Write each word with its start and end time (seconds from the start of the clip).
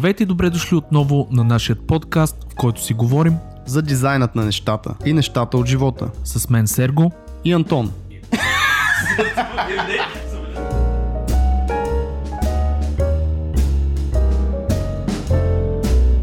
Здравейте 0.00 0.22
и 0.22 0.26
добре 0.26 0.50
дошли 0.50 0.76
отново 0.76 1.28
на 1.30 1.44
нашия 1.44 1.76
подкаст, 1.76 2.36
в 2.52 2.54
който 2.54 2.84
си 2.84 2.94
говорим 2.94 3.36
за 3.66 3.82
дизайнът 3.82 4.34
на 4.34 4.44
нещата 4.44 4.94
и 5.04 5.12
нещата 5.12 5.56
от 5.56 5.66
живота. 5.66 6.10
с 6.24 6.50
мен 6.50 6.66
Серго. 6.66 7.12
И 7.44 7.52
Антон. 7.52 7.92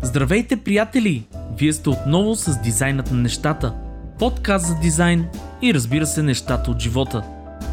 Здравейте, 0.01 0.57
приятели! 0.57 1.23
Вие 1.57 1.73
сте 1.73 1.89
отново 1.89 2.35
с 2.35 2.61
дизайнът 2.61 3.11
на 3.11 3.17
нещата. 3.17 3.73
Подкаст 4.19 4.67
за 4.67 4.75
дизайн 4.75 5.27
и 5.61 5.73
разбира 5.73 6.05
се 6.05 6.23
нещата 6.23 6.71
от 6.71 6.79
живота. 6.79 7.23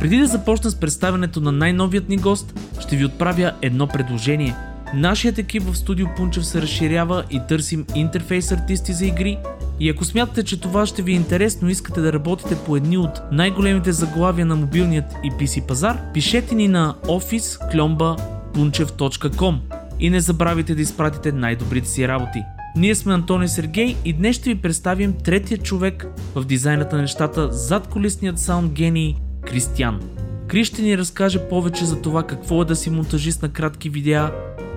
Преди 0.01 0.19
да 0.19 0.27
започна 0.27 0.71
с 0.71 0.81
представянето 0.81 1.41
на 1.41 1.53
най-новият 1.53 2.09
ни 2.09 2.17
гост, 2.17 2.61
ще 2.81 2.97
ви 2.97 3.05
отправя 3.05 3.53
едно 3.63 3.87
предложение. 3.87 4.55
Нашият 4.97 5.39
екип 5.39 5.63
в 5.63 5.77
студио 5.77 6.07
Пунчев 6.17 6.47
се 6.47 6.63
разширява 6.63 7.25
и 7.31 7.41
търсим 7.49 7.87
интерфейс 7.95 8.53
артисти 8.53 8.93
за 8.93 9.07
игри. 9.07 9.39
И 9.81 9.91
ако 9.91 10.05
смятате, 10.05 10.45
че 10.45 10.61
това 10.61 10.87
ще 10.87 11.03
ви 11.03 11.13
е 11.13 11.15
интересно 11.15 11.69
и 11.69 11.73
искате 11.73 12.01
да 12.01 12.13
работите 12.13 12.57
по 12.57 12.77
едни 12.77 12.99
от 12.99 13.21
най-големите 13.33 13.93
заглавия 13.93 14.47
на 14.47 14.57
мобилният 14.57 15.05
и 15.25 15.31
PC 15.31 15.67
пазар, 15.67 16.13
пишете 16.13 16.55
ни 16.55 16.69
на 16.69 16.95
office.punchev.com 17.03 19.59
и 20.01 20.11
не 20.11 20.21
забравяйте 20.21 20.75
да 20.75 20.83
изпратите 20.83 21.33
най-добрите 21.33 21.89
си 21.89 22.09
работи. 22.09 22.43
Ние 22.77 22.95
сме 22.95 23.15
Антони 23.15 23.49
Сергей 23.49 23.97
и 24.05 24.13
днес 24.13 24.37
ще 24.37 24.55
ви 24.55 24.61
представим 24.61 25.15
третия 25.25 25.59
човек 25.59 26.07
в 26.35 26.45
дизайната 26.45 26.97
на 26.97 27.03
нещата 27.03 27.53
зад 27.53 27.87
колисният 27.87 28.39
саунд 28.39 28.73
гений 28.73 29.15
Кристиян. 29.47 30.01
Крис 30.49 30.67
ще 30.67 30.83
ни 30.83 30.99
разкаже 30.99 31.49
повече 31.49 31.85
за 31.85 32.03
това 32.03 32.23
какво 32.23 32.63
е 32.63 32.65
да 32.65 32.77
си 32.77 32.91
монтажист 32.91 33.43
на 33.43 33.49
кратки 33.49 33.91
видеа, 33.91 34.33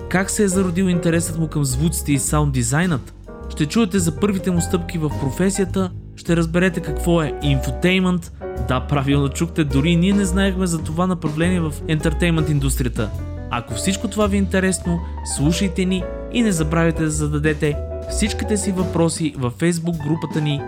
как 0.08 0.30
се 0.30 0.44
е 0.44 0.48
зародил 0.48 0.84
интересът 0.84 1.38
му 1.38 1.48
към 1.48 1.64
звуците 1.64 2.12
и 2.12 2.18
саунд 2.18 2.52
дизайнът. 2.52 3.14
Ще 3.48 3.66
чуете 3.66 3.98
за 3.98 4.16
първите 4.16 4.50
му 4.50 4.60
стъпки 4.60 4.98
в 4.98 5.10
професията, 5.20 5.90
ще 6.16 6.36
разберете 6.36 6.80
какво 6.80 7.22
е 7.22 7.38
инфотеймент. 7.42 8.32
Да, 8.68 8.80
правилно 8.80 9.28
чухте, 9.28 9.64
дори 9.64 9.96
ние 9.96 10.12
не 10.12 10.24
знаехме 10.24 10.66
за 10.66 10.82
това 10.82 11.06
направление 11.06 11.60
в 11.60 11.72
ентертеймент 11.88 12.48
индустрията. 12.48 13.10
Ако 13.50 13.74
всичко 13.74 14.08
това 14.08 14.26
ви 14.26 14.36
е 14.36 14.38
интересно, 14.38 14.98
слушайте 15.36 15.84
ни 15.84 16.04
и 16.32 16.42
не 16.42 16.52
забравяйте 16.52 17.02
да 17.02 17.10
зададете 17.10 17.76
всичките 18.10 18.56
си 18.56 18.72
въпроси 18.72 19.34
във 19.38 19.54
Facebook 19.54 20.08
групата 20.08 20.40
ни 20.40 20.60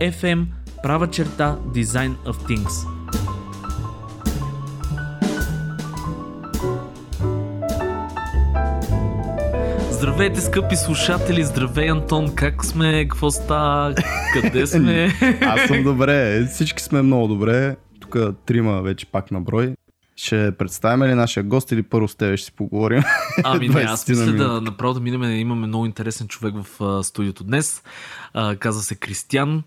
.fm 0.00 0.46
права 0.82 1.10
черта 1.10 1.56
Design 1.74 2.14
of 2.26 2.34
Things. 2.48 2.86
Здравейте, 10.02 10.40
скъпи 10.40 10.76
слушатели! 10.76 11.44
Здравей, 11.44 11.90
Антон! 11.90 12.34
Как 12.34 12.64
сме? 12.64 13.08
Какво 13.08 13.30
става? 13.30 13.94
Къде 14.32 14.66
сме? 14.66 15.14
Аз 15.40 15.60
съм 15.60 15.82
добре. 15.82 16.46
Всички 16.46 16.82
сме 16.82 17.02
много 17.02 17.28
добре. 17.28 17.76
Тук 18.00 18.16
трима 18.46 18.82
вече 18.82 19.06
пак 19.06 19.30
на 19.30 19.40
брой. 19.40 19.74
Ще 20.16 20.52
представим 20.58 21.06
ли 21.06 21.14
нашия 21.14 21.42
гост 21.42 21.72
или 21.72 21.82
първо 21.82 22.08
с 22.08 22.14
тебе 22.14 22.36
ще 22.36 22.44
си 22.44 22.52
поговорим? 22.52 23.02
Ами 23.44 23.68
не, 23.68 23.80
аз 23.80 24.04
20 24.04 24.16
на 24.16 24.32
мисля 24.32 24.48
да 24.48 24.60
направо 24.60 24.94
да 24.94 25.00
минем. 25.00 25.22
Имаме 25.22 25.66
много 25.66 25.86
интересен 25.86 26.28
човек 26.28 26.54
в 26.54 27.04
студиото 27.04 27.44
днес. 27.44 27.82
А, 28.34 28.56
казва 28.56 28.82
се 28.82 28.94
Кристиян. 28.94 29.62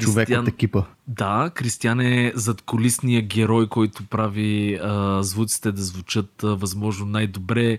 Човек 0.00 0.28
от 0.28 0.48
екипа. 0.48 0.82
Да, 1.06 1.50
Кристиян 1.54 2.00
е 2.00 2.32
задколисния 2.34 3.22
герой, 3.22 3.68
който 3.68 4.06
прави 4.06 4.78
а, 4.82 5.22
звуците 5.22 5.72
да 5.72 5.82
звучат 5.82 6.44
а, 6.44 6.54
възможно 6.54 7.06
най-добре. 7.06 7.78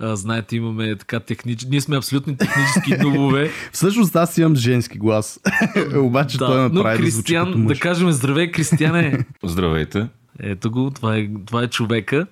А, 0.00 0.16
знаете, 0.16 0.56
имаме 0.56 0.96
така 0.96 1.20
технически... 1.20 1.70
Ние 1.70 1.80
сме 1.80 1.96
абсолютно 1.96 2.36
технически 2.36 2.96
дубове. 2.96 3.50
Всъщност 3.72 4.16
аз 4.16 4.38
имам 4.38 4.56
женски 4.56 4.98
глас. 4.98 5.40
Обаче 5.96 6.38
той 6.38 6.56
да, 6.56 6.62
ме 6.62 6.68
но 6.68 6.82
прави 6.82 7.10
да 7.10 7.44
да 7.56 7.74
кажем 7.74 8.12
здравей, 8.12 8.50
Кристияне. 8.50 9.24
Здравейте. 9.44 10.06
Ето 10.38 10.70
го, 10.70 10.90
това 10.90 11.16
е, 11.16 11.28
това 11.46 11.62
е 11.62 11.68
човека. 11.68 12.26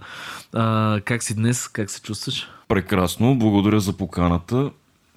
А, 0.52 1.00
как 1.04 1.22
си 1.22 1.34
днес? 1.34 1.68
Как 1.68 1.90
се 1.90 2.02
чувстваш? 2.02 2.48
Прекрасно. 2.68 3.38
Благодаря 3.38 3.80
за 3.80 3.92
поканата. 3.92 4.70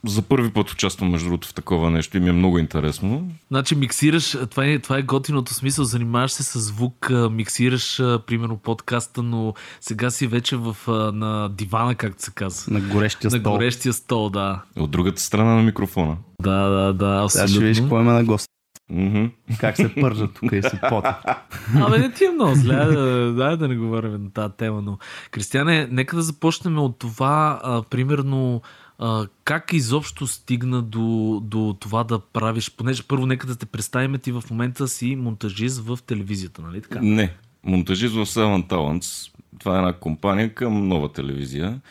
За 0.06 0.22
първи 0.22 0.50
път 0.52 0.72
участвам 0.72 1.10
между 1.12 1.26
другото 1.26 1.48
в 1.48 1.54
такова 1.54 1.90
нещо 1.90 2.18
и 2.18 2.20
ми 2.20 2.30
е 2.30 2.34
много 2.34 2.60
интересно. 2.60 3.28
Значи 3.48 3.76
миксираш, 3.76 4.38
това 4.50 4.66
е, 4.66 4.80
това 4.80 4.98
е 4.98 5.02
готиното 5.02 5.54
смисъл, 5.54 5.86
занимаваш 5.86 6.32
се 6.32 6.44
с 6.44 6.60
звук, 6.60 7.10
миксираш 7.32 7.98
примерно 7.98 8.58
подкаста, 8.58 9.24
но 9.24 9.54
сега 9.82 10.10
си 10.10 10.28
вече 10.28 10.56
в, 10.56 10.78
на 11.14 11.50
дивана, 11.50 11.96
както 11.96 12.24
се 12.24 12.32
казва. 12.32 12.74
На 12.74 12.80
горещия 12.80 13.32
На 13.32 13.40
стол. 13.40 13.54
горещия 13.54 13.94
стол, 13.94 14.30
да. 14.30 14.62
От 14.78 14.92
другата 14.92 15.22
страна 15.22 15.56
на 15.56 15.62
микрофона. 15.64 16.18
Да, 16.42 16.70
да, 16.70 16.94
да, 16.94 17.30
Сега 17.30 17.48
ще 17.48 17.60
видиш 17.60 17.78
абсолютно. 17.78 18.00
има 18.02 18.14
на 18.14 18.24
гост. 18.24 18.48
Мгм. 18.90 19.26
Как 19.60 19.76
се 19.76 19.96
пържа 19.96 20.28
тук 20.28 20.52
и 20.52 20.62
се 20.62 20.80
пота. 20.90 21.20
Абе, 21.76 21.98
не 21.98 22.12
ти 22.12 22.26
е 22.26 22.30
много 22.30 22.56
зле, 22.56 22.76
да, 22.76 22.96
да, 23.34 23.58
да 23.58 23.68
не 23.68 23.76
говорим 23.76 24.12
на 24.12 24.32
тази 24.32 24.54
тема, 24.58 24.82
но 24.82 24.98
Кристияне, 25.32 25.88
нека 25.92 26.16
да 26.16 26.22
започнем 26.22 26.78
от 26.80 27.00
това, 27.00 27.60
а, 27.64 27.82
примерно, 27.82 28.62
а, 29.02 29.28
как 29.44 29.74
изобщо 29.74 30.28
стигна 30.28 30.82
до, 30.82 31.40
до 31.44 31.76
това 31.80 32.04
да 32.04 32.20
правиш, 32.20 32.72
понеже 32.78 33.04
първо 33.04 33.26
нека 33.26 33.48
да 33.48 33.56
те 33.56 33.66
представим, 33.66 34.20
ти 34.20 34.32
в 34.32 34.44
момента 34.52 34.88
си 34.88 35.16
монтажист 35.16 35.80
в 35.80 36.00
телевизията, 36.08 36.62
нали 36.62 36.82
така? 36.82 37.00
Не. 37.02 37.34
Монтажист 37.64 38.14
в 38.14 38.26
Seven 38.26 38.68
Talents. 38.68 39.32
Това 39.60 39.76
е 39.76 39.78
една 39.78 39.94
компания 39.94 40.54
към 40.54 40.88
нова 40.88 41.12
телевизия. 41.12 41.82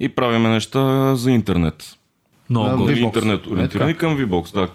И 0.00 0.08
правиме 0.08 0.48
неща 0.48 1.14
за 1.16 1.30
интернет. 1.30 1.98
Много 2.50 2.68
Да. 2.68 2.76
Нали, 2.76 3.00
V-Box. 3.00 3.04
интернет 3.04 3.46
Е, 3.46 3.48
ориентирани 3.48 3.94
към 3.94 4.18
VBOX. 4.18 4.54
Да, 4.54 4.68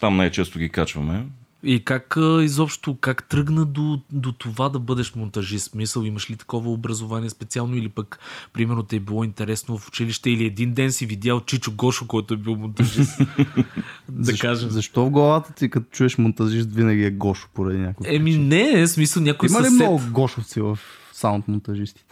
там 0.00 0.16
най-често 0.16 0.58
ги 0.58 0.68
качваме. 0.68 1.26
И 1.62 1.84
как 1.84 2.16
изобщо, 2.42 2.96
как 3.00 3.28
тръгна 3.28 3.64
до, 3.64 4.00
до 4.12 4.32
това 4.32 4.68
да 4.68 4.78
бъдеш 4.78 5.14
монтажист? 5.14 5.70
Смисъл, 5.70 6.02
имаш 6.02 6.30
ли 6.30 6.36
такова 6.36 6.70
образование 6.70 7.30
специално 7.30 7.76
или 7.76 7.88
пък, 7.88 8.18
примерно, 8.52 8.82
те 8.82 8.96
е 8.96 9.00
било 9.00 9.24
интересно 9.24 9.78
в 9.78 9.88
училище 9.88 10.30
или 10.30 10.44
един 10.44 10.74
ден 10.74 10.92
си 10.92 11.06
видял 11.06 11.40
Чичо 11.40 11.72
Гошо, 11.72 12.06
който 12.06 12.34
е 12.34 12.36
бил 12.36 12.56
монтажист? 12.56 13.18
да 14.08 14.24
защо, 14.24 14.46
кажем. 14.46 14.70
защо 14.70 15.04
в 15.04 15.10
главата 15.10 15.52
ти, 15.52 15.70
като 15.70 15.86
чуеш 15.90 16.18
монтажист, 16.18 16.72
винаги 16.72 17.04
е 17.04 17.10
Гошо 17.10 17.48
поради 17.54 17.78
някой? 17.78 18.06
Еми 18.14 18.38
не, 18.38 18.86
в 18.86 18.88
смисъл 18.88 19.22
някой 19.22 19.48
Има 19.48 19.60
ли 19.60 19.64
съсед. 19.64 19.76
много 19.76 20.00
Гошовци 20.10 20.60
в 20.60 20.78
саунд 21.12 21.48
монтажистите? 21.48 22.07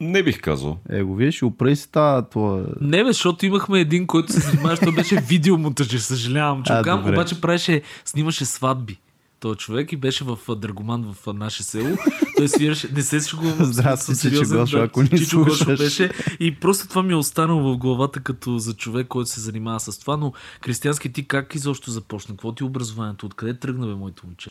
Не 0.00 0.22
бих 0.22 0.40
казал. 0.40 0.78
Е, 0.90 1.02
го 1.02 1.14
виж, 1.14 1.42
опрей 1.42 1.76
си 1.76 1.92
тази 1.92 2.26
това... 2.30 2.64
Не, 2.80 3.04
бе, 3.04 3.12
защото 3.12 3.46
имахме 3.46 3.80
един, 3.80 4.06
който 4.06 4.32
се 4.32 4.40
занимаваше, 4.40 4.82
той 4.82 4.94
беше 4.94 5.16
видеомонтажист, 5.16 6.06
съжалявам, 6.06 6.62
че 6.62 6.72
А, 6.72 6.96
добре. 6.96 7.12
обаче 7.12 7.40
правеше, 7.40 7.82
снимаше 8.04 8.44
сватби. 8.44 8.98
Той 9.40 9.54
човек 9.54 9.92
и 9.92 9.96
беше 9.96 10.24
в 10.24 10.38
Драгоман 10.56 11.14
в 11.14 11.32
наше 11.34 11.62
село. 11.62 11.96
Той 12.36 12.48
свираше, 12.48 12.88
не 12.94 13.02
се 13.02 13.20
шегувам. 13.20 13.64
Здрасти, 13.64 14.12
Чичо 14.20 14.58
Гошо, 14.58 14.78
да, 14.78 14.84
ако 14.84 15.02
ни 15.02 15.08
Чичо 15.08 15.44
Гошо 15.44 15.76
беше. 15.76 16.10
И 16.40 16.54
просто 16.54 16.88
това 16.88 17.02
ми 17.02 17.12
е 17.12 17.16
останало 17.16 17.72
в 17.72 17.78
главата 17.78 18.20
като 18.20 18.58
за 18.58 18.74
човек, 18.74 19.06
който 19.08 19.30
се 19.30 19.40
занимава 19.40 19.80
с 19.80 19.98
това. 19.98 20.16
Но 20.16 20.32
Кристиянски 20.60 21.12
ти 21.12 21.26
как 21.28 21.54
изобщо 21.54 21.90
започна? 21.90 22.34
Какво 22.34 22.52
ти 22.52 22.62
е 22.62 22.66
образованието? 22.66 23.26
Откъде 23.26 23.58
тръгна, 23.58 23.86
бе, 23.86 23.94
моето 23.94 24.26
момче? 24.26 24.50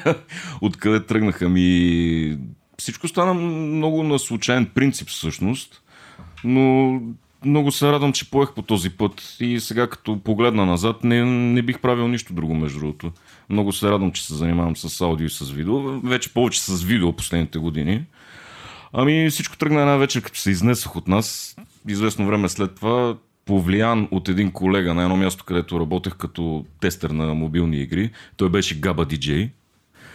Откъде 0.60 1.06
тръгнаха 1.06 1.48
ми... 1.48 2.38
Всичко 2.78 3.08
стана 3.08 3.34
много 3.34 4.02
на 4.02 4.18
случайен 4.18 4.66
принцип 4.66 5.08
всъщност, 5.08 5.82
но 6.44 7.00
много 7.44 7.72
се 7.72 7.92
радвам, 7.92 8.12
че 8.12 8.30
поех 8.30 8.52
по 8.52 8.62
този 8.62 8.90
път 8.90 9.36
и 9.40 9.60
сега 9.60 9.86
като 9.86 10.18
погледна 10.18 10.66
назад 10.66 11.04
не, 11.04 11.24
не 11.24 11.62
бих 11.62 11.78
правил 11.78 12.08
нищо 12.08 12.32
друго 12.32 12.54
между 12.54 12.78
другото. 12.78 13.12
Много 13.50 13.72
се 13.72 13.90
радвам, 13.90 14.12
че 14.12 14.26
се 14.26 14.34
занимавам 14.34 14.76
с 14.76 15.00
аудио 15.00 15.26
и 15.26 15.30
с 15.30 15.50
видео, 15.50 16.00
вече 16.00 16.34
повече 16.34 16.60
с 16.62 16.82
видео 16.82 17.12
последните 17.12 17.58
години. 17.58 18.04
Ами 18.92 19.30
всичко 19.30 19.56
тръгна 19.56 19.80
една 19.80 19.96
вечер, 19.96 20.22
като 20.22 20.38
се 20.38 20.50
изнесох 20.50 20.96
от 20.96 21.08
нас. 21.08 21.56
Известно 21.88 22.26
време 22.26 22.48
след 22.48 22.74
това, 22.74 23.16
повлиян 23.44 24.08
от 24.10 24.28
един 24.28 24.50
колега 24.50 24.94
на 24.94 25.02
едно 25.02 25.16
място, 25.16 25.44
където 25.44 25.80
работех 25.80 26.14
като 26.14 26.64
тестер 26.80 27.10
на 27.10 27.34
мобилни 27.34 27.76
игри. 27.82 28.10
Той 28.36 28.48
беше 28.48 28.80
Габа 28.80 29.04
Диджей. 29.04 29.50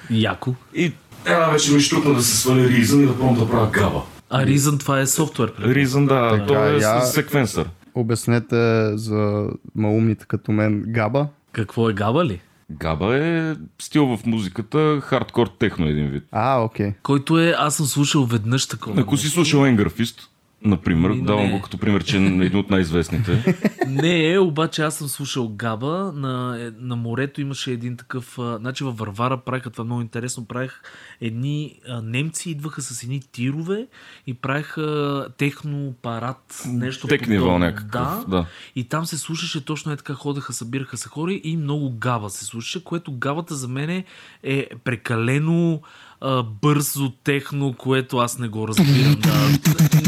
Яко. 0.10 0.56
И 0.76 0.92
една 1.26 1.46
вечер 1.46 1.74
ми 1.74 1.80
щукна 1.80 2.14
да 2.14 2.24
се 2.24 2.38
сваля 2.38 2.60
Reason 2.60 3.04
и 3.04 3.08
да 3.08 3.14
пробвам 3.14 3.36
да 3.36 3.50
правя 3.50 3.70
Габа. 3.72 4.02
А 4.30 4.46
Reason 4.46 4.80
това 4.80 5.00
е 5.00 5.08
софтуер. 5.08 5.54
Reason, 5.56 6.08
да, 6.08 6.32
Така, 6.32 6.46
той 6.46 6.70
е 6.70 6.78
я- 6.78 7.02
секвенсър. 7.02 7.70
Обяснете 7.96 8.92
за 8.98 9.46
маумните 9.76 10.26
като 10.28 10.52
мен 10.52 10.84
Габа. 10.88 11.28
Какво 11.52 11.90
е 11.90 11.94
Габа 11.94 12.26
ли? 12.26 12.42
Габа 12.72 13.18
е 13.18 13.56
стил 13.82 14.06
в 14.08 14.26
музиката, 14.26 15.00
хардкор 15.04 15.48
техно 15.60 15.88
един 15.88 16.08
вид. 16.08 16.24
А, 16.32 16.60
окей. 16.60 16.94
Който 17.04 17.40
е, 17.40 17.56
аз 17.58 17.76
съм 17.76 17.86
слушал 17.86 18.26
веднъж 18.26 18.68
такова. 18.68 19.02
Ако 19.02 19.18
си 19.18 19.28
слушал 19.30 19.66
Енграфист, 19.66 20.30
Например, 20.66 21.10
Ми, 21.10 21.22
давам 21.22 21.46
не. 21.46 21.52
го 21.52 21.62
като 21.62 21.78
пример, 21.78 22.04
че 22.04 22.18
е 22.18 22.20
един 22.20 22.56
от 22.56 22.70
най-известните. 22.70 23.56
Не 23.88 24.32
е, 24.32 24.40
обаче 24.40 24.82
аз 24.84 24.98
съм 24.98 25.08
слушал 25.08 25.50
Габа. 25.56 26.12
На, 26.16 26.58
е, 26.62 26.72
на 26.80 26.96
морето 26.96 27.42
имаше 27.42 27.72
един 27.72 27.98
такъв... 27.98 28.40
А, 28.40 28.58
значи 28.58 28.84
във 28.84 28.98
Варвара 28.98 29.38
правиха 29.38 29.70
това 29.70 29.84
много 29.84 30.02
интересно. 30.02 30.46
Правих 30.46 30.82
едни... 31.22 31.80
А, 31.90 32.02
немци 32.02 32.50
идваха 32.50 32.82
с 32.82 33.04
едни 33.04 33.22
тирове 33.32 33.88
и 34.28 34.34
правиха 34.34 35.28
техно 35.38 35.94
парад. 36.02 36.64
Нещо 36.68 37.08
Технивал 37.08 37.60
някакъв, 37.60 37.92
Да, 37.92 38.26
да. 38.28 38.46
И 38.76 38.84
там 38.84 39.06
се 39.06 39.18
слушаше 39.18 39.66
точно 39.66 39.92
е 39.92 39.98
така, 39.98 40.14
ходеха, 40.14 40.54
събираха 40.54 40.98
се 40.98 41.10
хора 41.10 41.34
и 41.34 41.58
много 41.58 41.92
гава 41.98 42.30
се 42.30 42.46
слушаше, 42.46 42.84
което 42.84 43.18
гавата 43.18 43.56
за 43.56 43.68
мен 43.68 44.04
е 44.44 44.68
прекалено 44.84 45.82
а, 46.24 46.44
бързо 46.44 47.10
техно, 47.10 47.74
което 47.78 48.18
аз 48.18 48.40
не 48.40 48.48
го 48.48 48.68
разбирам. 48.68 49.16
да. 49.20 49.34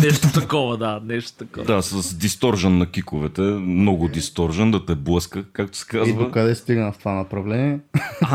Нещо 0.02 0.28
такова, 0.34 0.78
да, 0.78 1.02
нещо 1.06 1.38
такова. 1.38 1.66
да, 1.66 1.82
с 1.82 2.18
дисторжен 2.18 2.78
на 2.78 2.92
киковете. 2.92 3.42
Много 3.42 4.08
дисторжен, 4.08 4.72
да 4.72 4.86
те 4.86 4.96
блъска, 4.96 5.44
както 5.54 5.78
се 5.78 5.86
И 5.86 5.90
казва. 5.90 6.24
докъде 6.24 6.56
стигна 6.56 6.92
в 6.92 6.98
това 6.98 7.14
направление? 7.14 7.80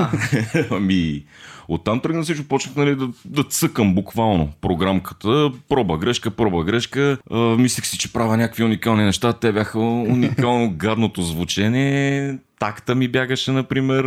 ами, 0.70 1.24
оттам 1.70 2.00
тръгна 2.00 2.22
всичко, 2.22 2.44
почнах 2.44 2.76
нали, 2.76 2.96
да, 2.96 3.08
да 3.24 3.44
цъкам 3.44 3.94
буквално 3.94 4.52
програмката. 4.60 5.52
Проба, 5.68 5.98
грешка, 5.98 6.30
проба, 6.30 6.64
грешка. 6.64 7.18
А, 7.30 7.38
мислех 7.38 7.86
си, 7.86 7.98
че 7.98 8.12
правя 8.12 8.36
някакви 8.36 8.64
уникални 8.64 9.04
неща. 9.04 9.32
Те 9.32 9.52
бяха 9.52 9.78
уникално 9.80 10.70
гадното 10.76 11.22
звучение. 11.22 12.38
Такта 12.58 12.94
ми 12.94 13.08
бягаше, 13.08 13.52
например. 13.52 14.04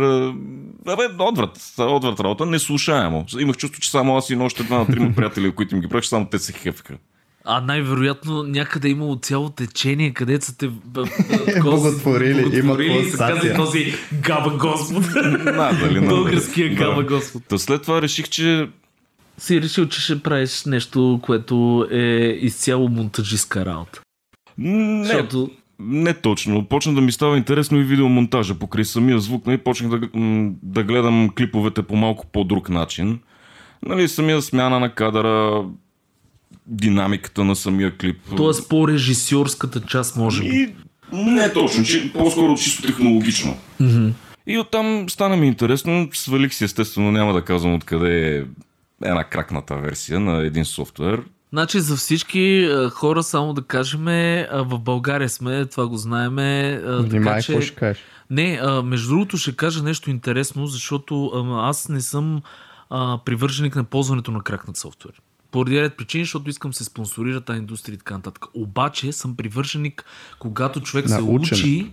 Абе, 0.86 1.02
отврат, 1.18 1.74
отврат 1.78 2.20
работа, 2.20 2.46
неслушаемо. 2.46 3.24
Имах 3.38 3.56
чувство, 3.56 3.80
че 3.80 3.90
само 3.90 4.16
аз 4.16 4.30
и 4.30 4.36
още 4.36 4.62
два 4.62 4.78
на 4.78 4.86
трима 4.86 5.12
приятели, 5.16 5.50
които 5.50 5.74
им 5.74 5.80
ги 5.80 5.88
правих, 5.88 6.04
само 6.04 6.26
те 6.26 6.38
се 6.38 6.52
хефаха. 6.52 6.94
А 7.46 7.60
най-вероятно 7.60 8.42
някъде 8.42 8.88
е 8.88 8.90
имало 8.90 9.16
цяло 9.16 9.50
течение, 9.50 10.10
където 10.14 10.44
са 10.44 10.58
те 10.58 10.68
Боготворили, 11.62 12.58
има 12.58 12.84
и 12.84 13.10
са 13.10 13.18
казали 13.18 13.34
пулсация. 13.34 13.56
този 13.56 13.94
Габа 14.22 14.50
Господ. 14.50 15.04
Българския 16.08 16.68
Да. 16.70 16.74
Габа 16.74 17.02
Господ. 17.02 17.42
Та 17.48 17.58
след 17.58 17.82
това 17.82 18.02
реших, 18.02 18.28
че 18.28 18.68
Си 19.38 19.62
решил, 19.62 19.88
че 19.88 20.00
ще 20.00 20.22
правиш 20.22 20.64
нещо, 20.64 21.20
което 21.22 21.86
е 21.90 22.38
изцяло 22.40 22.88
монтажистка 22.88 23.64
работа. 23.64 24.00
не, 24.58 25.04
Защото 25.04 25.50
Не 25.78 26.14
точно. 26.14 26.64
Почна 26.64 26.94
да 26.94 27.00
ми 27.00 27.12
става 27.12 27.36
интересно 27.36 27.78
и 27.78 27.84
видеомонтажа 27.84 28.54
покрай 28.54 28.84
самия 28.84 29.18
звук. 29.18 29.46
Нали? 29.46 29.58
Почнах 29.58 30.00
да, 30.00 30.08
да 30.62 30.82
гледам 30.82 31.30
клиповете 31.38 31.82
по 31.82 31.96
малко 31.96 32.26
по-друг 32.26 32.68
начин. 32.68 33.20
Нали, 33.86 34.08
самия 34.08 34.42
смяна 34.42 34.80
на 34.80 34.94
кадъра, 34.94 35.64
динамиката 36.66 37.44
на 37.44 37.56
самия 37.56 37.96
клип. 37.96 38.20
Тоест 38.36 38.68
по-режисьорската 38.68 39.80
част, 39.80 40.16
може 40.16 40.42
би. 40.42 40.48
И 40.48 40.74
не 41.12 41.52
точно, 41.52 41.84
че, 41.84 42.12
по-скоро 42.12 42.54
чисто 42.54 42.86
технологично. 42.86 43.56
И 44.46 44.58
оттам 44.58 45.10
стана 45.10 45.36
ми 45.36 45.46
интересно. 45.46 46.08
Свалих 46.12 46.54
си, 46.54 46.64
естествено, 46.64 47.12
няма 47.12 47.32
да 47.32 47.44
казвам 47.44 47.74
откъде 47.74 48.36
е 48.36 48.42
една 49.04 49.24
кракната 49.24 49.76
версия 49.76 50.20
на 50.20 50.46
един 50.46 50.64
софтуер. 50.64 51.22
Значи 51.52 51.80
за 51.80 51.96
всички 51.96 52.68
хора, 52.90 53.22
само 53.22 53.54
да 53.54 53.62
кажем, 53.62 54.04
в 54.52 54.78
България 54.78 55.28
сме, 55.28 55.66
това 55.66 55.86
го 55.86 55.96
знаеме. 55.96 56.80
Внимай, 56.84 57.40
така, 57.40 57.42
че... 57.42 57.60
ще 57.60 57.74
кажеш? 57.74 58.02
Не, 58.30 58.60
между 58.84 59.08
другото 59.08 59.36
ще 59.36 59.56
кажа 59.56 59.82
нещо 59.82 60.10
интересно, 60.10 60.66
защото 60.66 61.26
а, 61.26 61.68
аз 61.68 61.88
не 61.88 62.00
съм 62.00 62.42
а, 62.90 63.18
привърженик 63.24 63.76
на 63.76 63.84
ползването 63.84 64.30
на 64.30 64.40
кракнат 64.40 64.76
софтуер. 64.76 65.14
Поради 65.54 65.82
ред 65.82 65.96
причини, 65.96 66.24
защото 66.24 66.50
искам 66.50 66.74
се 66.74 66.84
спонсорира 66.84 67.40
тази 67.40 67.58
индустрия 67.58 67.94
и 67.94 67.98
така 67.98 68.14
нататък. 68.14 68.44
Обаче 68.54 69.12
съм 69.12 69.36
привърженик, 69.36 70.04
когато 70.38 70.80
човек 70.80 71.08
На 71.08 71.16
се 71.16 71.22
учи, 71.22 71.90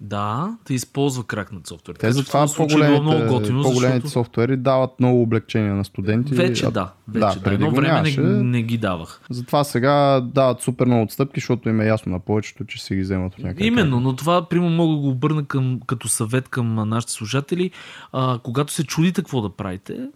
да, 0.00 0.56
да 0.66 0.74
използва 0.74 1.24
кракнат 1.24 1.66
софтуер. 1.66 1.96
Те 1.96 2.12
затова 2.12 2.42
е 2.42 2.66
било 2.66 2.66
много 2.66 3.02
по-големите, 3.02 3.28
готино, 3.28 3.62
по-големите 3.62 4.06
защото... 4.06 4.10
софтуери 4.10 4.56
дават 4.56 4.90
много 5.00 5.22
облегчения 5.22 5.74
на 5.74 5.84
студенти. 5.84 6.34
Вече 6.34 6.66
А- 6.66 6.70
да, 6.70 6.92
вече 7.08 7.38
да. 7.38 7.42
преди 7.42 7.54
Едно 7.54 7.70
време 7.76 7.92
нямаше. 7.92 8.20
не, 8.20 8.42
не 8.42 8.62
ги 8.62 8.78
давах. 8.78 9.20
Затова 9.30 9.64
сега 9.64 10.20
дават 10.20 10.62
супер 10.62 10.86
много 10.86 11.02
отстъпки, 11.02 11.40
защото 11.40 11.68
им 11.68 11.80
е 11.80 11.86
ясно 11.86 12.12
на 12.12 12.18
повечето, 12.18 12.64
че 12.64 12.82
си 12.82 12.94
ги 12.94 13.00
вземат 13.00 13.32
от 13.32 13.38
някъде. 13.38 13.66
Именно, 13.66 14.00
но 14.00 14.16
това, 14.16 14.48
примерно, 14.48 14.76
мога 14.76 14.94
да 14.94 15.00
го 15.00 15.08
обърна 15.08 15.44
към, 15.44 15.80
като 15.86 16.08
съвет 16.08 16.48
към 16.48 16.88
нашите 16.88 17.12
служатели. 17.12 17.70
А, 18.12 18.38
когато 18.42 18.72
се 18.72 18.84
чудите 18.84 19.20
какво 19.20 19.40
да 19.40 19.50
правите, 19.50 20.08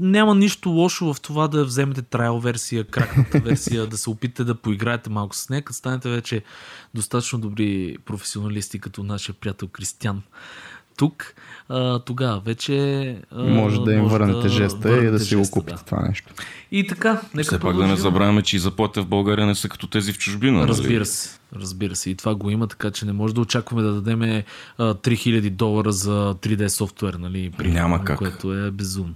няма 0.00 0.34
нищо 0.34 0.70
лошо 0.70 1.14
в 1.14 1.20
това 1.20 1.48
да 1.48 1.64
вземете 1.64 2.02
трайл 2.02 2.38
версия, 2.38 2.84
кракната 2.84 3.38
версия, 3.38 3.86
да 3.86 3.98
се 3.98 4.10
опитате 4.10 4.44
да 4.44 4.54
поиграете 4.54 5.10
малко 5.10 5.36
с 5.36 5.48
нея, 5.48 5.62
като 5.62 5.76
станете 5.76 6.08
вече 6.08 6.42
достатъчно 6.94 7.38
добри 7.38 7.96
професионалисти, 8.04 8.78
като 8.78 9.02
нашия 9.02 9.34
приятел 9.34 9.68
Кристиян. 9.68 10.22
Тук, 10.96 11.34
а, 11.68 11.98
тогава 11.98 12.40
вече. 12.40 12.76
А, 13.30 13.42
Може 13.42 13.80
да 13.80 13.92
им 13.92 14.04
върнете 14.04 14.48
жеста 14.48 14.88
и 14.88 14.90
да 14.90 14.96
върнете 14.96 15.24
си 15.24 15.34
го 15.36 15.40
жеста, 15.42 15.52
купите 15.52 15.76
да. 15.76 15.82
това 15.84 16.02
нещо. 16.08 16.32
И 16.72 16.86
така, 16.86 17.20
нека 17.34 17.46
Все 17.46 17.58
пак 17.58 17.76
да 17.76 17.86
не 17.86 17.96
забравяме, 17.96 18.42
че 18.42 18.56
и 18.56 18.58
заплатите 18.58 19.00
в 19.00 19.06
България 19.06 19.46
не 19.46 19.54
са 19.54 19.68
като 19.68 19.86
тези 19.86 20.12
в 20.12 20.18
чужбина. 20.18 20.58
нали? 20.58 20.68
Разбира 20.68 21.06
се, 21.06 21.38
разбира 21.56 21.96
се. 21.96 22.10
И 22.10 22.14
това 22.14 22.34
го 22.34 22.50
има, 22.50 22.66
така 22.66 22.90
че 22.90 23.06
не 23.06 23.12
може 23.12 23.34
да 23.34 23.40
очакваме 23.40 23.82
да 23.82 23.92
дадем 23.92 24.22
а, 24.22 24.94
3000 24.94 25.50
долара 25.50 25.92
за 25.92 26.34
3D 26.34 26.68
софтуер, 26.68 27.14
нали? 27.14 27.50
примерно, 27.58 27.80
Няма 27.80 28.04
как. 28.04 28.18
Което 28.18 28.54
е 28.54 28.70
безумно. 28.70 29.14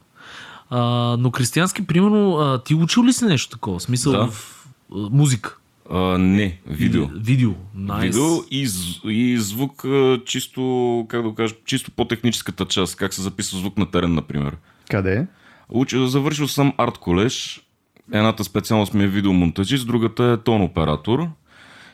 А, 0.71 0.81
но 1.19 1.31
християнски, 1.31 1.87
примерно, 1.87 2.37
а, 2.37 2.63
ти 2.63 2.75
учил 2.75 3.05
ли 3.05 3.13
си 3.13 3.25
нещо 3.25 3.51
такова? 3.51 3.79
В 3.79 3.83
Смисъл 3.83 4.13
Да. 4.13 4.27
в 4.27 4.67
а, 4.93 4.97
музика? 5.11 5.59
А, 5.91 6.19
не, 6.19 6.59
видео. 6.67 7.07
Видео. 7.15 7.51
Nice. 7.77 8.01
Видео 8.01 8.29
и, 8.51 8.69
и 9.15 9.39
звук 9.39 9.85
чисто, 10.27 11.07
как 11.09 11.23
да 11.23 11.29
го 11.29 11.35
кажа, 11.35 11.55
чисто 11.65 11.91
по-техническата 11.91 12.65
част, 12.65 12.97
как 12.97 13.15
се 13.15 13.23
записва 13.23 13.59
звук 13.59 13.79
на 13.79 13.91
терен, 13.91 14.15
например. 14.15 14.57
Къде? 14.91 15.27
Уча, 15.69 16.09
завършил 16.09 16.49
съм 16.49 16.73
арт 16.79 16.99
колеж. 16.99 17.61
Едната 18.13 18.45
специалност 18.45 18.95
ми 18.95 19.05
е 19.05 19.09
видеомонтажист, 19.09 19.87
другата 19.87 20.25
е 20.25 20.37
тон 20.37 20.63
оператор. 20.63 21.29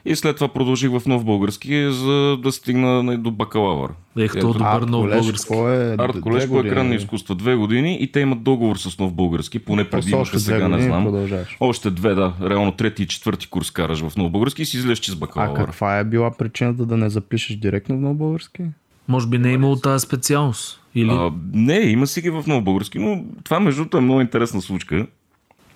И 0.04 0.16
след 0.16 0.36
това 0.36 0.48
продължих 0.48 0.90
в 0.90 1.02
нов 1.06 1.24
български, 1.24 1.88
за 1.90 2.36
да 2.42 2.52
стигна 2.52 3.18
до 3.18 3.30
бакалавър. 3.30 3.90
Ех, 4.18 4.32
то 4.32 4.38
Ето, 4.38 4.52
добър 4.52 4.82
нов 4.82 5.08
български. 5.08 5.32
какво 5.32 5.68
е? 5.68 5.94
Арт 5.98 6.12
Две 6.12 6.20
колеж 6.20 6.46
по 6.46 6.52
години, 6.52 6.68
екранни 6.68 6.88
нали? 6.88 6.98
изкуства 6.98 7.34
две 7.34 7.54
години 7.54 7.98
и 8.00 8.12
те 8.12 8.20
имат 8.20 8.42
договор 8.42 8.76
с 8.76 8.98
нов 8.98 9.12
български, 9.12 9.58
поне 9.58 9.90
преди 9.90 10.10
имаха 10.10 10.40
сега, 10.40 10.68
не 10.68 10.82
знам. 10.82 11.28
Още 11.60 11.90
две, 11.90 12.14
да. 12.14 12.32
Реално 12.42 12.72
трети 12.72 13.02
и 13.02 13.06
четвърти 13.06 13.46
курс 13.50 13.70
караш 13.70 14.00
в 14.08 14.16
нов 14.16 14.30
български 14.32 14.62
и 14.62 14.66
си 14.66 14.76
излезеш 14.76 14.98
че 14.98 15.10
с 15.10 15.14
А 15.14 15.18
бакалавър. 15.18 15.64
каква 15.66 15.98
е 15.98 16.04
била 16.04 16.30
причината 16.30 16.86
да 16.86 16.96
не 16.96 17.10
запишеш 17.10 17.56
директно 17.56 17.96
в 17.96 18.00
нов 18.00 18.16
български? 18.16 18.62
Може 19.08 19.26
би 19.26 19.38
не 19.38 19.48
е 19.50 19.52
имало 19.52 19.76
тази 19.76 20.02
специалност. 20.06 20.80
Или... 20.94 21.10
А, 21.10 21.32
не, 21.52 21.80
има 21.80 22.06
си 22.06 22.20
ги 22.20 22.30
в 22.30 22.42
много 22.46 22.64
български, 22.64 22.98
но 22.98 23.24
това 23.44 23.60
между 23.60 23.80
другото 23.80 23.96
е 23.96 24.00
много 24.00 24.20
интересна 24.20 24.62
случка. 24.62 25.06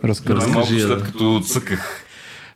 Разкажи. 0.05 0.51
Малко 0.51 0.67
след 0.67 1.03
като 1.03 1.41
цъках, 1.45 2.02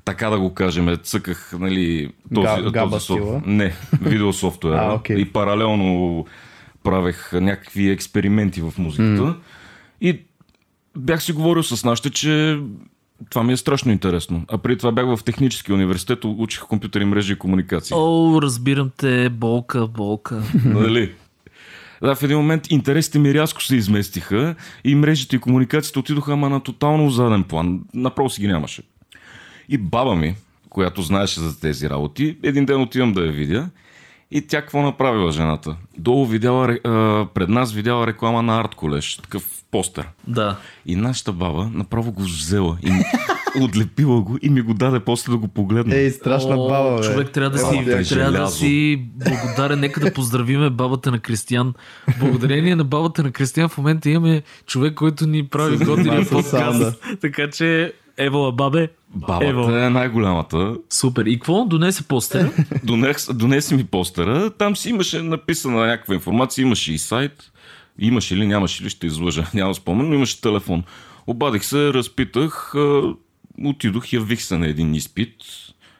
така 0.06 0.30
да 0.30 0.38
го 0.38 0.54
кажем, 0.54 0.96
цъках, 1.02 1.52
нали, 1.58 2.12
този, 2.34 2.46
Га- 2.46 2.70
габа 2.70 2.90
този 2.90 3.06
софт... 3.06 3.22
стила? 3.22 3.42
Не, 3.46 3.74
видеософтуера. 4.00 4.76
А, 4.90 4.94
окей. 4.94 5.16
И 5.16 5.24
паралелно 5.24 6.26
правех 6.84 7.32
някакви 7.32 7.90
експерименти 7.90 8.60
в 8.60 8.72
музиката. 8.78 9.36
И 10.00 10.20
бях 10.96 11.22
си 11.22 11.32
говорил 11.32 11.62
с 11.62 11.84
нашите, 11.84 12.10
че 12.10 12.60
това 13.30 13.42
ми 13.42 13.52
е 13.52 13.56
страшно 13.56 13.92
интересно. 13.92 14.44
А 14.48 14.58
преди 14.58 14.78
това 14.78 14.92
бях 14.92 15.06
в 15.06 15.24
технически 15.24 15.72
университет, 15.72 16.18
учих 16.24 16.60
компютъри, 16.60 17.04
мрежи 17.04 17.32
и 17.32 17.38
комуникации. 17.38 17.94
О, 17.96 18.38
разбирам 18.42 18.90
те, 18.96 19.28
болка, 19.28 19.86
болка. 19.86 20.42
Нали? 20.64 21.12
Да, 22.02 22.14
в 22.14 22.22
един 22.22 22.36
момент 22.36 22.70
интересите 22.70 23.18
ми 23.18 23.34
рязко 23.34 23.62
се 23.62 23.76
изместиха 23.76 24.54
и 24.84 24.94
мрежите 24.94 25.36
и 25.36 25.38
комуникациите 25.38 25.98
отидоха 25.98 26.32
ама 26.32 26.48
на 26.48 26.60
тотално 26.60 27.10
заден 27.10 27.44
план. 27.44 27.80
Направо 27.94 28.30
си 28.30 28.40
ги 28.40 28.46
нямаше. 28.46 28.82
И 29.68 29.78
баба 29.78 30.14
ми, 30.14 30.34
която 30.68 31.02
знаеше 31.02 31.40
за 31.40 31.60
тези 31.60 31.90
работи, 31.90 32.38
един 32.42 32.66
ден 32.66 32.80
отивам 32.80 33.12
да 33.12 33.20
я 33.20 33.32
видя 33.32 33.70
и 34.30 34.46
тя 34.46 34.60
какво 34.60 34.82
направила 34.82 35.32
жената? 35.32 35.76
Долу 35.98 36.26
видяла, 36.26 36.78
пред 37.34 37.48
нас 37.48 37.72
видяла 37.72 38.06
реклама 38.06 38.42
на 38.42 38.60
арт 38.60 38.74
колеж, 38.74 39.16
такъв 39.16 39.44
постер. 39.70 40.08
да. 40.26 40.56
И 40.86 40.96
нашата 40.96 41.32
баба 41.32 41.70
направо 41.74 42.12
го 42.12 42.22
взела 42.22 42.78
и 42.82 42.90
отлепила 43.64 44.20
го 44.20 44.38
и 44.42 44.50
ми 44.50 44.60
го 44.60 44.74
даде 44.74 45.00
после 45.00 45.32
да 45.32 45.38
го 45.38 45.48
погледна. 45.48 45.96
Ей, 45.96 46.10
страшна 46.10 46.56
О, 46.56 46.68
баба, 46.68 46.96
бе. 46.96 47.02
Човек 47.02 47.30
трябва 47.30 47.50
да, 47.50 47.58
си, 47.58 47.76
е 47.76 48.04
трябва 48.04 48.32
да 48.32 48.48
си 48.48 49.02
благодарен. 49.14 49.80
Нека 49.80 50.00
да 50.00 50.12
поздравиме 50.12 50.70
бабата 50.70 51.10
на 51.10 51.18
Кристиян. 51.18 51.74
Благодарение 52.20 52.76
на 52.76 52.84
бабата 52.84 53.22
на 53.22 53.32
Кристиян 53.32 53.68
в 53.68 53.78
момента 53.78 54.10
имаме 54.10 54.42
човек, 54.66 54.94
който 54.94 55.26
ни 55.26 55.46
прави 55.46 55.76
готини 55.76 55.94
занимава 55.96 56.24
с 56.24 56.30
подкаст. 56.30 57.04
Така 57.20 57.50
че, 57.50 57.92
Евала 58.18 58.52
бабе, 58.52 58.88
Бабата 59.08 59.46
Ево. 59.46 59.70
е 59.70 59.90
най-голямата. 59.90 60.76
супер. 60.90 61.26
И 61.26 61.34
какво? 61.34 61.64
Донесе 61.64 62.02
постера. 62.02 62.52
Донес, 62.84 63.28
донеси 63.34 63.74
ми 63.74 63.84
постера, 63.84 64.50
там 64.50 64.76
си 64.76 64.90
имаше 64.90 65.22
написана 65.22 65.86
някаква 65.86 66.14
информация, 66.14 66.62
имаше 66.62 66.92
и 66.92 66.98
сайт, 66.98 67.52
имаше 67.98 68.36
ли, 68.36 68.46
нямаше 68.46 68.84
ли, 68.84 68.90
ще 68.90 69.06
излъжа, 69.06 69.46
няма 69.54 69.74
спомен, 69.74 70.08
но 70.08 70.14
имаше 70.14 70.40
телефон. 70.40 70.82
Обадих 71.26 71.64
се, 71.64 71.94
разпитах, 71.94 72.74
отидох, 73.64 74.12
явих 74.12 74.42
се 74.42 74.58
на 74.58 74.66
един 74.66 74.94
изпит, 74.94 75.34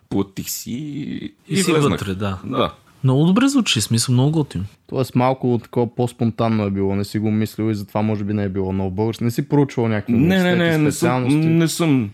платих 0.08 0.50
си 0.50 0.70
И, 0.72 1.34
и, 1.48 1.56
си 1.56 1.72
влезнах. 1.72 1.90
вътре, 2.00 2.14
да. 2.14 2.38
Да. 2.44 2.74
Много 3.06 3.24
добре 3.24 3.48
звучи, 3.48 3.80
смисъл 3.80 4.12
много 4.12 4.30
готин. 4.30 4.66
Тоест 4.86 5.14
малко 5.14 5.60
такова 5.62 5.94
по-спонтанно 5.94 6.64
е 6.64 6.70
било, 6.70 6.96
не 6.96 7.04
си 7.04 7.18
го 7.18 7.30
мислил 7.30 7.70
и 7.70 7.74
затова 7.74 8.02
може 8.02 8.24
би 8.24 8.32
не 8.32 8.44
е 8.44 8.48
било 8.48 8.72
много 8.72 8.90
български. 8.90 9.24
Не 9.24 9.30
си 9.30 9.48
проучвал 9.48 9.88
някакви 9.88 10.12
Не, 10.12 10.42
не, 10.42 10.56
не, 10.56 10.78
не 10.78 10.92
съм, 10.92 11.24
не 11.58 11.68
съм. 11.68 12.10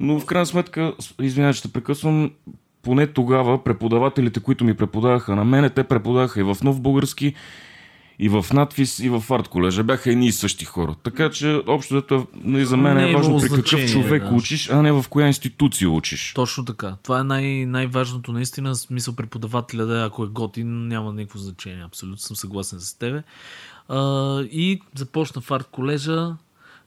Но 0.00 0.20
в 0.20 0.26
крайна 0.26 0.46
сметка, 0.46 0.92
извинявай, 1.20 1.54
те 1.62 1.72
прекъсвам, 1.72 2.30
поне 2.82 3.06
тогава 3.06 3.64
преподавателите, 3.64 4.40
които 4.40 4.64
ми 4.64 4.74
преподаваха 4.74 5.36
на 5.36 5.44
мене, 5.44 5.70
те 5.70 5.84
преподаваха 5.84 6.40
и 6.40 6.42
в 6.42 6.56
нов 6.62 6.80
български, 6.80 7.34
и 8.22 8.28
в 8.28 8.46
надвис, 8.52 8.98
и 8.98 9.08
в 9.08 9.24
арт 9.30 9.48
колежа. 9.48 9.82
Бяха 9.84 10.10
едни 10.12 10.26
и 10.26 10.32
същи 10.32 10.64
хора. 10.64 10.94
Така 11.02 11.30
че, 11.30 11.62
общо 11.66 11.94
дето, 11.94 12.26
нали, 12.44 12.64
за 12.64 12.76
мен 12.76 12.96
Не 12.96 13.06
е 13.06 13.10
е 13.10 13.14
важно 13.14 13.38
при 13.40 13.48
какъв 13.48 13.90
човек 13.92 14.22
да. 14.24 14.34
учиш, 14.34 14.70
а 14.70 14.82
не 14.82 14.92
в 14.92 15.04
коя 15.10 15.26
институция 15.26 15.90
учиш. 15.90 16.32
Точно 16.34 16.64
така. 16.64 16.96
Това 17.02 17.20
е 17.20 17.24
най- 17.24 17.66
най-важното 17.66 18.32
наистина. 18.32 18.74
Смисъл 18.74 19.14
преподавателя 19.14 19.86
да 19.86 20.02
е, 20.02 20.06
ако 20.06 20.24
е 20.24 20.26
готин, 20.26 20.88
няма 20.88 21.12
никакво 21.12 21.38
значение. 21.38 21.84
Абсолютно 21.84 22.18
съм 22.18 22.36
съгласен 22.36 22.80
с 22.80 22.94
тебе. 22.94 23.22
А, 23.88 24.40
и 24.42 24.80
започна 24.94 25.40
в 25.40 25.50
арт 25.50 25.68
колежа. 25.70 26.36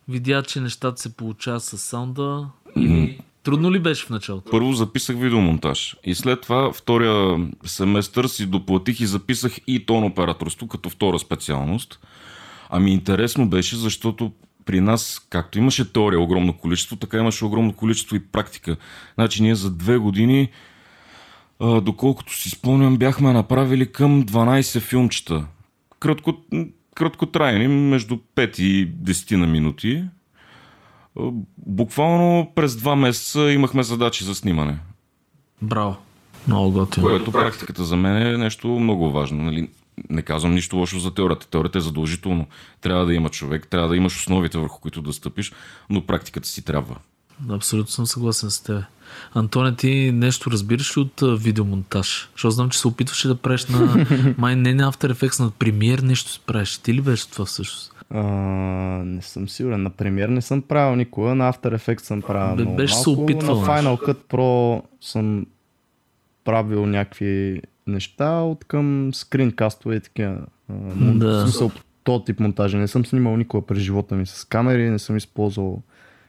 Видя, 0.08 0.44
че 0.44 0.60
нещата 0.60 1.02
се 1.02 1.14
получават 1.14 1.64
с 1.64 1.78
саунда. 1.78 2.48
И 2.76 3.18
трудно 3.44 3.72
ли 3.72 3.80
беше 3.80 4.06
в 4.06 4.10
началото? 4.10 4.52
Първо 4.52 4.74
записах 4.74 5.20
видеомонтаж 5.20 5.96
и 6.04 6.16
след 6.16 6.42
това 6.42 6.74
втория 6.74 7.48
семестър 7.66 8.26
си 8.26 8.46
доплатих 8.46 9.00
и 9.00 9.06
записах 9.06 9.58
и 9.68 9.86
тон 9.86 10.04
операторство 10.04 10.68
като 10.68 10.90
втора 10.90 11.20
специалност. 11.20 12.00
Ами 12.70 12.92
интересно 12.94 13.50
беше, 13.50 13.76
защото 13.76 14.32
при 14.66 14.82
нас, 14.82 15.28
както 15.30 15.58
имаше 15.58 15.94
теория 15.94 16.20
огромно 16.20 16.54
количество, 16.54 16.96
така 16.96 17.18
имаше 17.18 17.46
огромно 17.46 17.74
количество 17.74 18.16
и 18.16 18.20
практика. 18.20 18.78
Значи 19.16 19.44
ние 19.44 19.56
за 19.56 19.72
две 19.72 19.98
години, 19.98 20.50
доколкото 21.62 22.34
си 22.34 22.50
спомням, 22.50 22.98
бяхме 22.98 23.34
направили 23.34 23.92
към 23.92 24.24
12 24.24 24.80
филмчета. 24.80 25.46
Кратко, 26.00 26.38
краткотрайни, 26.96 27.68
между 27.68 28.18
5 28.36 28.60
и 28.60 28.92
10 28.92 29.36
на 29.36 29.48
минути. 29.48 30.04
Буквално 31.58 32.52
през 32.56 32.76
два 32.76 32.96
месеца 32.96 33.52
имахме 33.52 33.84
задачи 33.84 34.24
за 34.24 34.36
снимане. 34.36 34.80
Браво. 35.62 35.98
Много 36.48 36.72
готино. 36.72 37.08
Което 37.08 37.32
практиката 37.32 37.84
за 37.84 37.96
мен 37.96 38.18
е 38.18 38.38
нещо 38.38 38.68
много 38.68 39.12
важно. 39.12 39.44
Нали? 39.44 39.70
Не 40.10 40.22
казвам 40.22 40.54
нищо 40.54 40.78
лошо 40.78 41.00
за 41.00 41.14
теорията. 41.14 41.48
Теорията 41.48 41.78
е 41.78 41.82
задължително. 41.82 42.48
Трябва 42.82 43.06
да 43.06 43.14
има 43.14 43.30
човек, 43.30 43.68
трябва 43.68 43.90
да 43.90 43.96
имаш 43.96 44.16
основите 44.16 44.58
върху 44.58 44.82
които 44.82 45.02
да 45.02 45.14
стъпиш, 45.14 45.52
но 45.90 46.06
практиката 46.06 46.48
си 46.48 46.66
трябва. 46.66 46.96
Абсолютно 47.50 47.92
съм 47.92 48.06
съгласен 48.06 48.52
с 48.52 48.62
теб. 48.62 48.84
Антоне, 49.34 49.76
ти 49.76 50.12
нещо 50.14 50.52
разбираш 50.52 50.98
ли 50.98 51.02
от 51.02 51.42
видеомонтаж? 51.42 52.30
Защото 52.34 52.52
знам, 52.52 52.70
че 52.70 52.80
се 52.80 52.88
опитваше 52.88 53.28
да 53.28 53.36
правиш 53.36 53.66
на 53.66 54.06
май 54.38 54.56
не 54.56 54.74
на 54.74 54.92
After 54.92 55.14
Effects, 55.14 55.40
на 55.40 55.52
премиер 55.52 56.00
нещо 56.00 56.32
се 56.32 56.40
правиш. 56.40 56.78
Ти 56.78 56.94
ли 56.94 57.02
беше 57.02 57.30
това 57.30 57.46
всъщност? 57.46 57.94
А, 58.14 58.24
не 59.06 59.22
съм 59.22 59.50
сигурен. 59.50 59.84
На 59.84 59.90
премиер 59.90 60.30
не 60.30 60.42
съм 60.42 60.62
правил 60.62 60.96
никога, 60.96 61.36
на 61.36 61.54
After 61.54 61.78
Effects 61.78 62.02
съм 62.02 62.22
правил 62.22 62.56
Бе, 62.56 62.62
много 62.62 62.76
беше 62.76 62.96
се 62.96 63.10
опитвал, 63.10 63.60
На 63.60 63.68
Final 63.68 64.02
Cut 64.02 64.18
Pro 64.18 64.84
съм 65.02 65.46
правил 66.44 66.86
някакви 66.86 67.62
неща 67.88 68.40
от 68.40 68.64
към 68.64 69.14
скринкастове 69.14 69.96
и 69.96 70.00
такива. 70.00 70.38
Да. 70.70 71.42
Смисъл, 71.42 71.72
този 72.04 72.24
тип 72.24 72.40
монтажи. 72.40 72.78
Не 72.78 72.88
съм 72.88 73.06
снимал 73.06 73.38
никога 73.38 73.66
през 73.66 73.80
живота 73.80 74.16
ми 74.16 74.26
с 74.26 74.46
камери, 74.46 74.90
не 74.90 75.00
съм 75.00 75.18
използвал 75.18 75.82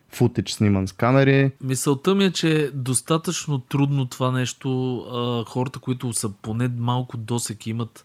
футич 0.09 0.51
сниман 0.53 0.89
с 0.89 0.93
камери. 0.93 1.51
Мисълта 1.61 2.15
ми 2.15 2.25
е, 2.25 2.33
че 2.33 2.63
е 2.63 2.71
достатъчно 2.71 3.59
трудно 3.59 4.07
това 4.07 4.33
нещо. 4.33 4.99
А, 4.99 5.51
хората, 5.51 5.79
които 5.79 6.13
са 6.13 6.31
поне 6.43 6.71
малко 6.79 7.17
досеки 7.17 7.71
имат, 7.71 8.05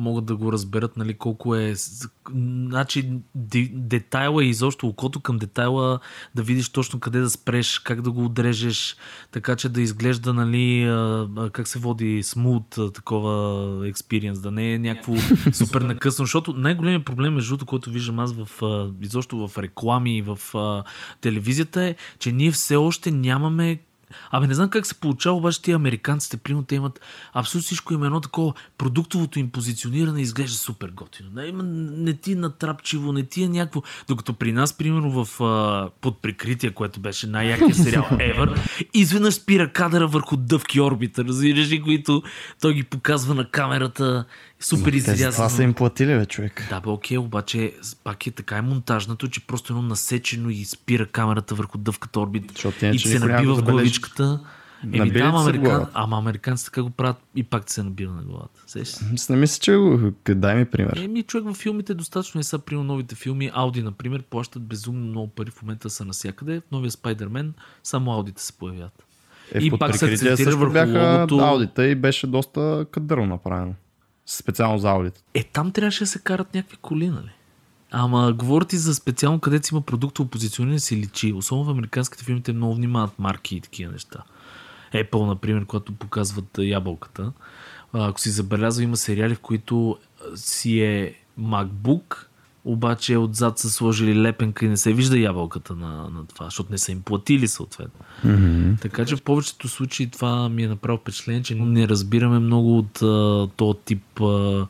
могат 0.00 0.24
да 0.24 0.36
го 0.36 0.52
разберат, 0.52 0.96
нали, 0.96 1.14
колко 1.14 1.54
е... 1.54 1.74
Значи, 2.34 3.12
де, 3.34 3.70
детайла 3.72 4.44
и 4.44 4.48
изобщо 4.48 4.86
окото 4.86 5.20
към 5.20 5.36
детайла, 5.36 5.98
да 6.34 6.42
видиш 6.42 6.68
точно 6.68 7.00
къде 7.00 7.20
да 7.20 7.30
спреш, 7.30 7.78
как 7.78 8.02
да 8.02 8.10
го 8.10 8.24
отрежеш, 8.24 8.96
така 9.30 9.56
че 9.56 9.68
да 9.68 9.80
изглежда, 9.80 10.34
нали, 10.34 10.84
как 11.52 11.68
се 11.68 11.78
води 11.78 12.22
смут, 12.22 12.76
такова 12.94 13.88
експириенс, 13.88 14.40
да 14.40 14.50
не 14.50 14.72
е 14.72 14.78
някакво 14.78 15.14
супер. 15.52 15.80
накъсно, 15.80 16.24
защото 16.24 16.52
най-големият 16.52 17.04
проблем, 17.04 17.34
между 17.34 17.50
другото, 17.50 17.66
който 17.66 17.90
виждам 17.90 18.18
аз 18.18 18.32
в, 18.32 18.48
изобщо 19.00 19.48
в 19.48 19.58
реклами 19.58 20.16
и 20.16 20.22
в 20.22 20.38
телевизията 21.20 21.82
е, 21.82 21.94
че 22.18 22.32
ние 22.32 22.50
все 22.50 22.76
още 22.76 23.10
нямаме 23.10 23.78
Абе, 24.30 24.46
не 24.46 24.54
знам 24.54 24.70
как 24.70 24.86
се 24.86 24.94
получава, 24.94 25.36
обаче 25.36 25.62
тия 25.62 25.76
американците, 25.76 26.36
примерно, 26.36 26.66
те 26.66 26.74
имат 26.74 27.00
абсолютно 27.32 27.66
всичко 27.66 27.94
им 27.94 28.02
е 28.02 28.06
едно 28.06 28.20
такова, 28.20 28.52
продуктовото 28.78 29.38
им 29.38 29.50
позициониране 29.50 30.20
изглежда 30.20 30.56
супер 30.56 30.88
готино. 30.88 31.30
Не, 31.34 31.46
има, 31.46 31.62
не 31.62 32.14
ти 32.14 32.34
натрапчиво, 32.34 33.12
не 33.12 33.22
ти 33.22 33.42
е 33.42 33.48
някакво. 33.48 33.82
Докато 34.08 34.32
при 34.32 34.52
нас, 34.52 34.78
примерно, 34.78 35.24
в 35.24 35.42
а, 35.44 35.90
Под 36.00 36.22
прикритие, 36.22 36.70
което 36.70 37.00
беше 37.00 37.26
най-якият 37.26 37.76
сериал 37.76 38.02
ever, 38.10 38.58
изведнъж 38.94 39.34
спира 39.34 39.72
кадъра 39.72 40.06
върху 40.06 40.36
дъвки 40.36 40.80
орбита, 40.80 41.24
разбираш 41.24 41.70
ли, 41.70 41.82
които 41.82 42.22
той 42.60 42.74
ги 42.74 42.82
показва 42.82 43.34
на 43.34 43.50
камерата, 43.50 44.24
супер 44.60 44.92
Те 44.92 45.00
за 45.00 45.04
това 45.04 45.16
са 45.16 45.22
изрязано. 45.22 45.62
им 45.62 45.74
платили, 45.74 46.18
бе, 46.18 46.26
човек. 46.26 46.66
Да, 46.70 46.80
бе, 46.80 46.90
окей, 46.90 47.18
обаче 47.18 47.72
пак 48.04 48.26
е 48.26 48.30
така 48.30 48.56
е 48.56 48.62
монтажнато, 48.62 49.28
че 49.28 49.46
просто 49.46 49.72
едно 49.72 49.82
насечено 49.82 50.50
и 50.50 50.64
спира 50.64 51.06
камерата 51.06 51.54
върху 51.54 51.78
дъвката 51.78 52.20
орбит 52.20 52.50
Защото 52.52 52.86
и 52.86 52.98
се 52.98 53.18
набива 53.18 53.54
в 53.54 53.62
главичката. 53.62 54.40
Еми 54.92 55.10
да, 55.10 55.20
ама, 55.20 55.40
американ... 55.40 55.86
ама 55.94 56.18
американците 56.18 56.70
така 56.70 56.82
го 56.82 56.90
правят 56.90 57.16
и 57.36 57.42
пак 57.42 57.70
се 57.70 57.82
набива 57.82 58.14
на 58.14 58.22
главата. 58.22 58.62
Сещаш 58.66 58.88
се? 58.88 59.16
С 59.16 59.28
не 59.28 59.36
мисля, 59.36 59.60
че 59.60 59.76
го... 59.76 60.12
Дай 60.28 60.54
ми 60.56 60.64
пример. 60.64 60.96
Еми, 60.96 61.22
човек 61.22 61.44
във 61.46 61.56
филмите 61.56 61.94
достатъчно 61.94 62.40
е 62.40 62.44
са, 62.44 62.58
при 62.58 62.74
новите 62.74 63.14
филми. 63.14 63.50
Ауди, 63.54 63.82
например, 63.82 64.22
плащат 64.22 64.62
безумно 64.62 65.06
много 65.06 65.28
пари 65.28 65.50
в 65.50 65.62
момента 65.62 65.90
са 65.90 66.04
навсякъде. 66.04 66.60
В 66.60 66.70
новия 66.72 66.90
Спайдермен 66.90 67.54
само 67.82 68.12
аудите 68.12 68.42
се 68.42 68.52
появяват. 68.52 69.04
Е, 69.54 69.58
И 69.58 69.70
пак 69.70 69.96
се 69.96 70.12
акцентира 70.12 70.56
върху 70.56 70.72
бяха 70.72 71.16
логото. 71.20 71.38
аудита 71.38 71.86
и 71.86 71.94
беше 71.94 72.26
доста 72.26 72.86
кадърно 72.90 73.26
направено. 73.26 73.74
Специално 74.32 74.78
за 74.78 74.90
аудита. 74.90 75.20
Е, 75.34 75.44
там 75.44 75.72
трябваше 75.72 76.04
да 76.04 76.06
се 76.06 76.18
карат 76.18 76.54
някакви 76.54 76.76
коли, 76.76 77.08
нали? 77.08 77.30
Ама 77.90 78.32
говоря 78.32 78.64
ти 78.64 78.76
за 78.76 78.94
специално 78.94 79.40
където 79.40 79.68
има 79.74 79.80
продуктово 79.80 80.28
позициониране 80.28 80.78
си 80.78 80.96
личи. 80.96 81.32
Особено 81.32 81.64
в 81.64 81.70
американските 81.70 82.24
филми 82.24 82.42
те 82.42 82.52
много 82.52 82.74
внимават 82.74 83.18
марки 83.18 83.56
и 83.56 83.60
такива 83.60 83.92
неща. 83.92 84.22
Apple, 84.92 85.26
например, 85.26 85.66
когато 85.66 85.92
показват 85.92 86.58
ябълката. 86.58 87.32
Ако 87.92 88.20
си 88.20 88.30
забелязал, 88.30 88.82
има 88.82 88.96
сериали, 88.96 89.34
в 89.34 89.40
които 89.40 89.98
си 90.34 90.80
е 90.80 91.14
MacBook, 91.40 92.26
обаче 92.64 93.16
отзад 93.16 93.58
са 93.58 93.70
сложили 93.70 94.22
лепенка 94.22 94.66
и 94.66 94.68
не 94.68 94.76
се 94.76 94.92
вижда 94.92 95.18
ябълката 95.18 95.74
на, 95.74 96.10
на 96.10 96.26
това, 96.26 96.44
защото 96.44 96.72
не 96.72 96.78
са 96.78 96.92
им 96.92 97.02
платили 97.02 97.48
съответно. 97.48 98.04
Mm-hmm. 98.26 98.80
Така 98.80 99.04
че 99.04 99.16
в 99.16 99.22
повечето 99.22 99.68
случаи 99.68 100.10
това 100.10 100.48
ми 100.48 100.62
е 100.62 100.68
направо 100.68 100.98
впечатление, 100.98 101.42
че 101.42 101.54
не 101.54 101.88
разбираме 101.88 102.38
много 102.38 102.78
от 102.78 103.02
а, 103.02 103.48
този 103.56 103.78
тип. 103.84 104.20
А, 104.20 104.66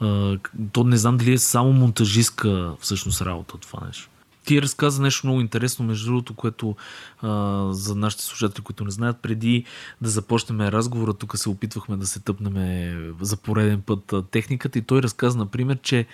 а, 0.00 0.38
то 0.72 0.84
не 0.84 0.96
знам 0.96 1.16
дали 1.16 1.32
е 1.32 1.38
само 1.38 1.72
монтажистка 1.72 2.74
всъщност 2.80 3.22
работа 3.22 3.58
това 3.58 3.86
нещо. 3.86 4.08
Ти 4.44 4.62
разказа 4.62 5.02
нещо 5.02 5.26
много 5.26 5.40
интересно, 5.40 5.84
между 5.84 6.06
другото, 6.06 6.34
което 6.34 6.76
а, 7.22 7.68
за 7.72 7.94
нашите 7.94 8.24
слушатели, 8.24 8.64
които 8.64 8.84
не 8.84 8.90
знаят, 8.90 9.22
преди 9.22 9.64
да 10.00 10.10
започнем 10.10 10.60
разговора, 10.60 11.14
тук 11.14 11.38
се 11.38 11.48
опитвахме 11.48 11.96
да 11.96 12.06
се 12.06 12.20
тъпнем 12.20 12.54
за 13.20 13.36
пореден 13.36 13.82
път 13.82 14.14
техниката 14.30 14.78
и 14.78 14.82
той 14.82 15.02
разказа, 15.02 15.38
например, 15.38 15.78
че 15.82 16.06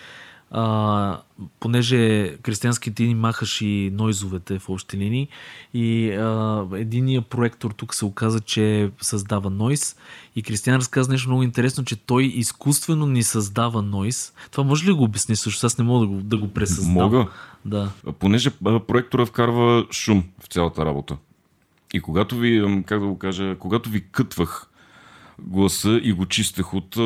а, 0.50 1.20
понеже 1.60 2.32
Кристиански 2.36 2.94
ти 2.94 3.06
ни 3.06 3.14
махаш 3.14 3.60
и 3.60 3.90
нойзовете 3.94 4.58
в 4.58 4.68
общи 4.68 4.96
линии 4.96 5.28
и 5.74 6.10
а, 6.10 6.66
единия 6.72 7.22
проектор 7.22 7.70
тук 7.70 7.94
се 7.94 8.04
оказа, 8.04 8.40
че 8.40 8.90
създава 9.00 9.50
нойз 9.50 9.96
и 10.36 10.42
Кристиан 10.42 10.76
разказа 10.76 11.12
нещо 11.12 11.28
много 11.28 11.42
интересно, 11.42 11.84
че 11.84 11.96
той 11.96 12.24
изкуствено 12.24 13.06
ни 13.06 13.22
създава 13.22 13.82
нойз. 13.82 14.32
Това 14.50 14.64
може 14.64 14.86
ли 14.86 14.92
го 14.92 15.04
обясни 15.04 15.36
също? 15.36 15.66
Аз 15.66 15.78
не 15.78 15.84
мога 15.84 16.06
да 16.06 16.12
го, 16.12 16.20
да 16.20 16.36
го 16.36 16.48
пресъздам. 16.48 16.92
Мога. 16.92 17.28
Да. 17.64 17.90
Понеже 18.18 18.50
проектора 18.86 19.26
вкарва 19.26 19.86
шум 19.90 20.24
в 20.42 20.46
цялата 20.46 20.86
работа. 20.86 21.16
И 21.94 22.00
когато 22.00 22.36
ви, 22.36 22.82
как 22.86 23.00
да 23.00 23.06
го 23.06 23.18
кажа, 23.18 23.56
когато 23.58 23.90
ви 23.90 24.04
кътвах 24.12 24.69
гласа 25.42 26.00
и 26.02 26.12
го 26.12 26.26
чистех 26.26 26.74
от 26.74 26.96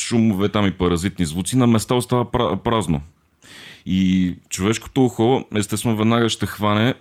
шумове 0.00 0.48
там 0.48 0.66
и 0.66 0.70
паразитни 0.70 1.26
звуци, 1.26 1.56
на 1.56 1.66
места 1.66 1.94
остава 1.94 2.24
пра- 2.24 2.56
празно. 2.56 3.00
И 3.86 4.34
човешкото 4.48 5.04
ухо, 5.04 5.44
естествено, 5.56 5.96
веднага 5.96 6.28
ще 6.28 6.46
хване 6.46 6.94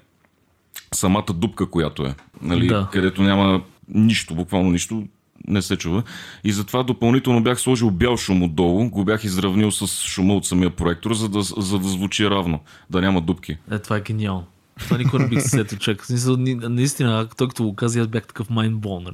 самата 0.94 1.26
дупка, 1.34 1.70
която 1.70 2.06
е. 2.06 2.16
Нали, 2.42 2.68
Да. 2.68 2.90
Където 2.92 3.22
няма 3.22 3.62
нищо, 3.90 4.36
буквално 4.36 4.72
нищо, 4.72 5.04
не 5.48 5.62
се 5.62 5.78
чува. 5.78 6.04
И 6.44 6.52
затова 6.52 6.84
допълнително 6.84 7.44
бях 7.44 7.60
сложил 7.60 7.92
бял 7.92 8.18
шум 8.18 8.44
отдолу, 8.44 8.90
го 8.90 9.06
бях 9.06 9.24
изравнил 9.24 9.72
с 9.72 10.08
шума 10.08 10.34
от 10.34 10.46
самия 10.46 10.70
проектор, 10.70 11.14
за 11.14 11.30
да, 11.30 11.42
за 11.42 11.80
да 11.80 11.88
звучи 11.88 12.30
равно, 12.30 12.60
да 12.90 13.02
няма 13.02 13.22
дупки. 13.22 13.58
Е, 13.72 13.80
това 13.80 13.98
е 13.98 14.02
гениално. 14.02 14.44
Това 14.80 14.98
никой 14.98 15.20
не 15.20 15.28
бих 15.28 15.42
се 15.42 15.50
сетил 15.50 15.78
човек. 15.78 16.06
Смисъл, 16.06 16.36
наистина, 16.38 17.28
той 17.38 17.48
като 17.48 17.64
го 17.64 17.76
каза, 17.76 18.00
аз 18.00 18.08
бях 18.08 18.28
такъв 18.28 18.50
майнбон. 18.50 19.06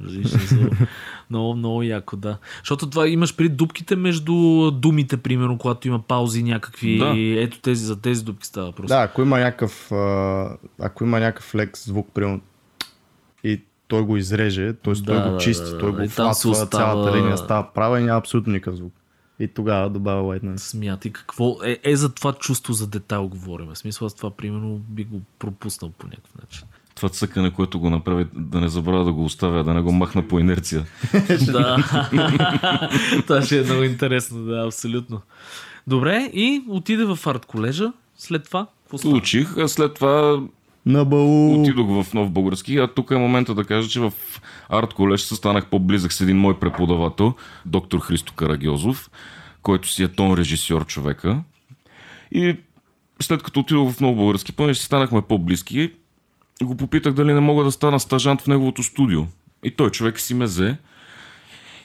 много, 1.30 1.54
много 1.54 1.82
яко, 1.82 2.16
да. 2.16 2.38
Защото 2.58 2.90
това 2.90 3.08
имаш 3.08 3.36
при 3.36 3.48
дубките 3.48 3.96
между 3.96 4.34
думите, 4.70 5.16
примерно, 5.16 5.58
когато 5.58 5.88
има 5.88 5.98
паузи 5.98 6.42
някакви. 6.42 6.98
Да. 6.98 7.14
Ето 7.42 7.60
тези, 7.60 7.84
за 7.84 8.00
тези 8.00 8.24
дубки 8.24 8.46
става 8.46 8.66
въпрос. 8.66 8.88
Да, 8.88 9.02
ако 9.02 9.22
има 9.22 9.38
някакъв, 9.38 9.92
а, 9.92 10.56
ако 10.80 11.04
има 11.04 11.20
някакъв 11.20 11.54
лекс 11.54 11.86
звук, 11.86 12.08
примерно, 12.14 12.40
и 13.44 13.60
той 13.88 14.02
го 14.02 14.16
изреже, 14.16 14.72
т.е. 14.72 14.94
Да, 14.94 15.04
той 15.22 15.32
го 15.32 15.38
чисти, 15.38 15.64
да, 15.64 15.70
да, 15.70 15.78
той 15.78 15.92
го 15.92 16.02
остава- 16.04 16.66
цялата 16.66 17.16
линия 17.16 17.38
става 17.38 17.72
права 17.74 18.00
и 18.00 18.04
няма 18.04 18.18
абсолютно 18.18 18.52
никакъв 18.52 18.76
звук. 18.76 18.92
И 19.40 19.48
тогава 19.48 19.90
добавя 19.90 20.40
noise. 20.40 20.56
Смятай 20.56 21.12
какво 21.12 21.56
е, 21.64 21.78
е 21.82 21.96
за 21.96 22.14
това 22.14 22.32
чувство 22.32 22.72
за 22.72 22.86
детайл 22.86 23.28
говорим. 23.28 23.66
В 23.66 23.78
смисъл 23.78 24.06
аз 24.06 24.14
това 24.14 24.30
примерно 24.30 24.80
би 24.88 25.04
го 25.04 25.20
пропуснал 25.38 25.90
по 25.90 26.06
някакъв 26.06 26.34
начин. 26.42 26.66
Това 26.94 27.08
цъкане, 27.08 27.50
което 27.50 27.80
го 27.80 27.90
направи, 27.90 28.26
да 28.34 28.60
не 28.60 28.68
забравя 28.68 29.04
да 29.04 29.12
го 29.12 29.24
оставя, 29.24 29.64
да 29.64 29.74
не 29.74 29.80
го 29.80 29.92
махна 29.92 30.28
по 30.28 30.38
инерция. 30.38 30.86
да. 31.46 31.76
това 33.26 33.42
ще 33.42 33.58
е 33.58 33.62
много 33.62 33.82
интересно, 33.82 34.44
да, 34.44 34.66
абсолютно. 34.66 35.20
Добре, 35.86 36.30
и 36.32 36.62
отиде 36.68 37.04
в 37.04 37.18
арт 37.26 37.46
колежа. 37.46 37.92
След 38.16 38.44
това, 38.44 38.66
какво? 38.90 39.08
Учих, 39.10 39.56
а 39.56 39.68
след 39.68 39.94
това 39.94 40.42
На 40.86 41.04
балу. 41.04 41.60
отидох 41.60 42.04
в 42.04 42.14
нов 42.14 42.30
български, 42.30 42.76
а 42.76 42.86
тук 42.86 43.10
е 43.10 43.16
момента 43.16 43.54
да 43.54 43.64
кажа, 43.64 43.88
че 43.88 44.00
в 44.00 44.12
арт 44.68 44.94
колеж 44.94 45.20
станах 45.20 45.66
по-близък 45.66 46.12
с 46.12 46.20
един 46.20 46.38
мой 46.38 46.58
преподавател, 46.58 47.34
доктор 47.66 48.00
Христо 48.00 48.32
Карагьозов, 48.32 49.10
който 49.62 49.88
си 49.88 50.02
е 50.02 50.08
тон 50.08 50.34
режисьор 50.34 50.86
човека. 50.86 51.42
И 52.32 52.56
след 53.22 53.42
като 53.42 53.60
отидох 53.60 53.92
в 53.92 54.00
нов 54.00 54.16
български, 54.16 54.52
понеже 54.52 54.80
си 54.80 54.86
станахме 54.86 55.22
по-близки, 55.22 55.92
го 56.62 56.76
попитах 56.76 57.12
дали 57.12 57.34
не 57.34 57.40
мога 57.40 57.64
да 57.64 57.72
стана 57.72 58.00
стажант 58.00 58.40
в 58.40 58.46
неговото 58.46 58.82
студио. 58.82 59.22
И 59.64 59.70
той 59.70 59.90
човек 59.90 60.20
си 60.20 60.34
ме 60.34 60.44
взе. 60.44 60.76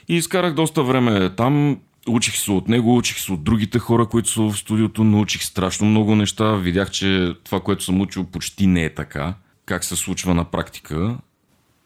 И 0.08 0.16
изкарах 0.16 0.54
доста 0.54 0.82
време 0.82 1.30
там. 1.30 1.78
Учих 2.08 2.36
се 2.36 2.50
от 2.52 2.68
него, 2.68 2.96
учих 2.96 3.18
се 3.18 3.32
от 3.32 3.44
другите 3.44 3.78
хора, 3.78 4.06
които 4.06 4.28
са 4.28 4.42
в 4.42 4.56
студиото, 4.56 5.04
научих 5.04 5.42
страшно 5.42 5.86
много 5.86 6.14
неща. 6.14 6.56
Видях, 6.56 6.90
че 6.90 7.34
това, 7.44 7.60
което 7.60 7.84
съм 7.84 8.00
учил, 8.00 8.24
почти 8.24 8.66
не 8.66 8.84
е 8.84 8.94
така. 8.94 9.34
Как 9.66 9.84
се 9.84 9.96
случва 9.96 10.34
на 10.34 10.44
практика. 10.44 11.18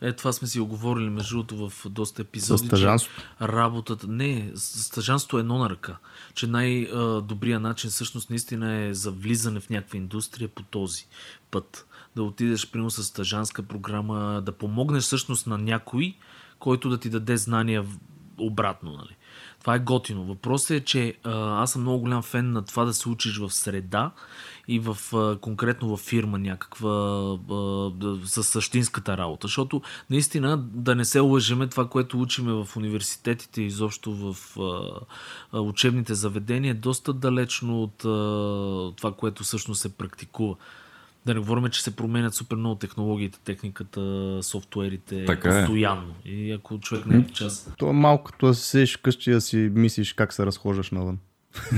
Е, 0.02 0.12
това 0.12 0.32
сме 0.32 0.48
си 0.48 0.60
оговорили 0.60 1.10
между 1.10 1.42
другото 1.42 1.68
в 1.70 1.88
доста 1.88 2.22
епизоди. 2.22 2.62
С 2.62 2.66
стажанството? 2.66 3.20
че 3.20 3.48
Работата. 3.48 4.06
Не, 4.08 4.50
с- 4.54 4.82
стажанството 4.84 5.36
е 5.36 5.40
едно 5.40 5.58
на 5.58 5.70
ръка. 5.70 5.96
Че 6.34 6.46
най-добрият 6.46 7.62
начин 7.62 7.90
всъщност 7.90 8.30
наистина 8.30 8.74
е 8.74 8.94
за 8.94 9.10
влизане 9.10 9.60
в 9.60 9.70
някаква 9.70 9.96
индустрия 9.96 10.48
по 10.48 10.62
този 10.62 11.06
път. 11.50 11.86
Да 12.16 12.22
отидеш, 12.22 12.70
примерно, 12.70 12.90
с 12.90 13.04
стажанска 13.04 13.62
програма, 13.62 14.42
да 14.46 14.52
помогнеш 14.52 15.02
всъщност 15.02 15.46
на 15.46 15.58
някой, 15.58 16.14
който 16.58 16.88
да 16.90 16.98
ти 16.98 17.10
даде 17.10 17.36
знания 17.36 17.84
обратно. 18.38 18.92
Нали? 18.92 19.16
Това 19.60 19.74
е 19.74 19.78
готино. 19.78 20.24
Въпросът 20.24 20.70
е, 20.70 20.80
че 20.80 21.14
аз 21.24 21.72
съм 21.72 21.82
много 21.82 22.00
голям 22.00 22.22
фен 22.22 22.52
на 22.52 22.64
това 22.64 22.84
да 22.84 22.94
се 22.94 23.08
учиш 23.08 23.38
в 23.38 23.50
среда 23.50 24.10
и 24.68 24.78
в, 24.78 24.96
конкретно 25.40 25.96
в 25.96 26.00
фирма 26.00 26.38
някаква 26.38 26.90
а, 26.90 27.90
да, 27.90 28.18
с 28.24 28.42
същинската 28.44 29.16
работа. 29.16 29.46
Защото 29.46 29.82
наистина 30.10 30.56
да 30.58 30.94
не 30.94 31.04
се 31.04 31.20
лъжеме 31.20 31.66
това, 31.66 31.88
което 31.88 32.20
учиме 32.20 32.52
в 32.52 32.76
университетите 32.76 33.62
и 33.62 33.66
изобщо 33.66 34.12
в 34.12 34.56
учебните 35.52 36.14
заведения 36.14 36.70
е 36.70 36.74
доста 36.74 37.12
далечно 37.12 37.82
от 37.82 37.96
това, 38.96 39.12
което 39.16 39.42
всъщност 39.42 39.80
се 39.80 39.96
практикува. 39.96 40.56
Да 41.26 41.34
не 41.34 41.40
говорим, 41.40 41.68
че 41.68 41.82
се 41.82 41.96
променят 41.96 42.34
супер 42.34 42.56
много 42.56 42.74
технологиите, 42.74 43.38
техниката, 43.44 44.38
софтуерите 44.42 45.24
Така 45.24 45.48
е. 45.48 45.60
постоянно. 45.60 46.14
И 46.24 46.52
ако 46.52 46.80
човек 46.80 47.06
не 47.06 47.16
е 47.16 47.20
в 47.20 47.32
час. 47.32 47.72
То 47.78 47.90
е 47.90 47.92
малко 47.92 48.24
като 48.24 48.46
да 48.46 48.54
се 48.54 48.64
седиш 48.64 48.98
вкъщи 48.98 49.30
да 49.30 49.40
си 49.40 49.56
мислиш 49.74 50.12
как 50.12 50.32
се 50.32 50.46
разхождаш 50.46 50.90
навън. 50.90 51.18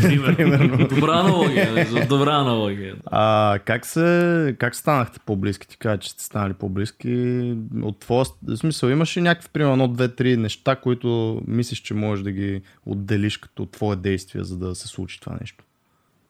Примерно. 0.02 0.88
Добра 0.94 1.18
аналогия. 1.18 2.06
Добра 2.08 2.34
аналогия. 2.34 2.96
А 3.06 3.58
как 3.64 3.86
се, 3.86 4.56
как 4.58 4.76
станахте 4.76 5.18
по-близки? 5.26 5.68
Ти 5.68 5.76
кажа, 5.76 5.98
че 5.98 6.10
сте 6.10 6.24
станали 6.24 6.52
по-близки. 6.52 7.54
От 7.82 7.98
твоя 7.98 8.24
смисъл, 8.56 8.88
имаш 8.88 9.16
ли 9.16 9.20
някакви, 9.20 9.48
примерно, 9.52 9.72
едно, 9.72 9.88
две, 9.88 10.08
три 10.08 10.36
неща, 10.36 10.76
които 10.76 11.40
мислиш, 11.46 11.78
че 11.78 11.94
можеш 11.94 12.22
да 12.22 12.32
ги 12.32 12.62
отделиш 12.86 13.36
като 13.36 13.66
твое 13.66 13.96
действие, 13.96 14.44
за 14.44 14.58
да 14.58 14.74
се 14.74 14.88
случи 14.88 15.20
това 15.20 15.36
нещо? 15.40 15.64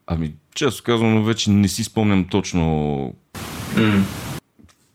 Ами, 0.06 0.34
често 0.54 0.82
казвам, 0.82 1.24
вече 1.24 1.50
не 1.50 1.68
си 1.68 1.84
спомням 1.84 2.24
точно 2.24 3.14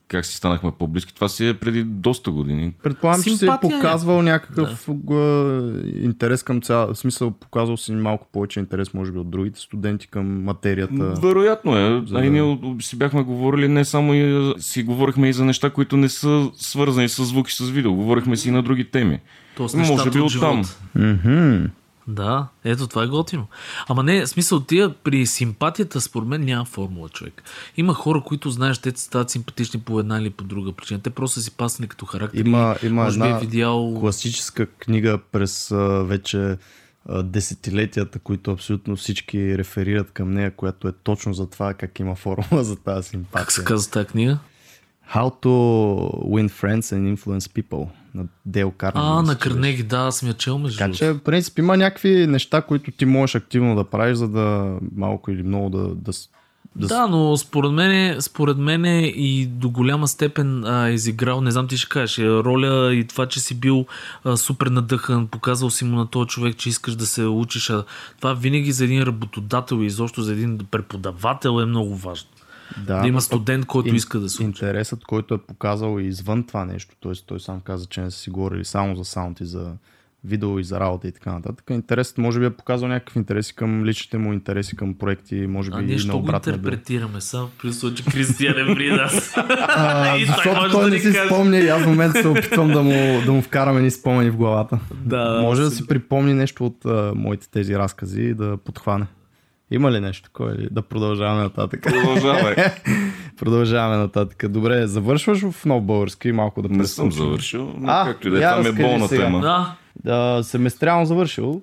как 0.07 0.25
си 0.25 0.35
станахме 0.35 0.71
по-близки. 0.79 1.15
Това 1.15 1.29
си 1.29 1.47
е 1.47 1.53
преди 1.53 1.83
доста 1.83 2.31
години. 2.31 2.73
Предполагам, 2.83 3.23
че 3.23 3.35
си 3.35 3.45
е 3.45 3.47
е. 3.47 3.51
показвал 3.61 4.21
някакъв 4.21 4.89
да. 4.89 5.73
интерес 6.01 6.43
към 6.43 6.61
цял... 6.61 6.93
В 6.93 6.97
смисъл, 6.97 7.31
показал 7.31 7.77
си 7.77 7.91
малко 7.91 8.27
повече 8.33 8.59
интерес, 8.59 8.93
може 8.93 9.11
би, 9.11 9.19
от 9.19 9.29
другите 9.29 9.59
студенти 9.59 10.07
към 10.07 10.43
материята. 10.43 11.13
Вероятно 11.21 11.77
е. 11.77 12.03
За 12.05 12.17
А 12.17 12.25
и 12.25 12.29
ние 12.29 12.59
си 12.81 12.97
бяхме 12.97 13.23
говорили 13.23 13.67
не 13.67 13.85
само 13.85 14.13
и 14.13 14.53
си 14.59 14.83
говорихме 14.83 15.29
и 15.29 15.33
за 15.33 15.45
неща, 15.45 15.69
които 15.69 15.97
не 15.97 16.09
са 16.09 16.49
свързани 16.55 17.09
с 17.09 17.25
звук 17.25 17.49
и 17.49 17.53
с 17.53 17.69
видео. 17.69 17.93
Говорихме 17.93 18.37
си 18.37 18.49
и 18.49 18.51
на 18.51 18.63
други 18.63 18.91
теми. 18.91 19.19
Тоест, 19.55 19.75
Може 19.75 20.11
би 20.11 20.19
от 20.19 20.31
оттам. 20.35 20.63
живота. 20.63 20.79
Мгм. 20.95 21.65
Да, 22.07 22.47
ето 22.63 22.87
това 22.87 23.03
е 23.03 23.07
готино. 23.07 23.47
Ама 23.87 24.03
не, 24.03 24.27
смисъл 24.27 24.59
тия 24.59 24.93
при 24.93 25.25
симпатията 25.25 26.01
според 26.01 26.27
мен 26.27 26.45
няма 26.45 26.65
формула 26.65 27.09
човек. 27.09 27.43
Има 27.77 27.93
хора, 27.93 28.21
които 28.25 28.49
знаеш, 28.49 28.77
те 28.77 28.93
стават 28.95 29.29
симпатични 29.29 29.79
по 29.79 29.99
една 29.99 30.17
или 30.19 30.29
по 30.29 30.43
друга 30.43 30.71
причина. 30.71 30.99
Те 30.99 31.09
просто 31.09 31.33
са 31.33 31.41
си 31.41 31.51
пасни 31.51 31.87
като 31.87 32.05
характер. 32.05 32.39
Има, 32.45 32.75
има 32.83 33.03
може 33.03 33.19
една 33.19 33.37
е 33.37 33.39
видял... 33.39 33.97
класическа 33.99 34.65
книга 34.65 35.19
през 35.31 35.71
а, 35.71 35.77
вече 36.03 36.57
а, 37.09 37.23
десетилетията, 37.23 38.19
които 38.19 38.51
абсолютно 38.51 38.95
всички 38.95 39.57
реферират 39.57 40.11
към 40.11 40.31
нея, 40.31 40.55
която 40.55 40.87
е 40.87 40.91
точно 41.03 41.33
за 41.33 41.49
това 41.49 41.73
как 41.73 41.99
има 41.99 42.15
формула 42.15 42.63
за 42.63 42.75
тази 42.75 42.95
Как 42.95 43.03
се 43.03 43.09
симпатия. 43.09 43.63
казва 43.63 43.91
тази 43.91 44.07
книга? 44.07 44.37
How 45.15 45.43
to 45.43 45.47
win 46.25 46.49
friends 46.49 46.81
and 46.93 47.15
influence 47.15 47.63
people 47.63 47.87
на 48.17 48.25
Дейл 48.45 48.71
Карнеги. 48.71 49.07
А, 49.07 49.21
на. 49.21 49.37
Карнеги, 49.37 49.83
да, 49.83 50.11
съм 50.11 50.27
я 50.27 50.33
чел 50.33 50.57
между 50.57 50.77
Така 50.77 50.93
че, 50.93 51.11
в 51.11 51.19
принцип, 51.19 51.59
има 51.59 51.77
някакви 51.77 52.27
неща, 52.27 52.61
които 52.61 52.91
ти 52.91 53.05
можеш 53.05 53.35
активно 53.35 53.75
да 53.75 53.83
правиш, 53.83 54.17
за 54.17 54.27
да 54.27 54.77
малко 54.95 55.31
или 55.31 55.43
много 55.43 55.69
да, 55.69 55.87
да, 55.87 56.11
да, 56.75 56.87
Да, 56.87 57.07
но 57.07 57.37
според 57.37 57.71
мен, 57.71 58.21
според 58.21 58.57
мен 58.57 58.85
и 59.15 59.45
до 59.45 59.69
голяма 59.69 60.07
степен 60.07 60.65
а, 60.65 60.87
е 60.87 60.93
изиграл, 60.93 61.41
не 61.41 61.51
знам 61.51 61.67
ти 61.67 61.77
ще 61.77 61.89
кажеш, 61.89 62.17
е, 62.17 62.29
роля 62.29 62.93
и 62.93 63.07
това, 63.07 63.25
че 63.25 63.39
си 63.39 63.59
бил 63.59 63.85
а, 64.23 64.37
супер 64.37 64.67
надъхан, 64.67 65.27
показал 65.27 65.69
си 65.69 65.85
му 65.85 65.95
на 65.95 66.07
този 66.07 66.27
човек, 66.27 66.57
че 66.57 66.69
искаш 66.69 66.95
да 66.95 67.05
се 67.05 67.23
учиш. 67.23 67.69
А 67.69 67.83
това 68.17 68.33
винаги 68.33 68.71
за 68.71 68.83
един 68.83 69.03
работодател 69.03 69.75
и 69.75 69.85
изобщо 69.85 70.21
за 70.21 70.33
един 70.33 70.59
преподавател 70.71 71.61
е 71.61 71.65
много 71.65 71.95
важно. 71.95 72.29
Да, 72.77 73.01
Да, 73.01 73.07
има 73.07 73.21
студент, 73.21 73.65
който 73.65 73.89
ин- 73.89 73.95
иска 73.95 74.19
да 74.19 74.29
се 74.29 74.35
учи. 74.35 74.43
Интересът, 74.43 75.03
който 75.03 75.33
е 75.33 75.39
показал 75.39 75.99
и 75.99 76.05
извън 76.05 76.43
това 76.43 76.65
нещо, 76.65 76.95
т.е. 77.03 77.25
той 77.25 77.39
сам 77.39 77.59
каза, 77.59 77.85
че 77.85 78.01
не 78.01 78.11
са 78.11 78.17
си 78.17 78.29
говорили 78.29 78.65
само 78.65 78.95
за 78.95 79.05
саунд 79.05 79.39
и 79.39 79.45
за 79.45 79.71
видео 80.23 80.59
и 80.59 80.63
за 80.63 80.79
работа 80.79 81.07
и 81.07 81.11
така 81.11 81.33
нататък. 81.33 81.65
Интересът 81.69 82.17
може 82.17 82.39
би 82.39 82.45
е 82.45 82.49
показал 82.49 82.87
някакъв 82.87 83.15
интереси 83.15 83.55
към 83.55 83.85
личните 83.85 84.17
му 84.17 84.33
интереси 84.33 84.75
към 84.75 84.93
проекти, 84.93 85.35
може 85.37 85.71
А 85.73 85.77
би 85.77 85.85
ние 85.85 85.95
и 85.95 85.99
ще 85.99 86.11
го 86.11 86.17
обратно. 86.17 86.53
интерпретираме 86.53 87.21
само 87.21 87.49
при 87.59 87.73
случай, 87.73 88.05
Кристиан 88.05 88.59
е 88.61 88.75
при 88.75 88.91
нас. 88.91 89.33
А, 89.37 90.07
И 90.17 90.19
той 90.19 90.25
защото 90.25 90.71
той 90.71 90.83
да 90.83 90.89
не 90.89 90.99
си 90.99 91.05
каже. 91.07 91.25
спомня 91.25 91.57
и 91.57 91.67
аз 91.67 91.83
в 91.83 91.87
момента 91.87 92.21
се 92.21 92.27
опитвам 92.27 92.67
да 92.67 92.83
му, 92.83 93.21
да 93.25 93.31
му 93.31 93.41
вкараме 93.41 93.81
ни 93.81 93.91
спомени 93.91 94.29
в 94.29 94.37
главата. 94.37 94.79
Да, 94.95 95.17
може 95.41 95.61
да 95.61 95.67
абсолютно. 95.67 95.71
си 95.77 95.87
припомни 95.87 96.33
нещо 96.33 96.65
от 96.65 96.85
а, 96.85 97.11
моите 97.15 97.49
тези 97.49 97.75
разкази 97.75 98.21
и 98.21 98.33
да 98.33 98.57
подхване. 98.57 99.05
Има 99.71 99.91
ли 99.91 99.99
нещо 99.99 100.23
такова 100.23 100.51
или 100.51 100.67
да 100.71 100.81
продължаваме 100.81 101.43
нататък? 101.43 101.83
Продължавай. 101.83 102.55
продължаваме 103.37 103.97
нататък. 103.97 104.45
Добре, 104.47 104.87
завършваш 104.87 105.39
в 105.41 105.65
нов 105.65 105.83
български 105.83 106.31
малко 106.31 106.61
да 106.61 106.69
Не 106.69 106.85
съм 106.85 107.05
прескочим. 107.05 107.25
завършил, 107.25 107.73
но 107.77 107.87
А, 107.87 108.05
както 108.05 108.27
и 108.27 108.31
да 108.31 108.37
е, 108.49 108.61
ми 108.61 108.67
е 108.69 108.71
болна 108.73 109.07
сега. 109.07 109.23
тема. 109.23 109.39
Да, 109.39 109.75
Да, 110.35 110.43
семестриално 110.43 111.05
завършил. 111.05 111.61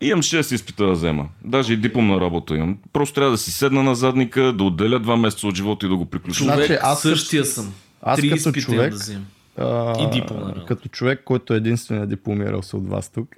Имам 0.00 0.22
6 0.22 0.54
изпита 0.54 0.86
да 0.86 0.92
взема. 0.92 1.28
Даже 1.44 1.72
и 1.72 1.76
дипломна 1.76 2.20
работа 2.20 2.54
имам. 2.56 2.78
Просто 2.92 3.14
трябва 3.14 3.30
да 3.30 3.38
си 3.38 3.52
седна 3.52 3.82
на 3.82 3.94
задника, 3.94 4.52
да 4.52 4.64
отделя 4.64 4.98
два 4.98 5.16
месеца 5.16 5.46
от 5.46 5.56
живота 5.56 5.86
и 5.86 5.88
да 5.88 5.96
го 5.96 6.04
приключа. 6.06 6.44
Значи, 6.44 6.78
аз 6.82 7.02
същия 7.02 7.44
съм. 7.44 7.72
аз 8.02 8.20
Три 8.20 8.28
като 8.28 8.36
изпита 8.38 8.58
имам 8.60 8.64
човек- 8.66 8.90
да 8.90 8.96
взимам. 8.96 9.26
А, 9.60 10.02
И 10.02 10.10
дипломна 10.10 10.46
работа. 10.46 10.64
Като 10.66 10.88
човек, 10.88 11.22
който 11.24 11.54
е 11.54 11.56
единствено 11.56 12.06
дипломирал 12.06 12.62
се 12.62 12.76
от 12.76 12.88
вас 12.88 13.08
тук. 13.08 13.28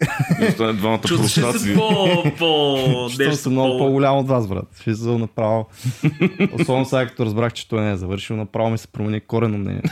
И 0.42 0.44
остане 0.44 0.72
двамата 0.72 1.00
простаци. 1.00 1.74
по... 1.74 2.22
по... 2.38 2.76
Нещо 3.18 3.36
съм 3.36 3.52
много 3.52 3.78
по- 3.78 3.78
по-голям 3.78 4.16
от 4.18 4.28
вас, 4.28 4.48
брат. 4.48 4.66
Ще 4.80 4.94
се 4.94 5.08
направо. 5.08 5.66
Особено 6.60 6.84
сега, 6.84 7.06
като 7.06 7.26
разбрах, 7.26 7.52
че 7.52 7.68
той 7.68 7.80
не 7.80 7.90
е 7.90 7.96
завършил, 7.96 8.36
направо 8.36 8.70
ми 8.70 8.78
се 8.78 8.88
промени 8.88 9.20
корено 9.20 9.58
мнението. 9.58 9.90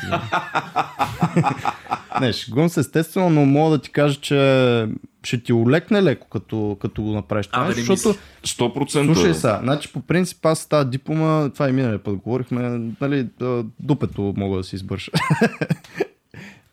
не, 2.20 2.32
шегувам 2.32 2.68
се 2.68 2.80
естествено, 2.80 3.30
но 3.30 3.44
мога 3.46 3.70
да 3.76 3.82
ти 3.82 3.90
кажа, 3.90 4.20
че 4.20 4.86
ще 5.22 5.42
ти 5.42 5.52
олекне 5.52 6.02
леко, 6.02 6.26
като, 6.28 6.76
като 6.80 7.02
го 7.02 7.12
направиш 7.12 7.46
това, 7.46 7.62
Абе, 7.64 7.74
не 7.74 7.82
защото 7.82 8.18
100%. 8.44 9.04
Слушай 9.14 9.34
сега, 9.34 9.60
значи 9.62 9.92
по 9.92 10.00
принцип 10.00 10.46
аз 10.46 10.68
тази 10.68 10.88
диплома, 10.90 11.48
това 11.54 11.68
и 11.68 11.72
миналия 11.72 12.02
път 12.02 12.16
говорихме, 12.16 12.80
нали, 13.00 13.26
дупето 13.80 14.34
мога 14.36 14.56
да 14.56 14.64
си 14.64 14.76
избърша. 14.76 15.10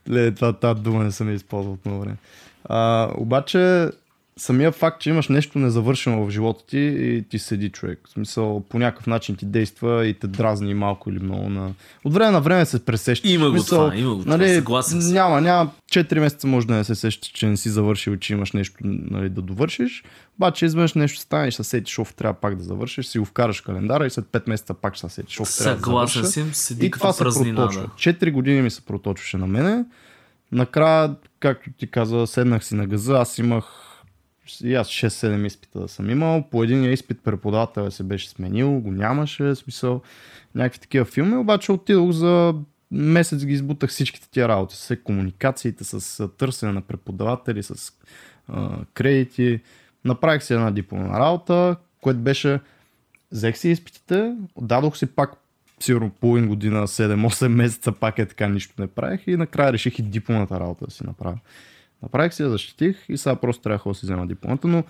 Ле, 0.09 0.31
това, 0.31 0.53
тази 0.53 0.81
дума 0.81 1.03
не 1.03 1.11
съм 1.11 1.29
я 1.29 1.35
използвал 1.35 1.77
много 1.85 2.01
време. 2.01 2.17
А, 2.65 3.09
обаче, 3.17 3.89
самия 4.38 4.71
факт, 4.71 5.02
че 5.02 5.10
имаш 5.10 5.28
нещо 5.28 5.60
незавършено 5.60 6.26
в 6.26 6.30
живота 6.30 6.65
ти 6.65 6.80
и 6.80 7.23
ти 7.30 7.39
седи 7.39 7.69
човек. 7.69 8.00
В 8.08 8.10
смисъл, 8.10 8.63
по 8.69 8.80
някакъв 8.80 9.08
начин 9.08 9.36
ти 9.36 9.45
действа 9.45 10.08
и 10.08 10.13
те 10.13 10.28
дразни 10.28 10.73
малко 10.73 11.10
или 11.10 11.19
много. 11.19 11.50
На... 11.50 11.73
От 12.04 12.13
време 12.13 12.32
на 12.32 12.41
време 12.41 12.65
се 12.65 12.86
пресещаш. 12.86 13.32
Има 13.32 13.45
В 13.45 13.52
го 13.52 13.58
смисъл, 13.58 13.78
това, 13.78 13.95
има 13.95 14.15
го 14.15 14.21
това, 14.21 14.38
нали, 14.38 14.56
съгласен 14.56 15.02
съм. 15.02 15.13
Няма, 15.13 15.41
няма. 15.41 15.71
4 15.91 16.19
месеца 16.19 16.47
може 16.47 16.67
да 16.67 16.76
не 16.76 16.84
се 16.84 16.95
сещаш, 16.95 17.32
че 17.32 17.47
не 17.47 17.58
си 17.58 17.69
завършил, 17.69 18.17
че 18.17 18.34
имаш 18.34 18.52
нещо 18.52 18.76
нали, 18.84 19.30
да 19.30 19.41
довършиш. 19.41 20.04
Обаче 20.38 20.65
изведнъж 20.65 20.93
нещо 20.93 21.19
стане 21.19 21.47
и 21.47 21.52
ще 21.52 21.63
се 21.63 21.69
сетиш, 21.69 22.00
оф, 22.00 22.13
трябва 22.13 22.34
пак 22.34 22.56
да 22.56 22.63
завършиш, 22.63 23.06
си 23.06 23.19
го 23.19 23.26
вкараш 23.26 23.62
календара 23.62 24.06
и 24.06 24.10
след 24.10 24.26
5 24.26 24.50
месеца 24.50 24.73
пак 24.73 24.95
ще 24.95 25.10
се 25.10 25.15
сетиш, 25.15 25.39
оф, 25.39 25.58
трябва 25.58 25.76
да 25.78 25.84
Съгласен 25.84 26.21
завърша. 26.21 26.34
съм, 26.34 26.54
седи 26.54 26.86
И 26.86 26.91
това 26.91 27.13
се 27.13 27.23
проточва. 27.23 27.82
Да. 27.82 27.88
4 27.88 28.32
години 28.32 28.62
ми 28.62 28.69
се 28.69 28.82
проточваше 28.82 29.38
на 29.38 29.47
мене. 29.47 29.86
Накрая, 30.52 31.15
както 31.39 31.69
ти 31.78 31.88
каза, 31.88 32.28
седнах 32.28 32.65
си 32.65 32.76
на 32.76 32.88
газа. 32.88 33.13
Аз 33.13 33.38
имах 33.38 33.87
и 34.63 34.75
аз 34.75 34.88
6-7 34.88 35.45
изпита 35.45 35.79
да 35.79 35.88
съм 35.88 36.10
имал. 36.10 36.43
По 36.51 36.63
един 36.63 36.91
изпит 36.93 37.21
преподавателя 37.23 37.91
се 37.91 38.03
беше 38.03 38.29
сменил, 38.29 38.71
го 38.71 38.91
нямаше, 38.91 39.55
смисъл 39.55 40.01
някакви 40.55 40.79
такива 40.79 41.05
филми, 41.05 41.38
обаче 41.38 41.71
отидох 41.71 42.12
за 42.12 42.55
месец 42.91 43.45
ги 43.45 43.53
избутах 43.53 43.89
всичките 43.89 44.29
тия 44.29 44.47
работи, 44.47 44.75
с 44.75 44.95
комуникациите, 45.03 45.83
с 45.83 46.27
търсене 46.27 46.71
на 46.71 46.81
преподаватели, 46.81 47.63
с 47.63 47.93
а, 48.47 48.77
кредити. 48.93 49.60
Направих 50.05 50.43
си 50.43 50.53
една 50.53 50.71
дипломна 50.71 51.19
работа, 51.19 51.75
което 52.01 52.19
беше 52.19 52.60
взех 53.31 53.57
си 53.57 53.69
изпитите, 53.69 54.36
дадох 54.62 54.97
си 54.97 55.05
пак 55.05 55.33
сигурно 55.79 56.10
половин 56.10 56.47
година, 56.47 56.88
7-8 56.88 57.47
месеца, 57.47 57.91
пак 57.91 58.19
е 58.19 58.25
така, 58.25 58.47
нищо 58.47 58.73
не 58.79 58.88
правих 58.88 59.27
и 59.27 59.36
накрая 59.36 59.73
реших 59.73 59.99
и 59.99 60.01
дипломната 60.01 60.60
работа 60.60 60.86
да 60.86 60.91
си 60.91 61.03
направя. 61.05 61.39
Направих 62.03 62.33
си, 62.33 62.43
я 62.43 62.49
защитих 62.49 63.05
и 63.10 63.17
сега 63.17 63.36
просто 63.36 63.62
трябва 63.62 63.91
да 63.91 63.95
си 63.95 64.05
взема 64.05 64.27
дипломата, 64.27 64.67
но 64.67 64.83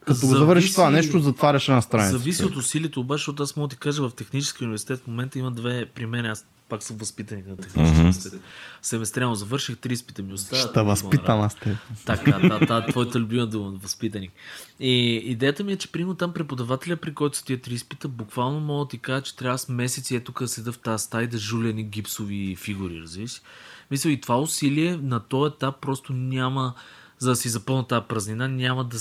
като 0.00 0.20
го 0.20 0.26
Зависи- 0.26 0.38
завършиш 0.38 0.72
това 0.72 0.90
нещо, 0.90 1.18
затваряш 1.18 1.68
една 1.68 1.82
страница. 1.82 2.18
Зависи 2.18 2.44
от 2.44 2.56
усилието, 2.56 3.00
обаче, 3.00 3.20
защото 3.20 3.42
аз 3.42 3.56
мога 3.56 3.68
да 3.68 3.74
ти 3.74 3.80
кажа, 3.80 4.08
в 4.08 4.14
технически 4.14 4.64
университет 4.64 5.00
в 5.00 5.06
момента 5.06 5.38
има 5.38 5.50
две 5.50 5.86
при 5.86 6.06
мен, 6.06 6.26
аз 6.26 6.46
пак 6.68 6.82
съм 6.82 6.96
възпитаник 6.96 7.46
на 7.46 7.56
технически 7.56 7.98
университет. 8.00 8.40
Семестриално 8.82 9.34
завърших, 9.34 9.78
три 9.78 9.92
изпита 9.92 10.22
ми 10.22 10.32
остават. 10.32 10.70
Ще 10.70 10.82
възпитам 10.82 11.40
аз 11.40 11.54
те. 11.54 11.76
Така, 12.06 12.38
да, 12.38 12.58
да, 12.58 12.86
твоята 12.86 13.20
любима 13.20 13.46
дума, 13.46 13.70
възпитаник. 13.82 14.32
И 14.80 15.16
идеята 15.16 15.64
ми 15.64 15.72
е, 15.72 15.76
че 15.76 15.92
примерно 15.92 16.14
там 16.14 16.32
преподавателя, 16.32 16.96
при 16.96 17.14
който 17.14 17.36
са 17.36 17.44
тия 17.44 17.60
три 17.60 17.74
изпита, 17.74 18.08
буквално 18.08 18.60
мога 18.60 18.84
да 18.84 18.88
ти 18.88 18.98
кажа, 18.98 19.22
че 19.22 19.36
трябва 19.36 19.58
с 19.58 19.68
месеци 19.68 20.16
ето 20.16 20.24
тук 20.24 20.40
да 20.40 20.48
седа 20.48 20.72
в 20.72 20.78
тази 20.78 21.04
стая 21.04 21.28
да 21.28 21.38
жуля 21.38 21.68
едни 21.68 21.84
гипсови 21.84 22.56
фигури, 22.56 23.00
разбираш? 23.00 23.42
Мисля, 23.90 24.10
и 24.10 24.20
това 24.20 24.40
усилие 24.40 24.96
на 24.96 25.20
този 25.20 25.54
етап 25.54 25.80
просто 25.80 26.12
няма, 26.12 26.74
за 27.18 27.30
да 27.30 27.36
си 27.36 27.48
запълна 27.48 27.86
тази 27.86 28.06
празнина, 28.08 28.48
няма 28.48 28.84
да, 28.84 28.98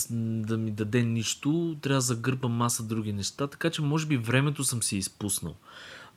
да 0.47 0.57
ми 0.57 0.71
даде 0.71 1.03
нищо, 1.03 1.77
трябва 1.81 1.97
да 1.97 2.01
загърбам 2.01 2.51
маса 2.51 2.83
други 2.83 3.13
неща, 3.13 3.47
така 3.47 3.69
че 3.69 3.81
може 3.81 4.05
би 4.05 4.17
времето 4.17 4.63
съм 4.63 4.83
си 4.83 4.97
изпуснал. 4.97 5.55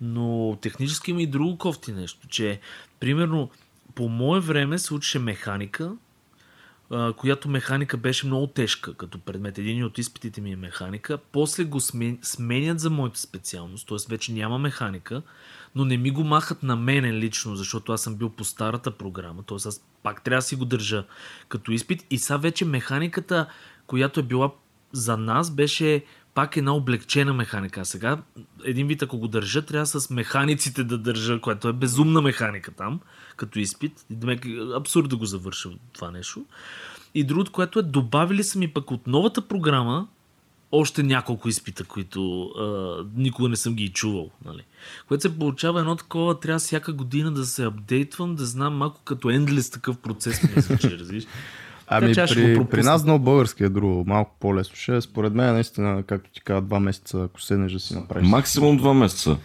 Но 0.01 0.59
технически 0.63 1.11
има 1.11 1.23
и 1.23 1.27
друго 1.27 1.59
кофти 1.59 1.93
нещо, 1.93 2.29
че 2.29 2.61
примерно 3.01 3.51
по 3.95 4.09
мое 4.09 4.41
време 4.41 4.79
се 4.79 4.95
учеше 4.95 5.19
механика, 5.19 5.93
която 7.17 7.49
механика 7.49 7.97
беше 7.97 8.27
много 8.27 8.47
тежка 8.47 8.95
като 8.95 9.19
предмет. 9.19 9.59
Един 9.59 9.85
от 9.85 9.99
изпитите 9.99 10.41
ми 10.41 10.53
е 10.53 10.57
механика. 10.57 11.19
После 11.33 11.65
го 11.65 11.81
смен... 11.81 12.19
сменят 12.23 12.81
за 12.81 12.91
моята 12.91 13.21
специалност, 13.21 13.89
т.е. 13.89 13.97
вече 14.09 14.33
няма 14.33 14.59
механика, 14.59 15.23
но 15.75 15.85
не 15.85 15.97
ми 15.97 16.11
го 16.11 16.25
махат 16.25 16.63
на 16.63 16.77
мене 16.77 17.13
лично, 17.13 17.57
защото 17.57 17.93
аз 17.93 18.03
съм 18.03 18.15
бил 18.15 18.31
по 18.31 18.45
старата 18.45 18.91
програма, 18.91 19.43
т.е. 19.43 19.57
аз 19.57 19.85
пак 20.03 20.23
трябва 20.23 20.39
да 20.39 20.43
си 20.43 20.57
го 20.57 20.65
държа 20.65 21.05
като 21.49 21.73
изпит. 21.73 22.07
И 22.11 22.19
сега 22.19 22.37
вече 22.37 22.65
механиката, 22.65 23.47
която 23.87 24.21
е 24.21 24.23
била 24.23 24.51
за 24.93 25.17
нас, 25.17 25.51
беше 25.51 26.05
пак 26.35 26.57
една 26.57 26.75
облегчена 26.75 27.35
механика. 27.35 27.81
А 27.81 27.85
сега, 27.85 28.23
един 28.65 28.87
вид, 28.87 29.03
ако 29.03 29.19
го 29.19 29.29
държа, 29.29 29.63
трябва 29.63 29.87
с 29.87 30.11
механиците 30.11 30.85
да 30.85 30.99
държа, 30.99 31.41
което 31.41 31.69
е 31.69 31.73
безумна 31.73 32.23
механика 32.23 32.71
там, 32.71 33.01
като 33.37 33.59
изпит. 33.59 34.07
Абсурд 34.75 35.09
да 35.09 35.17
го 35.17 35.25
завърша 35.25 35.71
това 35.93 36.11
нещо. 36.11 36.45
И 37.15 37.25
другото, 37.25 37.53
което 37.53 37.79
е, 37.79 37.83
добавили 37.83 38.45
са 38.45 38.59
ми 38.59 38.69
пък 38.69 38.91
от 38.91 39.07
новата 39.07 39.49
програма 39.49 40.09
още 40.73 41.03
няколко 41.03 41.49
изпита, 41.49 41.85
които 41.85 42.43
а, 42.45 42.97
никога 43.17 43.49
не 43.49 43.57
съм 43.57 43.75
ги 43.75 43.85
и 43.85 43.89
чувал. 43.89 44.31
Нали? 44.45 44.63
Което 45.09 45.23
се 45.23 45.39
получава 45.39 45.81
едно 45.81 45.97
такова, 45.97 46.41
трябва 46.41 46.59
всяка 46.59 46.93
година 46.93 47.33
да 47.33 47.45
се 47.45 47.65
апдейтвам, 47.65 48.35
да 48.35 48.47
знам 48.47 48.77
малко 48.77 49.01
като 49.05 49.31
ендлес 49.31 49.71
такъв 49.71 49.97
процес 49.99 50.43
ми 50.43 50.63
звучи, 50.63 50.99
разбираш. 50.99 51.25
Ами 51.87 52.15
Така 52.15 52.35
при, 52.35 52.65
при 52.71 52.83
нас 52.83 53.05
много 53.05 53.25
български 53.25 53.65
е 53.65 53.69
друго, 53.69 54.05
малко 54.07 54.37
по-лесно. 54.41 54.77
Ще, 54.77 55.01
според 55.01 55.35
мен 55.35 55.53
наистина, 55.53 56.03
както 56.03 56.31
ти 56.31 56.41
казва, 56.41 56.63
два 56.63 56.81
месеца, 56.81 57.23
ако 57.23 57.41
седнеш 57.41 57.73
да 57.73 57.81
си 57.81 57.95
направиш. 57.95 58.29
Максимум 58.29 58.77
два 58.77 58.95
месеца. 58.95 59.37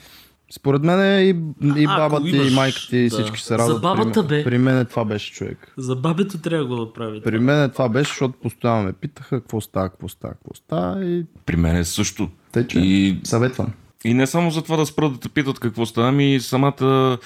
Според 0.51 0.83
мен 0.83 0.99
и, 1.21 1.29
и 1.75 1.85
Ако 1.85 1.95
баба 1.99 2.21
ти, 2.21 2.29
имаш, 2.29 2.51
и 2.51 2.55
майка 2.55 2.79
ти, 2.89 2.97
и 2.97 3.09
да. 3.09 3.15
всички 3.15 3.39
се 3.39 3.47
За 3.47 3.57
радват. 3.57 3.81
бабата, 3.81 4.27
при, 4.27 4.37
бе. 4.37 4.43
при 4.43 4.57
мен 4.57 4.85
това 4.85 5.05
беше 5.05 5.33
човек. 5.33 5.73
За 5.77 5.95
бабето 5.95 6.37
трябва 6.37 6.63
да 6.63 6.75
го 6.75 6.75
направи. 6.75 7.21
При 7.21 7.39
мен 7.39 7.69
това 7.69 7.89
беше, 7.89 8.09
защото 8.09 8.33
постоянно 8.33 8.83
ме 8.83 8.93
питаха 8.93 9.39
какво 9.39 9.61
става, 9.61 9.89
какво 9.89 10.07
става, 10.07 10.33
какво 10.33 10.53
става 10.55 11.05
и 11.05 11.25
При 11.45 11.55
мен 11.55 11.75
е 11.77 11.83
също. 11.85 12.29
тъй, 12.51 12.67
че 12.67 12.79
И, 12.79 13.19
съветвам. 13.23 13.67
и 14.05 14.13
не 14.13 14.27
само 14.27 14.51
за 14.51 14.61
това 14.61 14.77
да 14.77 14.85
спрат 14.85 15.13
да 15.13 15.19
те 15.19 15.29
питат 15.29 15.59
какво 15.59 15.85
става, 15.85 16.07
ами 16.07 16.39
самата 16.39 17.17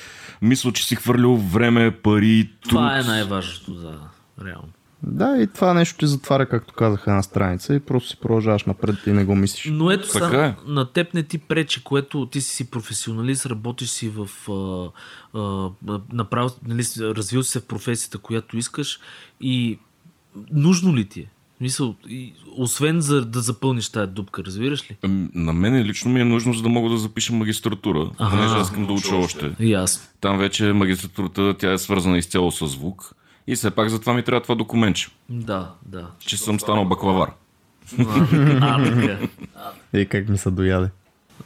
мисъл, 0.41 0.71
че 0.71 0.85
си 0.85 0.95
хвърлил 0.95 1.35
време, 1.35 1.91
пари, 1.93 2.49
труд. 2.61 2.69
Това 2.69 2.99
е 2.99 3.03
най-важното, 3.03 3.73
да, 3.73 3.99
реално. 4.45 4.69
Да, 5.03 5.41
и 5.41 5.47
това 5.47 5.73
нещо 5.73 5.97
ти 5.97 6.07
затваря, 6.07 6.45
както 6.45 6.73
казаха, 6.73 7.11
една 7.11 7.23
страница 7.23 7.75
и 7.75 7.79
просто 7.79 8.09
си 8.09 8.17
продължаваш 8.21 8.63
напред 8.63 8.95
и 9.07 9.11
не 9.11 9.25
го 9.25 9.35
мислиш. 9.35 9.69
Но 9.73 9.91
ето 9.91 10.07
Така 10.13 10.25
сега, 10.25 10.45
е. 10.45 10.55
на 10.67 10.91
теб 10.91 11.13
не 11.13 11.23
ти 11.23 11.37
пречи, 11.37 11.83
което 11.83 12.25
ти 12.25 12.41
си 12.41 12.55
си 12.55 12.71
професионалист, 12.71 13.45
работиш 13.45 13.89
си 13.89 14.09
в... 14.15 14.29
А, 14.51 14.89
а, 15.39 15.99
направо, 16.13 16.49
нали, 16.67 16.83
развил 16.99 17.43
си 17.43 17.51
се 17.51 17.59
в 17.59 17.65
професията, 17.65 18.17
която 18.17 18.57
искаш 18.57 18.99
и 19.41 19.79
нужно 20.51 20.95
ли 20.95 21.05
ти 21.05 21.19
е? 21.19 21.27
Мисъл, 21.61 21.95
и, 22.09 22.33
освен 22.57 23.01
за 23.01 23.25
да 23.25 23.39
запълниш 23.39 23.89
тази 23.89 24.11
дупка, 24.11 24.43
разбираш 24.43 24.91
ли? 24.91 24.97
Ами, 25.01 25.29
На 25.35 25.53
мен 25.53 25.83
лично 25.83 26.11
ми 26.11 26.21
е 26.21 26.25
нужно, 26.25 26.53
за 26.53 26.63
да 26.63 26.69
мога 26.69 26.89
да 26.89 26.97
запиша 26.97 27.33
магистратура, 27.33 28.11
понеже 28.17 28.55
аз 28.55 28.67
искам 28.67 28.87
да 28.87 28.93
уча 28.93 29.15
още. 29.15 29.51
Ясно. 29.59 30.03
Там 30.21 30.37
вече 30.37 30.73
магистратурата, 30.73 31.55
тя 31.59 31.73
е 31.73 31.77
свързана 31.77 32.17
изцяло 32.17 32.51
с 32.51 32.67
звук. 32.67 33.15
И 33.47 33.55
все 33.55 33.71
пак 33.71 33.89
затова 33.89 34.13
ми 34.13 34.23
трябва 34.23 34.41
това 34.41 34.55
документче, 34.55 35.09
Да, 35.29 35.71
да. 35.85 36.07
че 36.19 36.37
съм 36.37 36.59
станал 36.59 36.85
баклавар. 36.85 37.31
А, 37.99 38.83
така. 38.83 39.17
И 39.93 40.05
как 40.05 40.29
ми 40.29 40.37
се 40.37 40.51
дояде. 40.51 40.89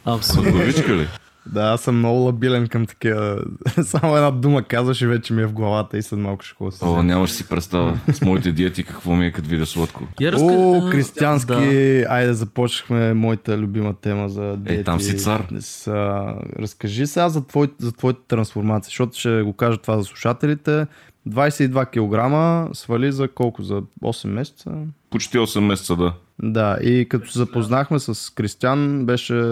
Абсолютно. 0.04 0.60
Ли? 0.96 1.08
Да, 1.46 1.62
аз 1.62 1.80
съм 1.80 1.98
много 1.98 2.18
лабилен 2.18 2.68
към 2.68 2.86
такива. 2.86 3.38
Само 3.82 4.16
една 4.16 4.30
дума 4.30 4.62
казваш 4.62 5.00
и 5.00 5.06
вече 5.06 5.32
ми 5.32 5.42
е 5.42 5.46
в 5.46 5.52
главата 5.52 5.98
и 5.98 6.02
след 6.02 6.18
малко 6.18 6.44
ще 6.44 6.54
ходя. 6.54 6.76
О, 6.82 7.02
нямаш 7.02 7.30
си 7.30 7.48
представа 7.48 7.98
с 8.12 8.22
моите 8.22 8.52
диети 8.52 8.84
какво 8.84 9.14
ми 9.14 9.26
е 9.26 9.32
като 9.32 9.48
видя 9.48 9.66
сладко. 9.66 10.04
О, 10.34 10.80
християнски, 10.90 11.52
да. 11.52 12.06
айде 12.08 12.32
започнахме 12.34 13.14
моята 13.14 13.58
любима 13.58 13.94
тема 13.94 14.28
за 14.28 14.56
диети. 14.56 14.80
Е, 14.80 14.84
там 14.84 15.00
си 15.00 15.18
цар. 15.18 15.46
С, 15.60 15.86
а, 15.86 16.34
разкажи 16.58 17.06
сега 17.06 17.28
за, 17.28 17.46
твой, 17.46 17.68
за 17.78 17.92
твоите 17.92 18.20
трансформации, 18.28 18.90
защото 18.90 19.18
ще 19.18 19.42
го 19.42 19.52
кажа 19.52 19.78
това 19.78 19.98
за 19.98 20.04
слушателите. 20.04 20.86
22 21.28 22.66
кг 22.70 22.76
свали 22.76 23.12
за 23.12 23.28
колко? 23.28 23.62
За 23.62 23.82
8 24.04 24.26
месеца? 24.26 24.72
Почти 25.10 25.38
8 25.38 25.60
месеца, 25.60 25.96
да. 25.96 26.12
Да, 26.42 26.78
и 26.82 27.08
като 27.08 27.30
се 27.30 27.38
запознахме 27.38 27.98
с 27.98 28.34
Кристиан, 28.34 29.06
беше 29.06 29.42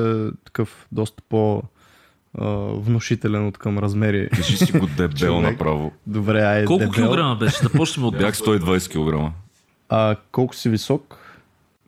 такъв 0.44 0.86
доста 0.92 1.22
по 1.28 1.62
внушителен 2.74 3.46
от 3.46 3.58
към 3.58 3.78
размери. 3.78 4.28
Кажи 4.30 4.56
си 4.56 4.72
го 4.72 4.86
дебел 4.86 5.16
Човек. 5.16 5.42
направо. 5.42 5.92
Добре, 6.06 6.40
айде. 6.40 6.64
Колко 6.66 6.78
дебел. 6.78 6.92
килограма 6.92 7.36
беше? 7.36 7.62
Да 7.62 7.68
почнем 7.68 8.06
от 8.06 8.18
Бях 8.18 8.36
120 8.36 9.28
кг. 9.28 9.32
А, 9.88 10.16
колко 10.32 10.54
си 10.54 10.68
висок? 10.68 11.18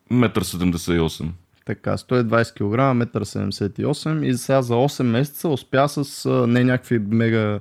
Метър 0.09 0.43
78. 0.43 1.29
Така, 1.65 1.97
120 1.97 2.53
кг, 2.53 2.61
1,78 2.61 4.13
м 4.13 4.25
и 4.25 4.33
сега 4.33 4.61
за 4.61 4.73
8 4.73 5.03
месеца 5.03 5.47
успя 5.49 5.89
с 5.89 6.29
не 6.47 6.63
някакви 6.63 6.99
мега, 6.99 7.59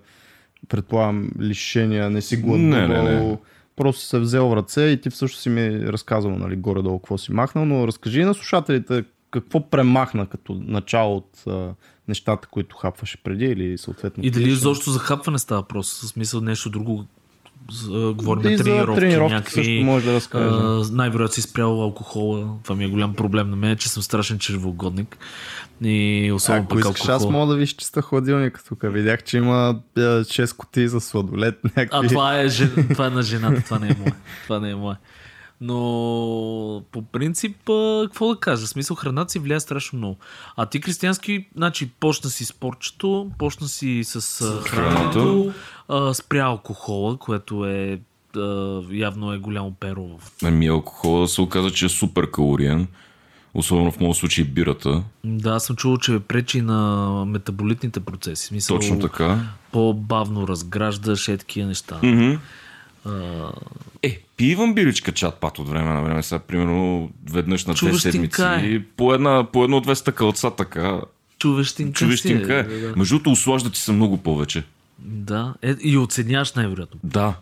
предполагам, 0.69 1.31
лишения, 1.41 2.11
не 2.11 2.23
си 2.23 2.37
гладувал. 2.37 2.69
Не, 2.69 2.89
не, 2.89 3.03
не. 3.03 3.39
Просто 3.77 4.03
се 4.03 4.19
взел 4.19 4.49
в 4.49 4.57
ръце 4.57 4.83
и 4.83 5.01
ти 5.01 5.11
всъщност 5.11 5.43
си 5.43 5.49
ми 5.49 5.81
разказал 5.81 6.31
нали, 6.31 6.57
горе-долу 6.57 6.99
какво 6.99 7.19
си 7.19 7.33
махнал, 7.33 7.65
но 7.65 7.87
разкажи 7.87 8.25
на 8.25 8.35
слушателите 8.35 9.05
какво 9.31 9.71
премахна 9.71 10.27
като 10.27 10.55
начало 10.55 11.17
от 11.17 11.43
а, 11.47 11.75
нещата, 12.09 12.49
които 12.49 12.77
хапваше 12.77 13.23
преди 13.23 13.45
или 13.45 13.79
съответно. 13.79 14.25
И 14.25 14.31
дали 14.31 14.49
изобщо 14.49 14.91
за 14.91 14.99
хапване 14.99 15.39
става 15.39 15.61
въпрос? 15.61 16.01
В 16.01 16.09
смисъл 16.09 16.41
нещо 16.41 16.71
друго 16.71 17.05
а, 17.93 18.13
говорим 18.13 18.51
И 18.53 18.57
за 18.57 18.65
тренировки, 18.65 19.01
тренировки 19.01 19.35
някакви... 19.35 19.55
също 19.55 19.85
може 19.85 20.07
да 20.07 20.13
разкажа. 20.13 20.47
а, 20.47 20.85
най-вероятно 20.93 21.35
си 21.35 21.43
спрял 21.43 21.83
алкохола. 21.83 22.49
Това 22.63 22.77
ми 22.77 22.85
е 22.85 22.89
голям 22.89 23.15
проблем 23.15 23.51
на 23.51 23.57
мен, 23.57 23.77
че 23.77 23.89
съм 23.89 24.03
страшен 24.03 24.39
червоугодник. 24.39 25.19
И 25.83 26.33
особено 26.35 26.63
Ако 26.63 26.69
пък 26.69 26.79
искаш, 26.79 27.01
алкохол. 27.01 27.15
аз 27.15 27.33
мога 27.33 27.53
да 27.53 27.59
виж 27.59 27.71
чиста 27.71 28.03
хладилника 28.03 28.65
тук. 28.69 28.79
Видях, 28.83 29.25
че 29.25 29.37
има 29.37 29.81
6 29.97 30.57
кутии 30.57 30.89
за 30.89 31.01
сладолет. 31.01 31.65
Някакви... 31.65 32.07
А 32.07 32.09
това 32.09 32.41
е, 32.41 32.49
жен... 32.49 32.89
това 32.93 33.07
е 33.07 33.11
на 33.11 33.23
жената, 33.23 33.63
това 33.65 33.79
не 33.79 33.87
е 33.89 33.97
мое. 33.99 34.13
Това 34.45 34.61
не 34.61 34.71
е 34.71 34.75
мое. 34.75 34.97
Но 35.61 36.83
по 36.93 37.03
принцип, 37.03 37.57
какво 38.05 38.35
да 38.35 38.41
кажа? 38.41 38.67
В 38.67 38.69
смисъл, 38.69 38.97
храната 38.97 39.33
си 39.33 39.39
влияе 39.39 39.61
страшно 39.61 39.99
много. 39.99 40.17
А 40.57 40.67
ти, 40.67 40.81
Кристиянски, 40.81 41.49
значи, 41.57 41.91
почна 42.01 42.31
си 42.31 42.45
спортчето, 42.45 43.31
почна 43.39 43.69
си 43.69 44.01
с 44.05 44.41
а, 44.41 44.69
храненето, 44.69 45.53
а, 45.89 46.15
спря 46.15 46.45
алкохола, 46.45 47.17
което 47.17 47.67
е 47.67 47.99
а, 48.37 48.81
явно 48.91 49.33
е 49.33 49.39
голямо 49.39 49.73
перо 49.81 50.09
Ами 50.45 50.67
алкохола 50.67 51.29
се 51.29 51.41
оказа, 51.41 51.71
че 51.71 51.87
е 51.87 51.89
супер 51.89 52.31
калориен. 52.31 52.87
Особено 53.55 53.91
в 53.93 54.01
моят 54.01 54.17
случай 54.17 54.45
бирата. 54.45 55.03
Да, 55.25 55.51
аз 55.51 55.65
съм 55.65 55.77
чувал, 55.77 55.99
че 55.99 56.19
пречи 56.21 56.61
на 56.61 57.25
метаболитните 57.27 58.01
процеси. 58.01 58.47
Смисъл, 58.47 58.77
Точно 58.77 58.99
така. 59.01 59.39
По-бавно 59.73 60.49
разграждаш 60.49 61.29
е 61.29 61.37
такива 61.37 61.67
неща. 61.69 62.01
Мгм. 62.03 62.35
А, 63.05 63.53
Е, 64.03 64.21
пивам 64.37 64.75
биричка 64.75 65.13
чат 65.13 65.35
пат 65.41 65.59
от 65.59 65.69
време 65.69 65.93
на 65.93 66.03
време. 66.03 66.23
Сега, 66.23 66.39
примерно, 66.39 67.11
веднъж 67.31 67.65
на 67.65 67.75
две 67.75 67.99
седмици. 67.99 68.83
По, 68.97 69.15
една, 69.15 69.47
по 69.53 69.65
едно-две 69.65 69.95
стъкълца 69.95 70.51
така. 70.51 71.01
чувещинка, 71.39 71.99
Чувещинка 71.99 72.55
е. 72.55 72.59
е. 72.59 72.63
Да, 72.63 72.89
да. 72.89 72.97
Между 72.97 73.15
другото, 73.15 73.31
услажда 73.31 73.71
ти 73.71 73.81
се 73.81 73.93
много 73.93 74.17
повече. 74.17 74.65
Да. 75.07 75.55
Е, 75.63 75.75
и 75.81 75.99
оценяваш 75.99 76.53
най-вероятно, 76.53 77.01
Да. 77.05 77.35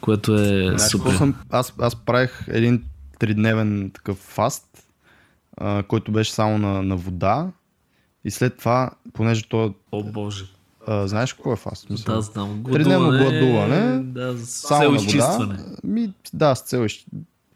което 0.00 0.34
е 0.34 0.62
Знаеш, 0.64 0.90
супер. 0.90 1.12
съм, 1.12 1.34
аз, 1.50 1.74
аз 1.78 1.96
правих 1.96 2.44
един 2.48 2.84
тридневен 3.18 3.90
такъв 3.94 4.16
фаст, 4.16 4.86
а, 5.56 5.82
който 5.82 6.12
беше 6.12 6.32
само 6.32 6.58
на, 6.58 6.82
на 6.82 6.96
вода. 6.96 7.50
И 8.24 8.30
след 8.30 8.56
това, 8.58 8.90
понеже 9.12 9.48
то... 9.48 9.74
О, 9.92 10.02
боже. 10.04 10.44
А, 10.86 11.06
знаеш 11.08 11.32
какво 11.32 11.52
е 11.52 11.56
фаст? 11.56 11.90
Мисля, 11.90 12.14
Да, 12.14 12.20
знам. 12.22 12.64
Тридневно 12.72 13.08
гладуване, 13.08 14.02
Да, 14.02 14.38
с 14.38 14.46
само 14.46 14.82
цел 14.82 15.04
изчистване. 15.04 15.58
Ми, 15.84 16.12
да, 16.34 16.54
с 16.54 16.60
цел 16.60 16.86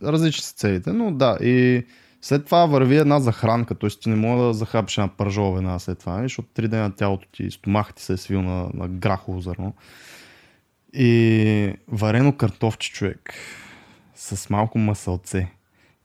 Различни 0.02 0.42
са 0.42 0.54
целите, 0.54 0.92
но 0.92 1.12
да. 1.12 1.38
И 1.40 1.84
след 2.26 2.44
това 2.44 2.66
върви 2.66 2.96
една 2.96 3.20
захранка, 3.20 3.74
т.е. 3.74 3.90
ти 3.90 4.08
не 4.08 4.16
мога 4.16 4.42
да 4.42 4.54
захапиш 4.54 4.98
една 4.98 5.08
пържова 5.16 5.54
веднага 5.54 5.80
след 5.80 5.98
това, 5.98 6.22
защото 6.22 6.48
три 6.54 6.68
дена 6.68 6.94
тялото 6.94 7.28
ти, 7.32 7.50
стомахът 7.50 7.96
ти 7.96 8.02
се 8.02 8.12
е 8.12 8.16
свил 8.16 8.42
на, 8.42 8.70
на 8.74 8.88
грахово 8.88 9.40
зърно. 9.40 9.74
И 10.92 11.72
варено 11.88 12.36
картофче, 12.36 12.92
човек, 12.92 13.34
с 14.14 14.50
малко 14.50 14.78
масълце. 14.78 15.48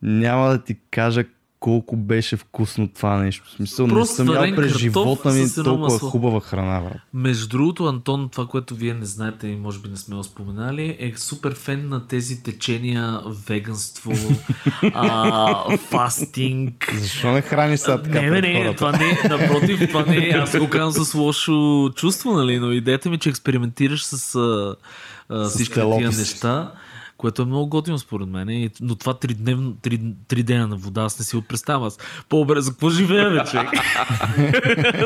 Няма 0.01 0.49
да 0.49 0.63
ти 0.63 0.77
кажа 0.91 1.23
колко 1.61 1.95
беше 1.95 2.37
вкусно 2.37 2.87
това 2.87 3.17
нещо. 3.17 3.45
В 3.45 3.51
смисъл, 3.51 3.87
не 3.87 3.93
Просто 3.93 4.15
съм 4.15 4.27
ял 4.27 4.55
през 4.55 4.77
живота 4.77 5.31
ми 5.31 5.45
толкова 5.55 5.77
масло. 5.77 6.09
хубава 6.09 6.39
храна, 6.39 6.81
брат. 6.81 6.97
Между 7.13 7.47
другото, 7.47 7.85
Антон, 7.85 8.29
това, 8.29 8.47
което 8.47 8.75
вие 8.75 8.93
не 8.93 9.05
знаете 9.05 9.47
и 9.47 9.55
може 9.55 9.79
би 9.79 9.89
не 9.89 9.97
сме 9.97 10.15
го 10.15 10.23
споменали, 10.23 10.97
е 10.99 11.13
супер 11.17 11.55
фен 11.55 11.89
на 11.89 12.07
тези 12.07 12.43
течения 12.43 13.21
веганство, 13.47 14.11
а, 14.93 15.77
фастинг. 15.77 16.93
Защо 16.97 17.31
не 17.31 17.41
храниш 17.41 17.79
сега 17.79 18.01
така 18.01 18.21
Не, 18.21 18.29
не, 18.29 18.41
не, 18.41 18.75
това 18.75 18.91
не 18.91 19.09
е, 19.09 19.27
напротив, 19.29 19.87
това 19.87 20.05
не 20.05 20.17
е, 20.17 20.29
аз 20.29 20.57
го 20.57 20.69
казвам 20.69 21.05
с 21.05 21.13
лошо 21.13 21.89
чувство, 21.95 22.33
нали, 22.33 22.59
но 22.59 22.71
идеята 22.71 23.09
ми 23.09 23.15
е, 23.15 23.19
че 23.19 23.29
експериментираш 23.29 24.05
с, 24.05 24.35
а, 24.35 24.75
а, 25.29 25.49
всички 25.49 25.73
тия 25.73 26.11
неща, 26.11 26.71
което 27.21 27.41
е 27.41 27.45
много 27.45 27.67
готино 27.67 27.99
според 27.99 28.29
мен, 28.29 28.69
но 28.81 28.95
това 28.95 29.13
три, 29.13 29.33
дневно, 29.33 29.75
три, 29.81 30.01
три 30.27 30.43
дена 30.43 30.67
на 30.67 30.75
вода, 30.75 31.01
аз 31.01 31.19
не 31.19 31.25
си 31.25 31.35
го 31.35 31.41
представям, 31.41 31.83
аз 31.83 31.97
по-добре, 32.29 32.61
за 32.61 32.71
какво 32.71 32.89
живея, 32.89 33.45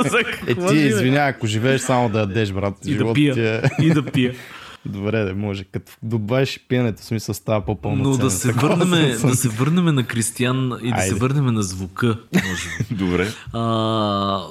за 0.09 0.19
Е, 0.47 0.55
ти, 0.55 0.75
извинявай, 0.75 1.29
ако 1.29 1.47
живееш 1.47 1.81
само 1.81 2.09
да 2.09 2.19
ядеш, 2.19 2.51
брат. 2.51 2.73
И 2.85 2.95
да 2.95 3.13
пия, 3.13 3.33
ти 3.33 3.41
е... 3.41 3.61
и 3.81 3.89
да 3.93 4.05
пия. 4.05 4.33
Добре, 4.85 5.23
да 5.23 5.35
може. 5.35 5.63
Като 5.63 5.91
добавиш 6.03 6.55
и 6.55 6.67
пиенето, 6.67 7.01
в 7.01 7.05
смисъл 7.05 7.35
става 7.35 7.65
по-пълноценен. 7.65 8.11
Но 8.11 8.17
да 8.17 8.31
се, 8.31 8.51
върнем, 8.51 9.17
да 9.21 9.35
се 9.35 9.49
върнем 9.49 9.85
на 9.85 10.03
Кристиян 10.03 10.79
и 10.83 10.91
да 10.91 10.97
се 10.97 11.03
Айде. 11.03 11.15
върнем 11.15 11.45
на 11.45 11.63
звука, 11.63 12.17
може 12.33 12.67
би. 12.89 12.95
Добре. 13.05 13.31
А, 13.53 14.41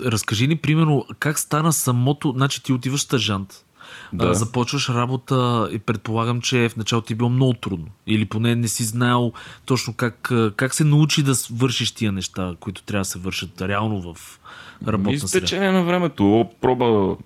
разкажи 0.00 0.46
ни, 0.46 0.56
примерно, 0.56 1.06
как 1.18 1.38
стана 1.38 1.72
самото... 1.72 2.32
Значи 2.36 2.62
ти 2.62 2.72
отиваш 2.72 3.00
стажант, 3.00 3.64
Да. 4.12 4.34
започваш 4.34 4.88
работа 4.88 5.68
и 5.72 5.78
предполагам, 5.78 6.40
че 6.40 6.68
в 6.68 6.76
началото 6.76 7.06
ти 7.06 7.12
е 7.12 7.16
било 7.16 7.30
много 7.30 7.52
трудно. 7.52 7.86
Или 8.06 8.24
поне 8.24 8.54
не 8.54 8.68
си 8.68 8.84
знаел 8.84 9.32
точно 9.64 9.94
как, 9.94 10.32
как 10.56 10.74
се 10.74 10.84
научи 10.84 11.22
да 11.22 11.34
вършиш 11.50 11.92
тия 11.92 12.12
неща, 12.12 12.54
които 12.60 12.82
трябва 12.82 13.00
да 13.00 13.04
се 13.04 13.18
вършат 13.18 13.62
реално 13.62 14.14
в 14.14 14.40
работна 14.86 15.28
среда. 15.28 15.46
течение 15.46 15.72
на 15.72 15.82
времето. 15.82 16.40
О, 16.40 16.50
проба 16.60 17.16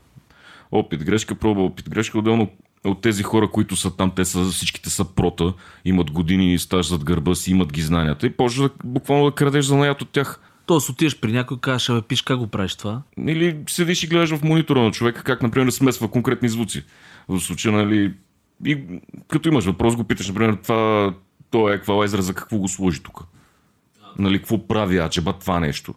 опит, 0.72 1.04
грешка, 1.04 1.34
проба 1.34 1.60
опит, 1.60 1.90
грешка. 1.90 2.18
Отделно 2.18 2.48
от 2.84 3.00
тези 3.00 3.22
хора, 3.22 3.50
които 3.50 3.76
са 3.76 3.96
там, 3.96 4.10
те 4.16 4.24
са, 4.24 4.44
всичките 4.44 4.90
са 4.90 5.04
прота, 5.04 5.52
имат 5.84 6.10
години 6.10 6.58
стаж 6.58 6.88
зад 6.88 7.04
гърба 7.04 7.34
си, 7.34 7.50
имат 7.50 7.72
ги 7.72 7.82
знанията 7.82 8.26
и 8.26 8.36
почва 8.36 8.68
да, 8.68 8.74
буквално 8.84 9.24
да 9.24 9.34
крадеш 9.34 9.64
занаят 9.64 10.02
от 10.02 10.08
тях. 10.08 10.40
Тоест 10.68 10.88
отиваш 10.88 11.20
при 11.20 11.32
някой 11.32 11.56
и 11.56 11.60
кажеш, 11.60 11.90
абе, 11.90 12.02
пиш 12.02 12.22
как 12.22 12.38
го 12.38 12.46
правиш 12.46 12.74
това? 12.74 13.02
Или 13.26 13.56
седиш 13.68 14.02
и 14.02 14.06
гледаш 14.06 14.36
в 14.36 14.42
монитора 14.42 14.80
на 14.80 14.90
човека, 14.90 15.24
как, 15.24 15.42
например, 15.42 15.70
смесва 15.70 16.08
конкретни 16.08 16.48
звуци. 16.48 16.84
В 17.28 17.40
случая, 17.40 17.74
нали, 17.74 18.14
и 18.64 18.78
като 19.28 19.48
имаш 19.48 19.64
въпрос, 19.64 19.96
го 19.96 20.04
питаш, 20.04 20.28
например, 20.28 20.54
това, 20.62 21.14
то 21.50 21.70
е 21.70 21.74
еквалайзер, 21.74 22.20
за 22.20 22.34
какво 22.34 22.58
го 22.58 22.68
сложи 22.68 23.02
тук? 23.02 23.24
Нали, 24.18 24.38
какво 24.38 24.68
прави 24.68 24.98
ачеба 24.98 25.32
това 25.32 25.60
нещо? 25.60 25.94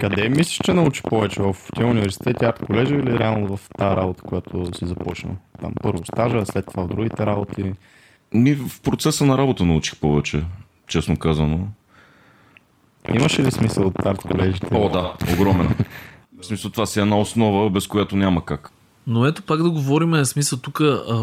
Къде 0.00 0.28
мислиш, 0.28 0.60
че 0.64 0.72
научи 0.72 1.02
повече? 1.02 1.42
В 1.42 1.56
тия 1.74 1.86
университети, 1.86 2.44
арт 2.44 2.66
колежа 2.66 2.94
или 2.94 3.18
реално 3.18 3.56
в 3.56 3.68
тази 3.78 3.96
работа, 3.96 4.22
която 4.22 4.78
си 4.78 4.86
започнал? 4.86 5.36
Там 5.60 5.72
първо 5.82 6.04
стажа, 6.04 6.46
след 6.46 6.66
това 6.66 6.82
в 6.82 6.88
другите 6.88 7.26
работи. 7.26 7.72
Ми 8.34 8.54
в 8.54 8.80
процеса 8.80 9.26
на 9.26 9.38
работа 9.38 9.64
научих 9.64 9.96
повече, 9.96 10.44
честно 10.86 11.16
казано. 11.16 11.68
Имаше 13.14 13.42
ли 13.42 13.50
смисъл 13.50 13.86
от 13.86 14.06
арт 14.06 14.22
колежите? 14.22 14.66
О, 14.72 14.88
да, 14.88 15.14
огромен. 15.32 15.74
В 16.40 16.46
смисъл, 16.46 16.70
това 16.70 16.86
си 16.86 16.98
е 16.98 17.02
една 17.02 17.18
основа, 17.18 17.70
без 17.70 17.86
която 17.86 18.16
няма 18.16 18.44
как. 18.44 18.72
Но 19.06 19.26
ето 19.26 19.42
пак 19.42 19.62
да 19.62 19.70
говорим, 19.70 20.10
в 20.10 20.24
смисъл 20.24 20.58
тук, 20.58 20.80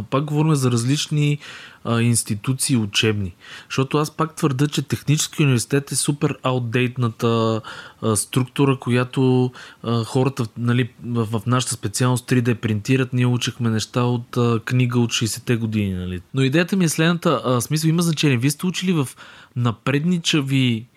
пак 0.09 0.23
говорим 0.23 0.55
за 0.55 0.71
различни 0.71 1.37
а, 1.83 2.01
институции 2.01 2.77
учебни. 2.77 3.35
Защото 3.69 3.97
аз 3.97 4.11
пак 4.11 4.35
твърда, 4.35 4.67
че 4.67 4.81
Технически 4.81 5.43
университет 5.43 5.91
е 5.91 5.95
супер 5.95 6.37
аутдейтната 6.43 7.61
а, 8.01 8.15
структура, 8.15 8.77
която 8.79 9.51
а, 9.83 10.03
хората 10.03 10.45
нали, 10.57 10.89
в, 11.05 11.39
в 11.39 11.45
нашата 11.45 11.73
специалност 11.73 12.29
3D 12.29 12.55
принтират. 12.55 13.13
Ние 13.13 13.25
учихме 13.25 13.69
неща 13.69 14.03
от 14.03 14.37
а, 14.37 14.59
книга 14.65 14.99
от 14.99 15.11
60-те 15.11 15.55
години. 15.55 15.93
Нали. 15.93 16.21
Но 16.33 16.41
идеята 16.41 16.75
ми 16.75 16.85
е 16.85 16.89
следната, 16.89 17.41
а, 17.45 17.61
смисъл 17.61 17.89
има 17.89 18.01
значение. 18.01 18.37
Вие 18.37 18.51
сте 18.51 18.65
учили 18.65 18.91
в 18.91 19.07
напредничави 19.55 20.87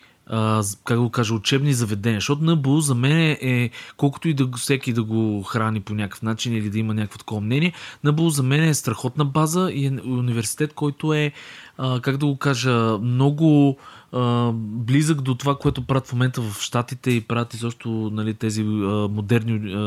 как 0.83 0.97
да 0.97 1.01
го 1.01 1.09
кажа, 1.09 1.33
учебни 1.33 1.73
заведения. 1.73 2.19
Защото 2.19 2.43
НБУ 2.43 2.81
за 2.81 2.95
мен 2.95 3.37
е, 3.41 3.69
колкото 3.97 4.29
и 4.29 4.33
да 4.33 4.49
всеки 4.57 4.93
да 4.93 5.03
го 5.03 5.43
храни 5.43 5.81
по 5.81 5.93
някакъв 5.93 6.21
начин 6.21 6.53
или 6.53 6.69
да 6.69 6.79
има 6.79 6.93
някакво 6.93 7.17
такова 7.17 7.41
мнение, 7.41 7.73
НБУ 8.03 8.29
за 8.29 8.43
мен 8.43 8.63
е 8.63 8.73
страхотна 8.73 9.25
база 9.25 9.69
и 9.73 9.85
е 9.85 9.91
университет, 10.05 10.73
който 10.73 11.13
е, 11.13 11.31
а, 11.77 11.99
как 11.99 12.17
да 12.17 12.25
го 12.25 12.37
кажа, 12.37 12.97
много 13.01 13.77
близък 14.53 15.21
до 15.21 15.35
това, 15.35 15.55
което 15.55 15.85
правят 15.85 16.07
в 16.07 16.13
момента 16.13 16.41
в 16.41 16.61
Штатите 16.61 17.11
и 17.11 17.21
правят 17.21 17.53
изобщо 17.53 17.89
нали, 17.89 18.33
тези 18.33 18.61
а, 18.61 18.65
модерни 19.11 19.73
а, 19.73 19.79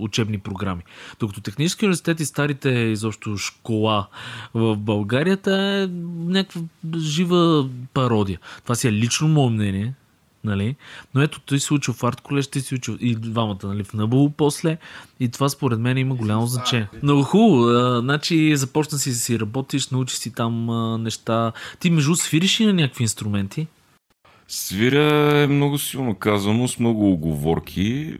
учебни 0.00 0.38
програми. 0.38 0.82
Докато 1.20 1.40
Технически 1.40 1.84
университет 1.84 2.20
и 2.20 2.24
старите 2.24 2.70
изобщо 2.70 3.36
школа 3.36 4.06
в 4.54 4.76
България 4.76 5.36
та 5.36 5.82
е 5.82 5.86
някаква 6.16 6.60
жива 6.98 7.68
пародия. 7.94 8.38
Това 8.62 8.74
си 8.74 8.88
е 8.88 8.92
лично 8.92 9.28
мое 9.28 9.50
мнение. 9.50 9.94
Нали? 10.46 10.76
Но 11.14 11.22
ето, 11.22 11.40
той 11.40 11.60
се 11.60 11.74
учил 11.74 11.94
в 11.94 12.04
арт 12.04 12.20
колеж, 12.20 12.46
ти 12.46 12.60
си 12.60 12.74
учил 12.74 12.96
и 13.00 13.16
двамата 13.16 13.58
нали, 13.64 13.84
в 13.84 13.92
НБУ 13.92 14.30
после 14.30 14.78
и 15.20 15.28
това 15.28 15.48
според 15.48 15.78
мен 15.78 15.98
има 15.98 16.14
голямо 16.14 16.46
значение. 16.46 16.88
Много 17.02 17.22
хубаво. 17.22 17.68
а, 17.68 18.00
Значи 18.00 18.56
започна 18.56 18.98
си 18.98 19.10
да 19.10 19.16
си 19.16 19.40
работиш, 19.40 19.88
научи 19.88 20.16
си 20.16 20.32
там 20.32 20.70
а, 20.70 20.98
неща. 20.98 21.52
Ти 21.80 21.90
между 21.90 22.16
свириш 22.16 22.60
и 22.60 22.66
на 22.66 22.72
някакви 22.72 23.04
инструменти? 23.04 23.66
Свиря 24.48 25.42
е 25.42 25.46
много 25.46 25.78
силно 25.78 26.14
казано, 26.14 26.68
с 26.68 26.78
много 26.78 27.12
оговорки. 27.12 28.16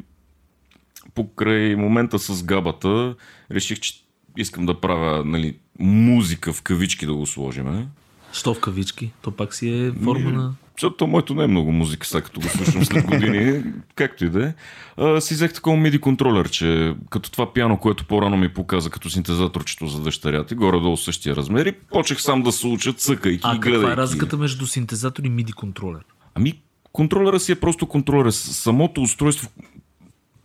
Покрай 1.15 1.77
момента 1.77 2.19
с 2.19 2.43
габата, 2.43 3.15
реших, 3.51 3.81
че 3.81 3.95
искам 4.37 4.67
да 4.67 4.81
правя 4.81 5.25
нали, 5.25 5.57
музика 5.79 6.53
в 6.53 6.63
кавички 6.63 7.07
да 7.07 7.15
го 7.15 7.27
сложим. 7.27 7.89
Що 8.33 8.55
в 8.55 8.61
кавички? 8.61 9.13
То 9.23 9.31
пак 9.31 9.55
си 9.55 9.71
е 9.71 9.93
форма 10.05 10.31
на... 10.31 10.55
Защото 10.79 11.07
моето 11.07 11.35
не 11.35 11.45
е 11.45 11.47
много 11.47 11.73
музика, 11.73 12.07
сега 12.07 12.21
като 12.23 12.41
го 12.41 12.49
слушам 12.49 12.85
след 12.85 13.07
години, 13.07 13.63
както 13.95 14.25
и 14.25 14.31
да 14.31 14.47
е. 14.47 14.55
А, 14.97 15.21
си 15.21 15.35
взех 15.35 15.53
такова 15.53 15.77
MIDI 15.77 16.01
контролер, 16.01 16.49
че 16.49 16.95
като 17.11 17.31
това 17.31 17.53
пиано, 17.53 17.79
което 17.79 18.05
по-рано 18.05 18.37
ми 18.37 18.49
показа 18.49 18.91
като 18.91 19.11
синтезаторчето 19.11 19.87
за 19.87 20.01
дъщерята, 20.03 20.55
горе-долу 20.55 20.97
същия 20.97 21.37
размер 21.37 21.67
и 21.67 21.73
почех 21.73 22.21
сам 22.21 22.43
да 22.43 22.53
се 22.53 22.67
уча, 22.67 22.93
цъкайки 22.93 23.41
А 23.45 23.55
и 23.55 23.59
гледайки. 23.59 23.77
каква 23.83 23.93
е 23.93 23.97
разликата 23.97 24.37
между 24.37 24.67
синтезатор 24.67 25.23
и 25.25 25.31
MIDI 25.31 25.55
контролер? 25.55 26.01
Ами, 26.35 26.61
контролера 26.93 27.41
си 27.41 27.53
е 27.53 27.57
просто 27.57 27.87
контролер. 27.87 28.31
Самото 28.31 29.03
устройство, 29.03 29.49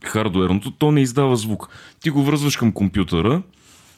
хардуерното, 0.04 0.72
то 0.72 0.91
не 0.91 1.02
издава 1.02 1.36
звук. 1.36 1.70
Ти 2.00 2.10
го 2.10 2.24
връзваш 2.24 2.58
към 2.58 2.72
компютъра 2.72 3.41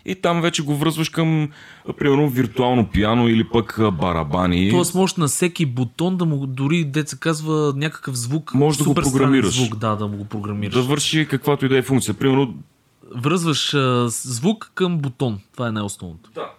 и 0.05 0.15
там 0.15 0.41
вече 0.41 0.63
го 0.63 0.75
връзваш 0.75 1.09
към, 1.09 1.49
примерно, 1.97 2.29
виртуално 2.29 2.87
пиано 2.87 3.27
или 3.27 3.43
пък 3.43 3.79
барабани. 3.93 4.69
Тоест 4.69 4.95
може 4.95 5.13
на 5.17 5.27
всеки 5.27 5.65
бутон 5.65 6.17
да 6.17 6.25
му 6.25 6.47
дори 6.47 6.83
деца 6.85 7.17
казва 7.17 7.73
някакъв 7.75 8.15
звук. 8.15 8.53
Може 8.53 8.77
да 8.77 8.83
го 8.83 8.93
програмираш. 8.93 9.55
Звук, 9.55 9.75
да, 9.75 9.95
да 9.95 10.07
му 10.07 10.17
го 10.17 10.25
програмираш. 10.25 10.73
да 10.73 10.81
върши 10.81 11.27
каквато 11.29 11.65
и 11.65 11.69
да 11.69 11.77
е 11.77 11.81
функция. 11.81 12.13
Примерно, 12.13 12.55
Връзваш 13.15 13.73
а, 13.73 14.09
звук 14.09 14.71
към 14.75 14.97
бутон. 14.97 15.39
Това 15.53 15.67
е 15.67 15.71
най-основното. 15.71 16.29
да. 16.35 16.51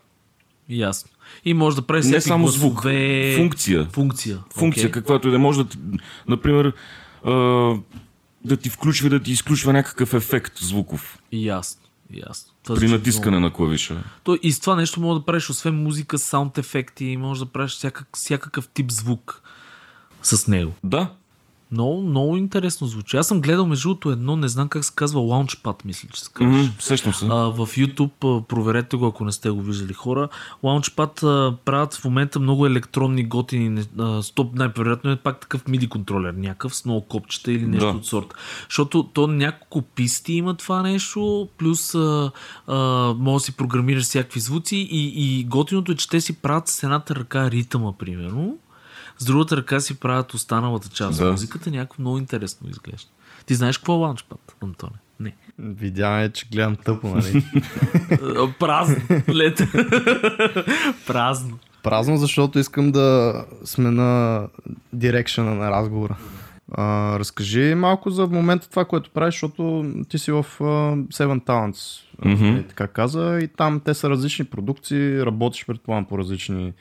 Ясно. 0.69 1.11
И 1.45 1.55
може 1.55 1.77
да 1.77 1.83
правиш 1.83 2.07
не 2.07 2.21
само 2.21 2.49
звук, 2.49 2.73
гласове... 2.73 3.35
функция. 3.37 3.89
Функция. 3.93 4.39
Функция, 4.55 4.83
окей. 4.83 4.91
каквато 4.91 5.29
и 5.29 5.31
да 5.31 5.37
е. 5.37 5.39
Може 5.39 5.65
да, 5.65 5.77
например, 6.29 6.73
а, 7.25 7.33
да 8.45 8.57
ти 8.57 8.69
включва, 8.69 9.11
да 9.11 9.21
ти 9.21 9.33
изключва 9.33 9.73
някакъв 9.73 10.15
ефект 10.15 10.59
звуков 10.59 11.19
Ясно. 11.33 11.83
Ясно. 12.29 12.54
Това 12.65 12.77
при 12.77 12.89
натискане 12.89 13.39
много. 13.39 13.51
на 13.51 13.53
клавиша. 13.53 14.05
То, 14.25 14.39
и 14.43 14.53
с 14.53 14.61
това 14.61 14.77
нещо 14.77 15.01
може 15.01 15.21
да 15.21 15.27
правиш, 15.27 15.51
освен 15.51 15.83
музика, 15.83 16.19
саунд 16.19 16.59
ефекти, 16.59 17.17
може 17.17 17.45
да 17.45 17.53
правиш 17.53 17.73
всякак, 17.73 18.09
всякакъв 18.13 18.69
тип 18.69 18.91
звук 18.91 19.43
с 20.23 20.47
него. 20.47 20.73
Да, 20.85 21.11
Много, 21.75 22.03
много 22.03 22.37
интересно 22.37 22.87
звучи. 22.87 23.17
Аз 23.17 23.29
съм 23.29 23.41
гледал 23.41 23.67
между 23.67 23.89
другото 23.89 24.11
едно, 24.11 24.37
не 24.37 24.49
знам 24.49 24.69
как 24.69 24.85
се 24.85 24.93
казва, 24.95 25.21
Launchpad, 25.21 25.85
мисля, 25.85 26.09
че 26.13 26.21
се 26.21 26.31
казва. 26.33 26.71
Сещам 26.79 27.15
се. 27.15 27.25
А, 27.25 27.35
в 27.35 27.59
YouTube, 27.59 28.43
проверете 28.43 28.97
го, 28.97 29.07
ако 29.07 29.25
не 29.25 29.33
сте 29.33 29.51
го 29.51 29.63
виждали 29.63 29.93
хора. 29.93 30.29
Launchpad 30.65 31.23
а, 31.23 31.57
правят 31.57 31.95
в 31.95 32.05
момента 32.05 32.41
много 32.41 32.67
електронни 32.67 33.25
готини. 33.25 33.85
а, 33.99 34.23
Стоп, 34.23 34.55
най-вероятно 34.55 35.11
е 35.11 35.17
пак 35.17 35.41
такъв 35.41 35.65
MIDI 35.65 35.89
контролер, 35.89 36.33
някакъв 36.33 36.75
с 36.77 36.85
много 36.85 37.01
копчета 37.01 37.53
или 37.53 37.67
нещо 37.67 37.87
Да. 37.87 37.97
от 37.99 38.07
сорта. 38.07 38.37
Защото 38.69 39.03
то 39.05 39.27
няколко 39.27 39.83
писти 39.83 40.33
има 40.33 40.55
това 40.55 40.83
нещо, 40.83 41.49
плюс 41.59 41.95
а, 41.95 42.31
а, 42.67 42.77
може 43.19 43.35
да 43.35 43.45
си 43.45 43.57
програмираш 43.57 44.03
всякакви 44.05 44.41
звуци 44.41 44.77
и, 44.77 45.13
и 45.39 45.45
готиното 45.45 45.93
е, 45.93 45.97
че 45.97 46.09
те 46.09 46.21
си 46.21 46.33
правят 46.33 46.69
с 46.69 46.83
едната 46.83 47.15
ръка 47.15 47.51
ритъма, 47.51 47.93
примерно. 47.93 48.57
С 49.25 49.27
другата 49.27 49.57
ръка 49.57 49.81
си 49.81 49.95
правят 49.95 50.35
останалата 50.35 50.89
част 50.89 51.19
Да. 51.19 51.25
от 51.25 51.33
музиката. 51.33 51.71
Някакво 51.71 52.03
много 52.03 52.19
интересно 52.19 52.69
изглежда. 52.71 53.11
Ти 53.47 53.55
знаеш 53.55 53.79
какво 53.79 53.95
е 53.95 53.99
Launchpad, 53.99 54.39
Антоне? 54.63 54.93
Не. 55.21 55.35
Видяме, 55.59 56.31
че 56.33 56.47
гледам 56.53 56.77
тъпо, 56.77 57.09
нали? 57.09 57.45
А, 58.11 58.53
Празно. 58.59 58.97
Лет. 59.29 59.59
Празно. 61.07 61.59
Празно, 61.83 62.17
защото 62.17 62.59
искам 62.59 62.93
да 62.93 63.35
сме 63.65 63.91
на 63.91 64.43
дирекшена 64.93 65.55
на 65.55 65.71
разговора. 65.71 66.17
А, 66.73 67.19
разкажи 67.19 67.75
малко 67.75 68.11
за 68.11 68.27
момента 68.27 68.71
това, 68.71 68.85
което 68.85 69.11
правиш, 69.11 69.35
защото 69.35 69.93
ти 70.09 70.19
си 70.19 70.33
в 70.33 70.47
а, 70.61 70.65
Seven 70.97 71.45
Talents, 71.45 72.01
mm-hmm. 72.23 72.69
така 72.69 72.87
каза, 72.87 73.39
и 73.43 73.49
там 73.49 73.81
те 73.81 73.95
са 73.95 74.11
различни 74.11 74.45
продукции, 74.45 75.23
работиш 75.23 75.67
предполагам 75.67 76.05
по 76.05 76.19
различни 76.19 76.73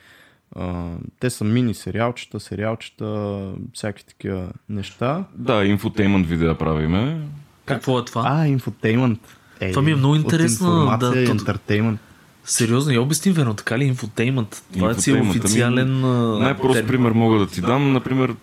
те 1.20 1.30
са 1.30 1.44
мини 1.44 1.74
сериалчета, 1.74 2.40
сериалчета, 2.40 3.40
всякакви 3.72 4.04
такива 4.04 4.48
неща. 4.68 5.24
Да, 5.34 5.64
инфотеймент 5.64 6.26
видеа 6.26 6.58
правиме. 6.58 7.20
Какво 7.64 7.98
е 7.98 8.04
това? 8.04 8.22
А, 8.26 8.46
инфотеймент. 8.46 9.20
Е, 9.60 9.70
Това 9.70 9.82
ми 9.82 9.90
е 9.90 9.96
много 9.96 10.14
интересно, 10.14 10.96
да, 11.00 11.30
ентертеймент. 11.30 12.00
Сериозно, 12.44 12.92
я 12.92 13.02
обясни 13.02 13.32
верно, 13.32 13.54
така 13.54 13.78
ли? 13.78 13.84
Инфотеймент. 13.84 14.62
Това 14.72 14.90
е 14.90 14.94
си 14.94 15.10
Инфотеймент, 15.10 15.44
официален... 15.44 16.04
а, 16.04 16.38
Най-прост 16.38 16.86
пример 16.86 17.10
мога 17.10 17.38
да 17.38 17.46
ти 17.46 17.60
дам. 17.60 17.92
Например, 17.92 18.34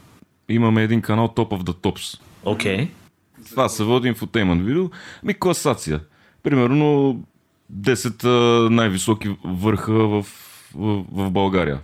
имаме 0.49 0.83
един 0.83 1.01
канал 1.01 1.27
Top 1.35 1.49
of 1.49 1.63
the 1.63 1.73
Tops. 1.73 2.19
Окей. 2.43 2.89
Това 3.49 3.69
се 3.69 3.83
води 3.83 4.07
инфотеймент 4.07 4.65
видео. 4.65 4.89
Ми 5.23 5.33
класация. 5.33 5.99
Примерно 6.43 7.19
10 7.73 8.23
а, 8.23 8.69
най-високи 8.69 9.35
върха 9.43 9.93
в, 9.93 10.25
в, 10.75 11.05
в 11.11 11.31
България. 11.31 11.79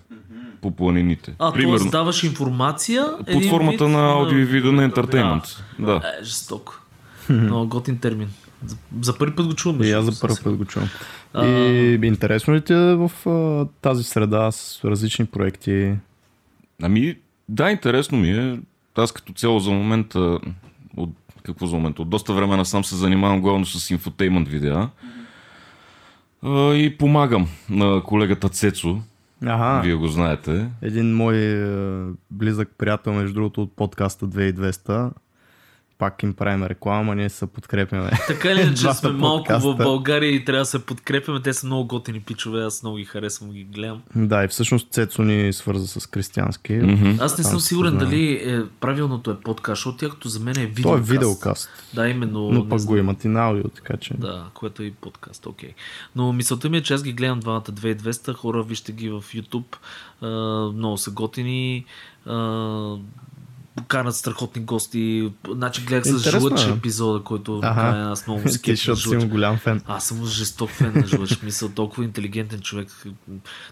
По 0.62 0.72
планините. 0.72 1.36
А, 1.40 1.54
Примерно. 1.54 1.80
т.е. 1.80 1.90
даваш 1.92 2.24
информация... 2.24 3.06
Под 3.34 3.46
формата 3.46 3.86
вид, 3.86 3.94
на 3.94 4.00
а, 4.00 4.12
аудио 4.12 4.38
и 4.38 4.46
видео 4.46 4.72
на 4.72 4.84
ентертеймент. 4.84 5.44
Да. 5.80 6.02
Е, 6.22 6.24
жестоко. 6.24 6.82
Много 7.30 7.68
готин 7.68 7.98
термин. 7.98 8.30
За, 8.66 8.76
за 9.02 9.18
първи 9.18 9.36
път 9.36 9.48
го 9.48 9.54
чувам. 9.54 9.84
И 9.84 9.92
аз 9.92 10.06
за 10.06 10.12
другото, 10.12 10.22
първ 10.22 10.34
съвсем. 10.34 10.52
път 10.52 10.58
го 10.58 10.66
чувам. 10.66 10.90
И 11.44 12.00
интересно 12.04 12.56
ли 12.56 12.62
ти 12.62 12.74
е 12.74 12.96
в 12.96 13.12
а, 13.26 13.66
тази 13.82 14.04
среда 14.04 14.52
с 14.52 14.86
различни 14.86 15.26
проекти? 15.26 15.94
Ами, 16.82 17.16
да, 17.50 17.72
интересно 17.72 18.18
ми 18.18 18.30
е. 18.30 18.60
Аз 18.96 19.12
като 19.12 19.34
цяло 19.34 19.60
за 19.60 19.72
момента, 19.72 20.40
от, 20.98 21.10
какво 21.44 21.66
за 21.68 21.76
момента, 21.76 22.02
от 22.02 22.10
доста 22.10 22.34
време 22.34 22.58
насам 22.58 22.84
се 22.84 22.96
занимавам 22.96 23.42
главно 23.42 23.66
с 23.66 23.92
инфотеймент 23.92 24.48
видеа. 24.48 24.74
А, 24.74 24.90
и 26.74 26.96
помагам 27.00 27.48
на 27.70 28.04
колегата 28.04 28.50
Цецо, 28.50 29.00
Ага. 29.46 29.82
вие 29.84 29.96
го 29.96 30.08
знаете. 30.08 30.70
Един 30.82 31.16
мой 31.16 31.36
е, 31.36 32.12
близък 32.32 32.70
приятел, 32.78 33.14
между 33.14 33.34
другото, 33.34 33.62
от 33.62 33.76
подкаста 33.76 34.28
2200. 34.28 35.12
Пак 36.00 36.24
им 36.24 36.34
правим 36.34 36.64
реклама, 36.64 37.16
ние 37.16 37.30
се 37.30 37.48
подкрепяме. 37.48 38.12
Така 38.28 38.50
или 38.50 38.62
иначе 38.62 38.82
Двата 38.82 38.98
сме 38.98 39.10
малко 39.10 39.38
подкаста. 39.38 39.70
в 39.70 39.78
България 39.78 40.32
и 40.32 40.46
трябва 40.46 40.62
да 40.62 40.66
се 40.66 40.80
подкрепяме. 40.80 41.42
Те 41.42 41.54
са 41.54 41.66
много 41.66 41.86
готини 41.86 42.20
пичове, 42.20 42.62
аз 42.62 42.84
много 42.84 42.98
ги 42.98 43.06
харесвам, 43.06 43.52
ги 43.52 43.64
гледам. 43.66 44.02
да, 44.16 44.44
и 44.44 44.48
всъщност 44.48 44.92
Цецо 44.92 45.24
ни 45.24 45.54
свърза 45.54 45.88
с 45.90 46.08
Кристиянски. 46.08 46.74
Мгм. 46.74 47.12
Аз 47.20 47.38
не 47.38 47.44
съм 47.44 47.60
сигурен 47.60 47.92
познаваме. 47.92 48.18
дали 48.18 48.34
е, 48.54 48.66
правилното 48.80 49.32
е 49.32 49.38
подкаст, 49.38 49.80
защото 49.80 49.98
тя 49.98 50.10
като 50.10 50.30
за 50.30 50.40
мен 50.40 50.58
е 50.58 50.66
видеокаст. 50.66 50.84
Той 50.84 50.98
е 50.98 51.02
видеокаст, 51.02 51.70
Да, 51.94 52.08
именно. 52.08 52.52
но 52.52 52.70
пък 52.70 52.80
знам. 52.80 52.88
го 52.88 52.98
имат 52.98 53.24
и 53.24 53.28
на 53.28 53.40
аудио, 53.42 53.64
така 53.66 53.98
че... 53.98 54.14
Да, 54.14 54.46
което 54.54 54.84
е 54.84 54.86
и 54.86 54.92
подкаст, 54.92 55.46
окей. 55.46 55.74
Но 56.16 56.34
мисълта 56.34 56.70
ми 56.70 56.78
е, 56.78 56.84
че 56.84 56.94
аз 56.94 57.04
ги 57.04 57.14
гледам 57.14 57.40
двамата 57.40 57.62
2200, 57.64 58.34
хора, 58.34 58.64
вижте 58.64 58.92
ги 58.92 59.10
в 59.10 59.24
YouTube, 59.26 59.76
а, 60.22 60.28
много 60.72 60.98
са 60.98 61.12
готини, 61.12 61.86
а, 62.26 62.36
канат 63.88 64.16
страхотни 64.16 64.62
гости, 64.62 65.32
значи 65.50 65.82
гледах 65.86 66.06
с 66.06 66.32
Жлъч 66.32 66.66
е. 66.66 66.70
епизода, 66.70 67.24
който 67.24 67.60
Ага. 67.64 68.10
аз 68.12 68.28
много 68.28 68.42
му 68.42 68.48
Ти, 68.48 68.54
скепна 68.54 68.76
защото 68.96 69.20
му 69.26 69.28
голям 69.28 69.58
фен. 69.58 69.82
Аз 69.88 70.06
съм 70.08 70.26
жесток 70.26 70.70
фен 70.70 70.94
на 70.96 71.08
Жлъч. 71.08 71.42
Мисъл, 71.42 71.70
толкова 71.70 72.04
интелигентен 72.04 72.60
човек. 72.60 72.88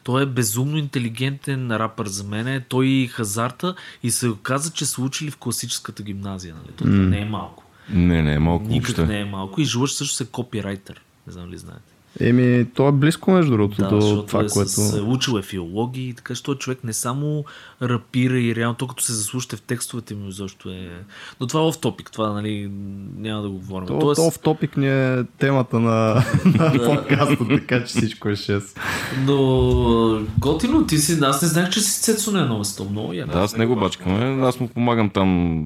Той 0.03 0.23
е 0.23 0.25
безумно 0.25 0.77
интелигентен 0.77 1.71
рапър 1.71 2.07
за 2.07 2.23
мен. 2.23 2.63
Той 2.69 2.87
и 2.87 3.07
хазарта 3.07 3.75
и 4.03 4.11
се 4.11 4.27
оказа, 4.27 4.71
че 4.71 4.85
са 4.85 5.01
учили 5.01 5.31
в 5.31 5.37
класическата 5.37 6.03
гимназия. 6.03 6.55
Нали? 6.55 6.75
Това 6.75 6.89
не 6.91 7.19
е 7.21 7.25
малко. 7.25 7.63
Не, 7.89 8.21
не, 8.21 8.39
малко 8.39 8.65
Никак 8.65 8.95
въобще. 8.95 9.13
не 9.13 9.19
е 9.19 9.25
малко. 9.25 9.61
И 9.61 9.65
Жлъч 9.65 9.91
също 9.91 10.23
е 10.23 10.27
копирайтер. 10.27 11.01
Не 11.27 11.33
знам 11.33 11.49
ли 11.49 11.57
знаете. 11.57 11.94
Еми, 12.19 12.65
то 12.73 12.87
е 12.87 12.91
близко, 12.91 13.31
между 13.31 13.51
другото, 13.51 13.81
Да, 13.81 13.89
до 13.89 14.23
това, 14.27 14.43
е 14.43 14.47
което... 14.47 14.69
с, 14.69 15.01
учил 15.01 15.37
е 15.37 15.41
филологии, 15.41 16.13
така 16.13 16.35
че 16.35 16.43
той 16.43 16.55
човек 16.55 16.83
не 16.83 16.93
само 16.93 17.45
рапира 17.81 18.39
и 18.39 18.55
реално, 18.55 18.75
то 18.75 18.87
като 18.87 19.03
се 19.03 19.13
заслушате 19.13 19.55
в 19.55 19.61
текстовете 19.61 20.15
му, 20.15 20.31
защо 20.31 20.69
е... 20.69 20.89
Но 21.39 21.47
това 21.47 21.67
е 21.67 21.71
в 21.71 21.77
топик, 21.77 22.11
това 22.11 22.33
нали, 22.33 22.71
няма 23.17 23.41
да 23.41 23.49
го 23.49 23.57
говорим. 23.57 23.87
То, 23.87 23.99
Тоест, 23.99 24.21
то 24.21 24.31
в 24.31 24.39
топик 24.39 24.77
ни 24.77 24.87
е 24.87 25.23
темата 25.37 25.79
на, 25.79 26.23
на 26.45 26.73
подкаста, 26.85 27.47
така 27.47 27.79
че 27.79 27.85
всичко 27.85 28.29
е 28.29 28.35
6. 28.35 28.77
Но 29.25 30.25
готино, 30.39 30.85
ти 30.85 30.97
си, 30.97 31.19
аз 31.21 31.41
не 31.41 31.47
знаех, 31.47 31.69
че 31.69 31.81
си 31.81 32.01
Цецо 32.01 32.31
на 32.31 32.41
едно 32.41 32.57
место. 32.57 32.85
Много 32.89 33.13
яко. 33.13 33.31
Да, 33.31 33.47
с 33.47 33.57
него 33.57 33.75
бачкаме. 33.75 34.45
Аз 34.45 34.59
му 34.59 34.67
помагам 34.67 35.09
там. 35.09 35.61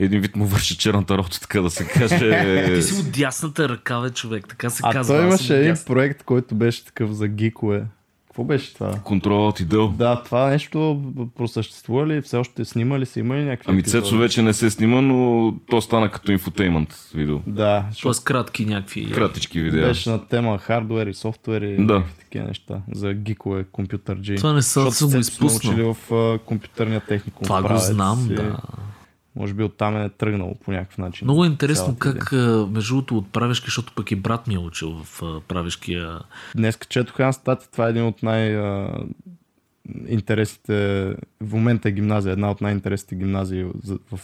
Един 0.00 0.20
вид 0.20 0.36
му 0.36 0.46
върши 0.46 0.78
черната 0.78 1.18
работа, 1.18 1.40
така 1.40 1.60
да 1.60 1.70
се 1.70 1.84
каже. 1.84 2.72
Ти 2.74 2.82
си 2.82 3.00
от 3.00 3.12
дясната 3.12 3.68
ръка, 3.68 4.00
бе, 4.00 4.10
човек, 4.10 4.46
така 4.48 4.70
се 4.70 4.80
А 4.84 4.92
казва. 4.92 5.14
той 5.14 5.24
аз 5.24 5.28
имаше 5.28 5.56
един 5.56 5.74
проект, 5.86 6.22
който 6.22 6.54
беше 6.54 6.84
такъв 6.84 7.12
за 7.12 7.28
гикове. 7.28 7.84
Какво 8.26 8.44
беше 8.44 8.74
това? 8.74 8.94
Контрол 8.94 9.48
от 9.48 9.60
идел. 9.60 9.88
Да, 9.88 10.22
това 10.22 10.46
нещо 10.46 11.02
просъществува 11.36 12.06
ли? 12.06 12.20
Все 12.20 12.36
още 12.36 12.64
снима 12.64 12.98
ли 12.98 13.06
се? 13.06 13.20
Има 13.20 13.36
ли 13.36 13.44
някакви 13.44 13.70
Ами? 13.70 13.82
Цецо 13.82 14.18
вече 14.18 14.42
не 14.42 14.52
се 14.52 14.70
снима, 14.70 15.00
но 15.00 15.54
то 15.70 15.80
стана 15.80 16.10
като 16.10 16.32
инфотеймент 16.32 17.10
видео. 17.14 17.38
Да, 17.46 17.84
Тоест 18.02 18.24
кратки 18.24 18.64
някакви. 18.66 19.10
Кратички 19.10 19.60
видеа. 19.60 19.82
беше 19.82 20.10
на 20.10 20.26
тема 20.26 20.58
хардуер 20.58 21.06
и 21.06 21.14
софтуер 21.14 21.62
и 21.62 21.86
Да. 21.86 22.02
такива 22.20 22.44
неща. 22.44 22.74
За 22.94 23.12
гикове, 23.14 23.64
компютър 23.64 24.18
G. 24.18 24.36
Това 24.36 24.52
не 24.52 24.60
Защото 24.60 24.90
съм 24.90 25.06
го 25.06 25.10
Цецо 25.10 25.10
сме 25.10 25.18
изпуснал. 25.20 25.72
учили 25.72 25.82
в 25.84 26.14
а, 26.14 26.38
компютърния 26.38 27.00
техникум. 27.00 27.42
Това 27.44 27.62
го 27.62 27.76
знам, 27.76 28.28
и 28.30 28.34
да. 28.34 28.56
Може 29.40 29.54
би 29.54 29.62
оттам 29.62 29.96
е 29.96 30.08
тръгнало 30.08 30.54
по 30.54 30.72
някакъв 30.72 30.98
начин. 30.98 31.26
Много 31.26 31.44
е 31.44 31.46
интересно 31.46 31.96
идея. 32.00 32.14
как, 32.14 32.32
а, 32.32 32.66
между 32.70 32.94
другото, 32.94 33.18
от 33.18 33.32
правешки, 33.32 33.66
защото 33.66 33.92
пък 33.96 34.10
и 34.10 34.16
брат 34.16 34.46
ми 34.46 34.54
е 34.54 34.58
учил 34.58 35.04
в 35.04 35.22
правешкия. 35.48 36.18
Днес 36.56 36.78
четох 36.88 37.20
една 37.20 37.32
статия, 37.32 37.68
това 37.72 37.86
е 37.86 37.90
един 37.90 38.04
от 38.04 38.22
най... 38.22 38.58
интересите, 40.06 41.06
в 41.40 41.52
момента 41.52 41.88
е 41.88 41.92
гимназия, 41.92 42.32
една 42.32 42.50
от 42.50 42.60
най-интересните 42.60 43.14
гимназии 43.14 43.64
в, 43.64 43.98
в 44.16 44.20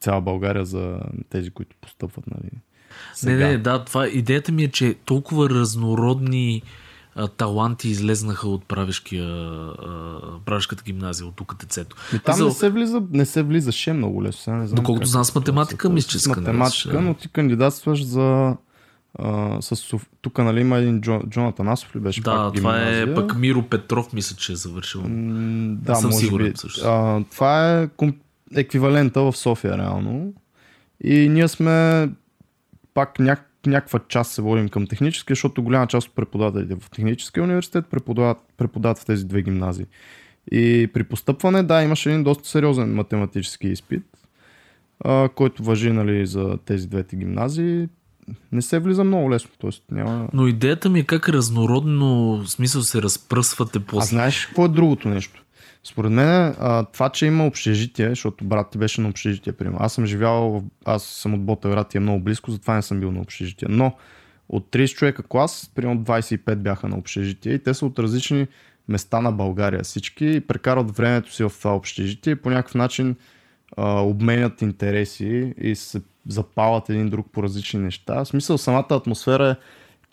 цяла 0.00 0.20
България 0.20 0.64
за 0.64 0.98
тези, 1.30 1.50
които 1.50 1.76
постъпват. 1.80 2.26
Нали, 2.26 2.50
сега. 3.14 3.32
Не, 3.32 3.48
не, 3.48 3.58
да, 3.58 3.84
това 3.84 4.08
идеята 4.08 4.52
ми 4.52 4.64
е, 4.64 4.68
че 4.68 4.94
толкова 5.04 5.50
разнородни 5.50 6.62
а, 7.16 7.28
таланти 7.28 7.88
излезнаха 7.88 8.48
от 8.48 8.64
правешкия, 8.64 9.26
а, 9.26 10.20
правешката 10.44 10.82
гимназия, 10.86 11.26
от 11.26 11.36
тук 11.36 11.58
тецето. 11.58 11.96
И 12.14 12.18
там 12.18 12.36
За... 12.36 12.44
не, 12.44 12.50
се 12.50 12.70
влиза, 12.70 13.02
не 13.12 13.26
се 13.26 13.42
влизаше 13.42 13.92
много 13.92 14.22
лесно. 14.22 14.42
Сега 14.42 14.56
не 14.56 14.66
знам 14.66 14.76
Доколкото 14.76 15.06
знам 15.06 15.24
с 15.24 15.34
математика, 15.34 15.90
мисля, 15.90 16.08
че 16.08 16.18
С 16.18 16.26
математика, 16.26 17.00
но 17.00 17.14
ти 17.14 17.28
кандидатстваш 17.28 18.04
за 18.04 18.56
Uh, 19.18 19.74
с, 19.74 19.98
тук 20.20 20.38
нали 20.38 20.60
има 20.60 20.76
един 20.76 21.00
Джон, 21.00 21.22
Джонатан 21.28 21.68
Асов 21.68 21.96
ли 21.96 22.00
беше 22.00 22.20
Да, 22.20 22.30
пак 22.30 22.54
това 22.54 22.76
е 22.76 22.82
гимназия. 22.82 23.12
е 23.12 23.14
пък 23.14 23.36
Миро 23.36 23.62
Петров, 23.62 24.12
мисля, 24.12 24.36
че 24.36 24.52
е 24.52 24.56
завършил. 24.56 25.00
Mm, 25.02 25.74
да, 25.74 25.94
съм 25.94 26.10
може 26.10 26.24
сигурен, 26.24 26.46
би. 26.46 26.52
Uh, 26.52 27.30
това 27.30 27.80
е 27.80 27.88
еквивалента 28.54 29.20
в 29.20 29.36
София 29.36 29.78
реално. 29.78 30.34
И 31.04 31.28
ние 31.28 31.48
сме 31.48 32.08
пак 32.94 33.18
няк, 33.18 33.50
някаква 33.66 34.00
част 34.08 34.32
се 34.32 34.42
водим 34.42 34.68
към 34.68 34.86
технически, 34.86 35.32
защото 35.32 35.62
голяма 35.62 35.86
част 35.86 36.08
от 36.08 36.14
преподавателите 36.14 36.76
в 36.80 36.90
техническия 36.90 37.44
университет 37.44 37.86
преподават, 37.86 38.38
преподават 38.56 38.98
в 38.98 39.04
тези 39.04 39.24
две 39.24 39.42
гимназии. 39.42 39.86
И 40.52 40.90
при 40.94 41.04
постъпване, 41.04 41.62
да, 41.62 41.82
имаше 41.82 42.10
един 42.10 42.24
доста 42.24 42.48
сериозен 42.48 42.94
математически 42.94 43.68
изпит, 43.68 44.06
а, 45.04 45.28
който 45.28 45.62
въжи 45.62 45.92
нали, 45.92 46.26
за 46.26 46.58
тези 46.64 46.88
двете 46.88 47.16
гимназии. 47.16 47.88
Не 48.52 48.62
се 48.62 48.78
влиза 48.78 49.04
много 49.04 49.30
лесно, 49.30 49.50
т.е. 49.60 49.94
няма... 49.94 50.28
Но 50.32 50.46
идеята 50.46 50.90
ми 50.90 51.00
е 51.00 51.04
как 51.04 51.28
разнородно 51.28 52.36
в 52.44 52.50
смисъл 52.50 52.82
се 52.82 53.02
разпръсвате 53.02 53.80
по... 53.80 53.98
А 53.98 54.00
знаеш 54.00 54.46
какво 54.46 54.64
е 54.64 54.68
другото 54.68 55.08
нещо? 55.08 55.43
Според 55.84 56.12
мен 56.12 56.54
това, 56.92 57.08
че 57.08 57.26
има 57.26 57.46
общежитие, 57.46 58.08
защото 58.08 58.44
брат 58.44 58.70
ти 58.70 58.78
беше 58.78 59.00
на 59.00 59.08
общежитие, 59.08 59.52
примерно. 59.52 59.78
Аз 59.80 59.92
съм 59.92 60.06
живял, 60.06 60.64
аз 60.84 61.02
съм 61.02 61.34
от 61.34 61.44
Ботевград 61.44 61.94
и 61.94 61.96
е 61.96 62.00
много 62.00 62.24
близко, 62.24 62.50
затова 62.50 62.74
не 62.74 62.82
съм 62.82 63.00
бил 63.00 63.12
на 63.12 63.20
общежитие. 63.20 63.68
Но 63.70 63.96
от 64.48 64.70
30 64.70 64.94
човека 64.94 65.22
клас, 65.22 65.70
примерно 65.74 66.00
25 66.00 66.54
бяха 66.54 66.88
на 66.88 66.98
общежитие 66.98 67.52
и 67.52 67.62
те 67.62 67.74
са 67.74 67.86
от 67.86 67.98
различни 67.98 68.46
места 68.88 69.20
на 69.20 69.32
България 69.32 69.82
всички 69.82 70.26
и 70.26 70.40
прекарват 70.40 70.96
времето 70.96 71.32
си 71.32 71.44
в 71.44 71.52
това 71.58 71.76
общежитие 71.76 72.32
и 72.32 72.36
по 72.36 72.50
някакъв 72.50 72.74
начин 72.74 73.16
а, 73.76 74.00
обменят 74.00 74.62
интереси 74.62 75.54
и 75.60 75.74
се 75.74 76.02
запалят 76.28 76.90
един 76.90 77.10
друг 77.10 77.26
по 77.32 77.42
различни 77.42 77.80
неща. 77.80 78.24
В 78.24 78.28
смисъл, 78.28 78.58
самата 78.58 78.86
атмосфера 78.90 79.50
е 79.50 79.56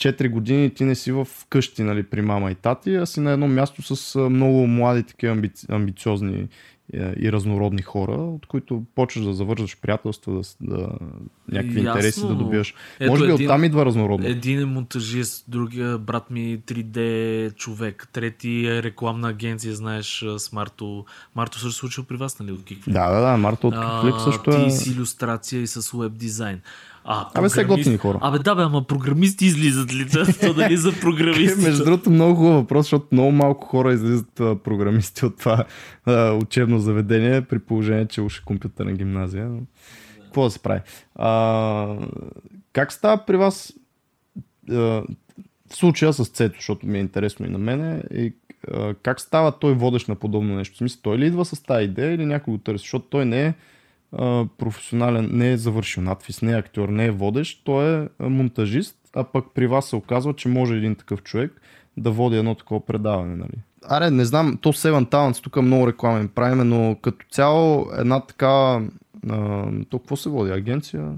4 0.01 0.29
години 0.29 0.69
ти 0.69 0.83
не 0.83 0.95
си 0.95 1.11
в 1.11 1.27
къщи 1.49 1.83
нали, 1.83 2.03
при 2.03 2.21
мама 2.21 2.51
и 2.51 2.55
тати, 2.55 2.95
а 2.95 3.05
си 3.05 3.19
на 3.19 3.31
едно 3.31 3.47
място 3.47 3.95
с 3.95 4.19
много 4.19 4.67
млади, 4.67 5.03
такива 5.03 5.33
амбици, 5.33 5.65
амбициозни 5.69 6.47
е, 6.93 7.13
и 7.19 7.31
разнородни 7.31 7.81
хора, 7.81 8.11
от 8.11 8.45
които 8.45 8.83
почваш 8.95 9.25
да 9.25 9.33
завързваш 9.33 9.77
приятелства, 9.81 10.33
да, 10.33 10.41
да 10.61 10.89
някакви 11.51 11.79
Ясно, 11.79 11.89
интереси 11.89 12.27
да 12.27 12.35
добиваш. 12.35 12.75
Може 13.07 13.25
би 13.25 13.31
един, 13.31 13.45
оттам 13.45 13.63
идва 13.63 13.85
разнородно. 13.85 14.27
Един 14.27 14.59
е 14.61 14.65
монтажист, 14.65 15.45
другия 15.47 15.97
брат 15.97 16.31
ми 16.31 16.59
3D 16.59 17.55
човек, 17.55 18.07
трети 18.13 18.65
е 18.67 18.83
рекламна 18.83 19.29
агенция, 19.29 19.75
знаеш, 19.75 20.25
с 20.37 20.51
Марто. 20.51 21.05
Марто 21.35 21.59
също 21.59 21.79
случил 21.79 22.03
при 22.03 22.15
вас, 22.15 22.39
нали, 22.39 22.51
от 22.51 22.59
Kickflip? 22.59 22.91
Да, 22.91 23.11
да, 23.11 23.21
да, 23.21 23.37
Марто 23.37 23.67
от 23.67 23.75
Kickflip 23.75 24.17
също 24.17 24.51
е. 24.51 24.65
Ти 24.65 24.71
с 24.71 24.87
иллюстрация 24.87 25.61
и 25.61 25.67
с 25.67 25.91
веб 25.97 26.13
дизайн. 26.13 26.61
А, 27.03 27.27
Абе, 27.33 27.49
се 27.49 27.65
готини 27.65 27.97
хора. 27.97 28.19
Абе, 28.21 28.39
да, 28.39 28.55
бе, 28.55 28.61
ама 28.61 28.83
програмисти 28.83 29.45
излизат 29.45 29.93
ли? 29.93 30.07
То 30.41 30.53
дали 30.53 30.77
за 30.77 30.91
програмисти? 30.99 31.61
Между 31.61 31.85
другото, 31.85 32.09
много 32.09 32.35
хубав 32.35 32.53
въпрос, 32.53 32.85
защото 32.85 33.07
много 33.11 33.31
малко 33.31 33.67
хора 33.67 33.93
излизат 33.93 34.39
а, 34.39 34.55
програмисти 34.55 35.25
от 35.25 35.37
това 35.39 35.65
а, 36.05 36.31
учебно 36.31 36.79
заведение, 36.79 37.41
при 37.41 37.59
положение, 37.59 38.07
че 38.07 38.21
уж 38.21 38.37
е 38.37 38.43
компютърна 38.45 38.91
гимназия. 38.91 39.49
Но... 39.49 39.59
Какво 40.23 40.43
да 40.43 40.51
се 40.51 40.59
прави? 40.59 40.81
А, 41.15 41.95
как 42.73 42.93
става 42.93 43.25
при 43.25 43.37
вас 43.37 43.73
а, 44.69 44.73
в 44.73 45.03
случая 45.75 46.13
с 46.13 46.25
Цето, 46.25 46.55
защото 46.55 46.87
ми 46.87 46.97
е 46.97 47.01
интересно 47.01 47.45
и 47.45 47.49
на 47.49 47.57
мене, 47.57 48.03
и 48.13 48.33
а, 48.73 48.93
как 48.93 49.21
става 49.21 49.51
той 49.51 49.73
водещ 49.73 50.07
на 50.07 50.15
подобно 50.15 50.55
нещо? 50.55 50.75
В 50.75 50.77
смисъл, 50.77 50.99
той 51.01 51.17
ли 51.17 51.25
идва 51.25 51.45
с 51.45 51.63
тази 51.63 51.85
идея 51.85 52.13
или 52.13 52.25
някой 52.25 52.51
го 52.51 52.57
търси? 52.57 52.81
Защото 52.81 53.05
той 53.09 53.25
не 53.25 53.45
е 53.45 53.53
професионален, 54.57 55.29
не 55.31 55.51
е 55.51 55.57
завършил 55.57 56.03
надфис, 56.03 56.41
не 56.41 56.51
е 56.51 56.57
актьор, 56.57 56.89
не 56.89 57.05
е 57.05 57.11
водещ, 57.11 57.61
той 57.63 58.03
е 58.03 58.07
монтажист, 58.19 58.95
а 59.15 59.23
пък 59.23 59.45
при 59.55 59.67
вас 59.67 59.85
се 59.85 59.95
оказва, 59.95 60.33
че 60.33 60.49
може 60.49 60.75
един 60.75 60.95
такъв 60.95 61.23
човек 61.23 61.61
да 61.97 62.11
води 62.11 62.37
едно 62.37 62.55
такова 62.55 62.85
предаване. 62.85 63.35
Нали? 63.35 63.61
Аре, 63.89 64.11
не 64.11 64.25
знам, 64.25 64.57
то 64.61 64.73
Seven 64.73 65.11
Talents, 65.11 65.43
тук 65.43 65.55
много 65.55 65.87
рекламен 65.87 66.27
правиме, 66.27 66.63
но 66.63 66.95
като 67.01 67.25
цяло 67.31 67.87
една 67.97 68.19
така, 68.19 68.81
а, 69.29 69.65
то 69.89 69.99
какво 69.99 70.15
се 70.15 70.29
води, 70.29 70.51
агенция? 70.51 71.13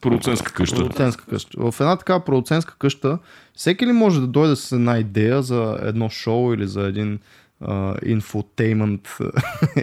Продуцентска 0.00 0.52
къща. 0.52 0.76
Продуцентска 0.76 1.26
къща. 1.26 1.70
В 1.70 1.80
една 1.80 1.96
така 1.96 2.20
продуцентска 2.20 2.74
къща, 2.78 3.18
всеки 3.54 3.86
ли 3.86 3.92
може 3.92 4.20
да 4.20 4.26
дойде 4.26 4.56
с 4.56 4.72
една 4.72 4.98
идея 4.98 5.42
за 5.42 5.78
едно 5.82 6.08
шоу 6.08 6.54
или 6.54 6.66
за 6.66 6.86
един 6.86 7.18
инфотеймент 8.06 9.08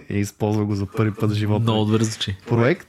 и 0.09 0.17
използва 0.19 0.65
го 0.65 0.75
за 0.75 0.85
първи 0.85 1.13
път 1.19 1.31
в 1.31 1.33
живота. 1.33 1.63
Много 1.63 1.85
добре 1.85 2.03
звучи. 2.03 2.35
Проект 2.47 2.87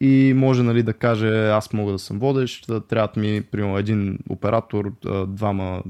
и 0.00 0.32
може 0.36 0.62
нали, 0.62 0.82
да 0.82 0.92
каже 0.92 1.48
аз 1.48 1.72
мога 1.72 1.92
да 1.92 1.98
съм 1.98 2.18
водещ, 2.18 2.66
да 2.66 2.80
ми 3.16 3.42
примерно 3.42 3.78
един 3.78 4.18
оператор, 4.28 4.92
двама 5.26 5.82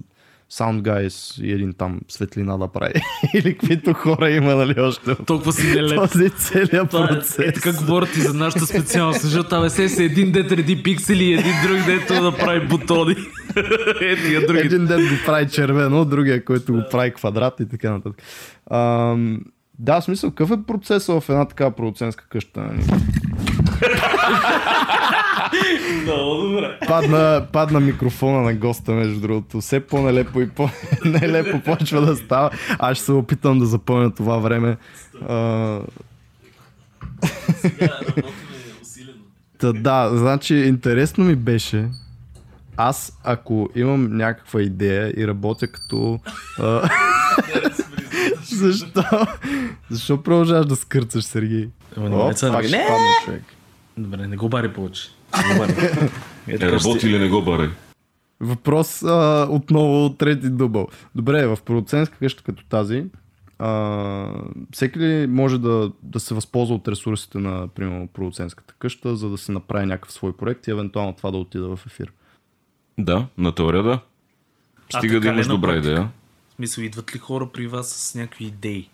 Sound 0.52 0.82
Guys 0.82 1.42
и 1.42 1.52
един 1.52 1.72
там 1.72 2.00
светлина 2.08 2.56
да 2.56 2.68
прави. 2.68 2.92
Или 3.34 3.58
каквито 3.58 3.92
хора 3.92 4.30
има, 4.30 4.54
нали, 4.54 4.80
още. 4.80 5.14
Толкова 5.14 5.52
си 5.52 5.66
нелеп. 5.66 5.96
Този 5.96 6.30
целият 6.30 6.90
процес. 6.90 7.38
Е, 7.38 7.52
така 7.52 7.72
говорят 7.72 8.16
и 8.16 8.20
за 8.20 8.34
нашата 8.34 8.66
специалност, 8.66 9.20
защото 9.20 9.56
абе 9.56 9.70
се 9.70 10.02
е 10.02 10.04
един 10.04 10.32
дет 10.32 10.52
реди 10.52 10.82
пиксели 10.82 11.24
и 11.24 11.32
един 11.32 11.54
друг 11.66 11.78
дето 11.86 12.22
да 12.22 12.36
прави 12.36 12.66
бутони. 12.66 13.12
е, 14.00 14.46
други. 14.46 14.58
Един 14.58 14.86
дет 14.86 15.00
го 15.00 15.16
прави 15.26 15.48
червено, 15.48 16.04
другия, 16.04 16.44
който 16.44 16.72
го 16.72 16.82
прави 16.90 17.14
квадрат 17.14 17.60
и 17.60 17.68
така 17.68 17.90
нататък. 17.90 18.22
Ам, 18.70 19.40
да, 19.78 20.00
смисъл, 20.00 20.30
какъв 20.30 20.50
е 20.50 20.62
процесът 20.66 21.22
в 21.22 21.28
една 21.28 21.44
такава 21.44 21.70
продуцентска 21.70 22.28
къща? 22.28 22.60
Нали? 22.60 22.82
Много 26.02 26.34
добре. 26.34 26.78
Падна, 26.86 27.46
падна 27.52 27.80
микрофона 27.80 28.40
на 28.40 28.54
госта, 28.54 28.92
между 28.92 29.20
другото. 29.20 29.60
Все 29.60 29.80
по-нелепо 29.80 30.40
и 30.40 30.48
по-нелепо 30.48 31.60
почва 31.60 32.00
да 32.00 32.16
става. 32.16 32.50
Аз 32.78 32.96
ще 32.96 33.04
се 33.04 33.12
опитам 33.12 33.58
да 33.58 33.66
запълня 33.66 34.14
това 34.14 34.36
време. 34.36 34.76
А... 35.28 35.80
Та, 39.58 39.72
да, 39.72 40.10
значи 40.12 40.54
интересно 40.54 41.24
ми 41.24 41.34
беше 41.34 41.88
аз 42.76 43.18
ако 43.24 43.70
имам 43.74 44.16
някаква 44.16 44.62
идея 44.62 45.12
и 45.16 45.26
работя 45.26 45.68
като... 45.68 46.20
А... 46.58 46.90
Защо? 48.44 49.02
Защо 49.90 50.22
продължаваш 50.22 50.66
да 50.66 50.76
скърцаш, 50.76 51.24
Сергей? 51.24 51.68
О, 51.96 52.28
пак 52.28 52.36
ще 52.36 52.50
падне 52.50 52.84
човек. 53.24 53.42
Добре, 53.96 54.26
не 54.26 54.36
го 54.36 54.48
бари 54.48 54.72
повече. 54.72 55.10
Е, 56.48 56.58
работи 56.58 57.08
ли 57.08 57.18
не 57.18 57.28
го 57.28 57.42
бари? 57.42 57.70
Въпрос 58.40 59.02
а, 59.02 59.46
отново 59.50 60.14
трети 60.14 60.50
дубъл. 60.50 60.88
Добре, 61.14 61.46
в 61.46 61.58
продуцентска 61.64 62.18
къща 62.18 62.42
като 62.42 62.64
тази, 62.64 63.04
а, 63.58 64.30
всеки 64.72 64.98
ли 64.98 65.26
може 65.26 65.58
да, 65.58 65.92
да 66.02 66.20
се 66.20 66.34
възползва 66.34 66.74
от 66.74 66.88
ресурсите 66.88 67.38
на, 67.38 67.68
примерно, 67.68 68.06
продуцентската 68.06 68.74
къща, 68.78 69.16
за 69.16 69.30
да 69.30 69.38
се 69.38 69.52
направи 69.52 69.86
някакъв 69.86 70.12
свой 70.12 70.36
проект 70.36 70.66
и 70.66 70.70
евентуално 70.70 71.12
това 71.12 71.30
да 71.30 71.36
отида 71.36 71.76
в 71.76 71.86
ефир? 71.86 72.12
Да, 72.98 73.26
на 73.38 73.54
теория 73.54 73.82
да. 73.82 74.00
Стига 74.98 75.20
да 75.20 75.28
имаш 75.28 75.46
добра 75.46 75.76
идея. 75.76 76.08
В 76.48 76.54
смисъл, 76.54 76.82
идват 76.82 77.14
ли 77.14 77.18
хора 77.18 77.48
при 77.52 77.66
вас 77.66 77.88
с 77.88 78.14
някакви 78.14 78.44
идеи? 78.44 78.90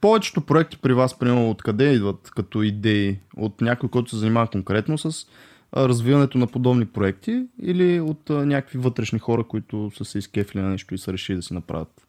Повечето 0.00 0.40
проекти 0.40 0.76
при 0.76 0.92
вас, 0.92 1.18
примерно, 1.18 1.50
откъде 1.50 1.92
идват 1.92 2.30
като 2.36 2.62
идеи? 2.62 3.18
От 3.36 3.60
някой, 3.60 3.88
който 3.88 4.10
се 4.10 4.16
занимава 4.16 4.46
конкретно 4.46 4.98
с 4.98 5.26
развиването 5.76 6.38
на 6.38 6.46
подобни 6.46 6.86
проекти 6.86 7.46
или 7.62 8.00
от 8.00 8.30
а, 8.30 8.46
някакви 8.46 8.78
вътрешни 8.78 9.18
хора, 9.18 9.44
които 9.44 9.90
са 9.96 10.04
се 10.04 10.18
изкефили 10.18 10.62
на 10.62 10.68
нещо 10.68 10.94
и 10.94 10.98
са 10.98 11.12
решили 11.12 11.36
да 11.36 11.42
си 11.42 11.54
направят? 11.54 12.06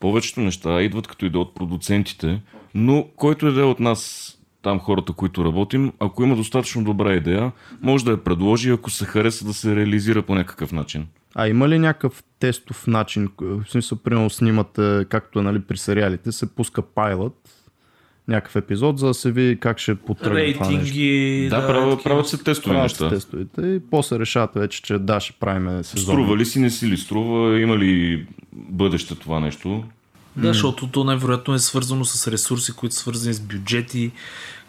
Повечето 0.00 0.40
неща 0.40 0.82
идват 0.82 1.06
като 1.06 1.26
идея 1.26 1.42
от 1.42 1.54
продуцентите, 1.54 2.42
но 2.74 3.08
който 3.16 3.46
е 3.46 3.62
от 3.62 3.80
нас 3.80 4.34
там 4.62 4.80
хората, 4.80 5.12
които 5.12 5.44
работим, 5.44 5.92
ако 5.98 6.22
има 6.22 6.36
достатъчно 6.36 6.84
добра 6.84 7.14
идея, 7.14 7.52
може 7.82 8.04
да 8.04 8.10
я 8.10 8.24
предложи, 8.24 8.70
ако 8.70 8.90
се 8.90 9.04
хареса 9.04 9.44
да 9.44 9.54
се 9.54 9.76
реализира 9.76 10.22
по 10.22 10.34
някакъв 10.34 10.72
начин. 10.72 11.06
А 11.34 11.48
има 11.48 11.68
ли 11.68 11.78
някакъв 11.78 12.24
тестов 12.38 12.86
начин? 12.86 13.28
В 13.40 13.64
смисъл, 13.68 13.98
примерно 13.98 14.30
снимате, 14.30 15.06
както 15.08 15.38
е 15.38 15.42
нали, 15.42 15.60
при 15.60 15.76
сериалите, 15.76 16.32
се 16.32 16.54
пуска 16.54 16.82
пайлът, 16.82 17.57
някакъв 18.28 18.56
епизод, 18.56 18.98
за 18.98 19.06
да 19.06 19.14
се 19.14 19.32
види 19.32 19.60
как 19.60 19.78
ще 19.78 19.94
потръгне 19.94 20.40
Рейтинги, 20.40 21.46
това 21.50 21.58
нещо. 21.58 21.66
Да, 21.66 21.80
правят, 21.80 22.04
правят 22.04 22.28
се 22.28 22.38
тестове 22.38 22.74
правят 22.74 22.82
неща. 22.84 23.08
Се 23.08 23.14
тестовете 23.14 23.66
и 23.66 23.80
после 23.90 24.18
решавате 24.18 24.60
вече, 24.60 24.82
че 24.82 24.98
да, 24.98 25.20
ще 25.20 25.32
правим 25.32 25.84
сезон. 25.84 26.14
Струва 26.14 26.36
ли 26.36 26.46
си, 26.46 26.60
не 26.60 26.70
си 26.70 26.86
ли 26.88 26.96
струва, 26.96 27.60
има 27.60 27.76
ли 27.78 28.26
бъдеще 28.52 29.14
това 29.14 29.40
нещо? 29.40 29.84
Да, 30.36 30.48
защото 30.48 30.88
то 30.88 31.04
най-вероятно 31.04 31.54
е 31.54 31.58
свързано 31.58 32.04
с 32.04 32.28
ресурси, 32.28 32.72
които 32.72 32.94
са 32.94 33.00
свързани 33.00 33.34
с 33.34 33.40
бюджети, 33.40 34.10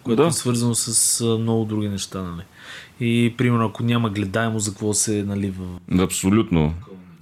което 0.04 0.22
Да. 0.22 0.28
е 0.28 0.32
свързано 0.32 0.76
с 0.76 1.24
много 1.40 1.66
други 1.66 1.90
неща. 1.90 2.24
Нали? 2.24 2.44
И 3.00 3.34
примерно, 3.38 3.66
ако 3.66 3.84
няма 3.84 4.10
гледаемо, 4.10 4.60
за 4.60 4.72
какво 4.72 4.94
се 4.94 5.24
налива. 5.24 5.66
Абсолютно. 6.00 6.74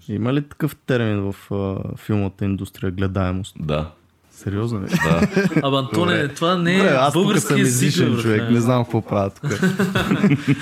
Има 0.10 0.34
ли 0.34 0.42
такъв 0.42 0.76
термин 0.76 1.32
в 1.32 1.52
а, 1.52 1.98
филмата 1.98 2.46
индустрия 2.46 2.92
гледаемост? 2.92 3.56
Да. 3.60 3.92
Сериозно 4.38 4.82
ли? 4.82 4.86
Да. 4.86 5.28
Ама 5.64 5.80
Антоне, 5.80 6.28
това 6.28 6.56
не 6.56 6.74
е 6.74 6.78
Добре, 6.78 6.90
аз 6.90 7.14
български 7.14 7.48
съм 7.48 7.62
език. 7.62 8.10
бе, 8.16 8.22
човек, 8.22 8.50
не 8.52 8.60
знам 8.60 8.84
какво 8.84 9.02
правя 9.02 9.30
тук. 9.30 9.52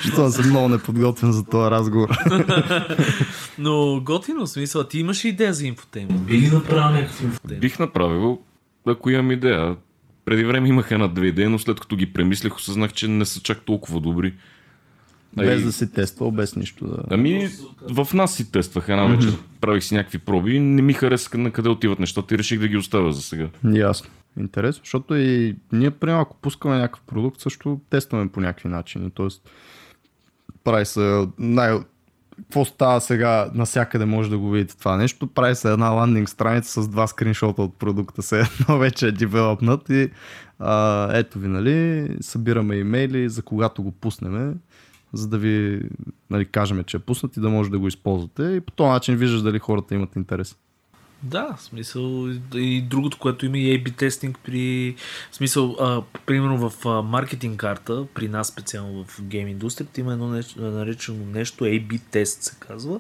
Защото 0.04 0.32
съм 0.32 0.50
много 0.50 0.70
неподготвен 0.70 1.32
за 1.32 1.46
този 1.46 1.72
разговор. 1.72 2.10
Но 3.60 4.02
готино, 4.04 4.48
смисъл, 4.48 4.84
ти 4.84 5.00
имаш 5.00 5.26
идея 5.26 5.54
за 5.54 5.68
инфотеймент? 5.68 6.22
Би 6.22 6.38
ли 6.38 6.50
направил 6.50 6.90
някакъв 6.90 7.24
инфотеймент? 7.24 7.62
Бих 7.62 7.80
направил, 7.80 8.40
ако 8.88 9.10
имам 9.10 9.32
идея. 9.32 9.76
Преди 10.26 10.44
време 10.44 10.70
имах 10.70 10.92
една-две 10.92 11.28
идеи, 11.28 11.48
но 11.48 11.60
след 11.60 11.80
като 11.80 11.96
ги 11.96 12.14
премислих, 12.14 12.56
осъзнах, 12.56 12.94
че 12.94 13.08
не 13.08 13.26
са 13.26 13.42
чак 13.42 13.62
толкова 13.62 14.00
добри. 14.00 14.34
Без 15.38 15.50
Ай, 15.50 15.64
да 15.64 15.72
си 15.72 15.92
тествал, 15.92 16.32
без 16.32 16.56
нищо 16.56 16.88
да... 16.88 16.98
Ами, 17.10 17.50
в 17.90 18.08
нас 18.14 18.36
си 18.36 18.52
тествах 18.52 18.90
една 18.90 19.06
вечер. 19.06 19.38
Правих 19.62 19.84
си 19.84 19.96
някакви 19.96 20.18
проби 20.18 20.60
не 20.60 20.82
ми 20.82 20.94
хареса 20.94 21.38
на 21.38 21.52
къде 21.52 21.70
отиват 21.70 22.00
нещата 22.00 22.36
и 22.36 22.38
реших 22.38 22.60
да 22.60 22.68
ги 22.68 22.78
оставя 22.78 23.14
за 23.14 23.22
сега. 23.22 23.48
Ясно. 23.74 24.10
Интересно, 24.40 24.82
защото 24.84 25.16
и 25.16 25.56
ние, 25.72 25.92
примерно, 25.92 26.22
ако 26.22 26.38
пускаме 26.38 26.78
някакъв 26.78 27.02
продукт, 27.02 27.42
също 27.42 27.80
тестваме 27.90 28.32
по 28.32 28.40
някакви 28.40 28.70
начини. 28.70 29.12
Тоест, 29.12 29.50
прави 30.64 30.86
се 30.86 31.28
най... 31.40 31.80
Какво 32.38 32.66
става 32.66 33.02
сега, 33.02 33.50
насякъде 33.54 34.06
може 34.06 34.30
да 34.30 34.38
го 34.38 34.52
видите 34.52 34.78
това 34.78 34.98
нещо. 34.98 35.28
Прави 35.28 35.56
се 35.56 35.72
една 35.72 35.90
ландинг 35.90 36.30
страница 36.30 36.84
с 36.84 36.88
два 36.88 37.08
скриншота 37.08 37.62
от 37.62 37.80
продукта, 37.80 38.22
се 38.22 38.40
едно 38.40 38.78
вече 38.80 39.08
е 39.08 39.12
девелопнат 39.12 39.90
и 39.90 40.10
а, 40.60 41.10
ето 41.18 41.40
ви, 41.40 41.48
нали, 41.48 42.10
събираме 42.22 42.76
имейли 42.76 43.30
за 43.30 43.42
когато 43.42 43.84
го 43.84 43.92
пуснеме, 43.92 44.54
за 45.16 45.28
да 45.28 45.38
ви 45.38 45.82
нали, 46.30 46.46
кажем, 46.46 46.84
че 46.84 46.98
е 46.98 47.00
пуснат 47.00 47.38
и 47.38 47.40
да 47.40 47.50
може 47.50 47.70
да 47.70 47.80
го 47.80 47.88
използвате 47.88 48.44
и 48.44 48.62
по 48.62 48.72
този 48.72 48.90
начин 48.90 49.16
виждаш 49.16 49.42
дали 49.42 49.60
хората 49.60 49.96
имат 49.96 50.16
интерес. 50.16 50.56
Да, 51.24 51.56
в 51.58 51.62
смисъл 51.62 52.30
и 52.54 52.82
другото, 52.82 53.18
което 53.18 53.46
има 53.46 53.58
и 53.58 53.80
A-B 53.80 53.98
тестинг 53.98 54.40
при... 54.44 54.96
В 55.32 55.36
смисъл, 55.36 55.76
а, 55.80 56.02
примерно 56.26 56.70
в 56.70 56.86
а, 56.86 57.02
маркетинг 57.02 57.60
карта, 57.60 58.06
при 58.14 58.28
нас 58.28 58.48
специално 58.48 59.04
в 59.04 59.22
гейм 59.22 59.48
индустрията, 59.48 60.02
има 60.02 60.14
едно 60.14 60.28
нещо, 60.30 60.62
наречено 60.62 61.26
нещо, 61.26 61.64
A-B 61.64 62.02
тест 62.12 62.44
се 62.44 62.56
казва. 62.60 63.00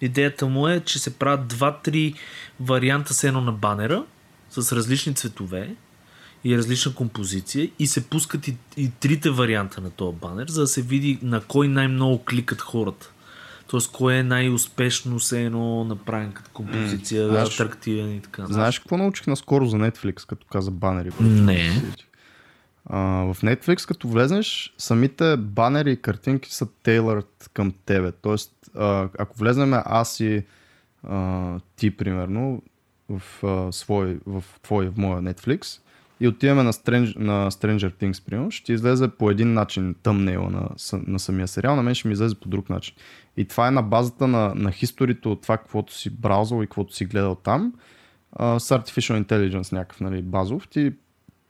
Идеята 0.00 0.46
му 0.46 0.68
е, 0.68 0.80
че 0.80 0.98
се 0.98 1.18
правят 1.18 1.48
два-три 1.48 2.14
варианта 2.60 3.14
с 3.14 3.24
едно 3.24 3.40
на 3.40 3.52
банера, 3.52 4.04
с 4.50 4.72
различни 4.72 5.14
цветове 5.14 5.74
и 6.44 6.58
различна 6.58 6.94
композиция 6.94 7.70
и 7.78 7.86
се 7.86 8.08
пускат 8.08 8.48
и, 8.48 8.56
и 8.76 8.90
трите 9.00 9.30
варианта 9.30 9.80
на 9.80 9.90
този 9.90 10.16
банер, 10.16 10.46
за 10.48 10.60
да 10.60 10.66
се 10.66 10.82
види 10.82 11.18
на 11.22 11.40
кой 11.40 11.68
най-много 11.68 12.24
кликат 12.24 12.60
хората. 12.60 13.10
Тоест, 13.66 13.92
кое 13.92 14.18
е 14.18 14.22
най-успешно 14.22 15.20
се 15.20 15.44
едно 15.44 15.84
направен 15.84 16.32
като 16.32 16.50
композиция, 16.50 17.28
знаеш- 17.28 17.54
атрактивен 17.54 18.16
и 18.16 18.20
така. 18.20 18.46
Знаеш 18.46 18.78
какво 18.78 18.96
научих 18.96 19.26
наскоро 19.26 19.66
за 19.66 19.76
Netflix, 19.76 20.26
като 20.26 20.46
каза 20.46 20.70
банери? 20.70 21.10
Не. 21.20 21.82
А, 22.86 22.98
в 22.98 23.36
Netflix, 23.42 23.88
като 23.88 24.08
влезнеш, 24.08 24.74
самите 24.78 25.36
банери 25.36 25.92
и 25.92 25.96
картинки 26.02 26.54
са 26.54 26.66
тейлърд 26.82 27.50
към 27.54 27.72
тебе. 27.86 28.12
Тоест, 28.12 28.52
а, 28.76 29.08
ако 29.18 29.38
влезнем 29.38 29.72
аз 29.74 30.20
и 30.20 30.42
а, 31.02 31.58
ти, 31.76 31.96
примерно, 31.96 32.62
в, 33.08 33.44
а, 33.44 33.72
свой, 33.72 34.18
в 34.26 34.44
твой, 34.62 34.88
в 34.88 34.96
моя 34.96 35.22
Netflix, 35.22 35.80
и 36.24 36.28
отиваме 36.28 36.62
на, 36.62 36.72
Strange, 36.72 37.16
на 37.16 37.50
Stranger 37.50 37.92
Things, 37.92 38.26
примерно, 38.26 38.50
ще 38.50 38.72
излезе 38.72 39.08
по 39.08 39.30
един 39.30 39.52
начин 39.52 39.94
тъмнейла 40.02 40.50
на, 40.50 40.68
на 41.06 41.18
самия 41.18 41.48
сериал, 41.48 41.76
на 41.76 41.82
мен 41.82 41.94
ще 41.94 42.08
ми 42.08 42.12
излезе 42.12 42.34
по 42.34 42.48
друг 42.48 42.70
начин. 42.70 42.94
И 43.36 43.44
това 43.44 43.68
е 43.68 43.70
на 43.70 43.82
базата 43.82 44.26
на, 44.26 44.52
на 44.54 44.72
историто 44.82 45.32
от 45.32 45.42
това, 45.42 45.56
каквото 45.56 45.94
си 45.94 46.10
браузал 46.10 46.62
и 46.62 46.66
каквото 46.66 46.94
си 46.94 47.04
гледал 47.04 47.34
там, 47.34 47.72
а, 48.32 48.60
с 48.60 48.78
Artificial 48.78 49.24
Intelligence 49.24 49.72
някакъв 49.72 50.00
нали, 50.00 50.22
базов, 50.22 50.68
ти 50.68 50.92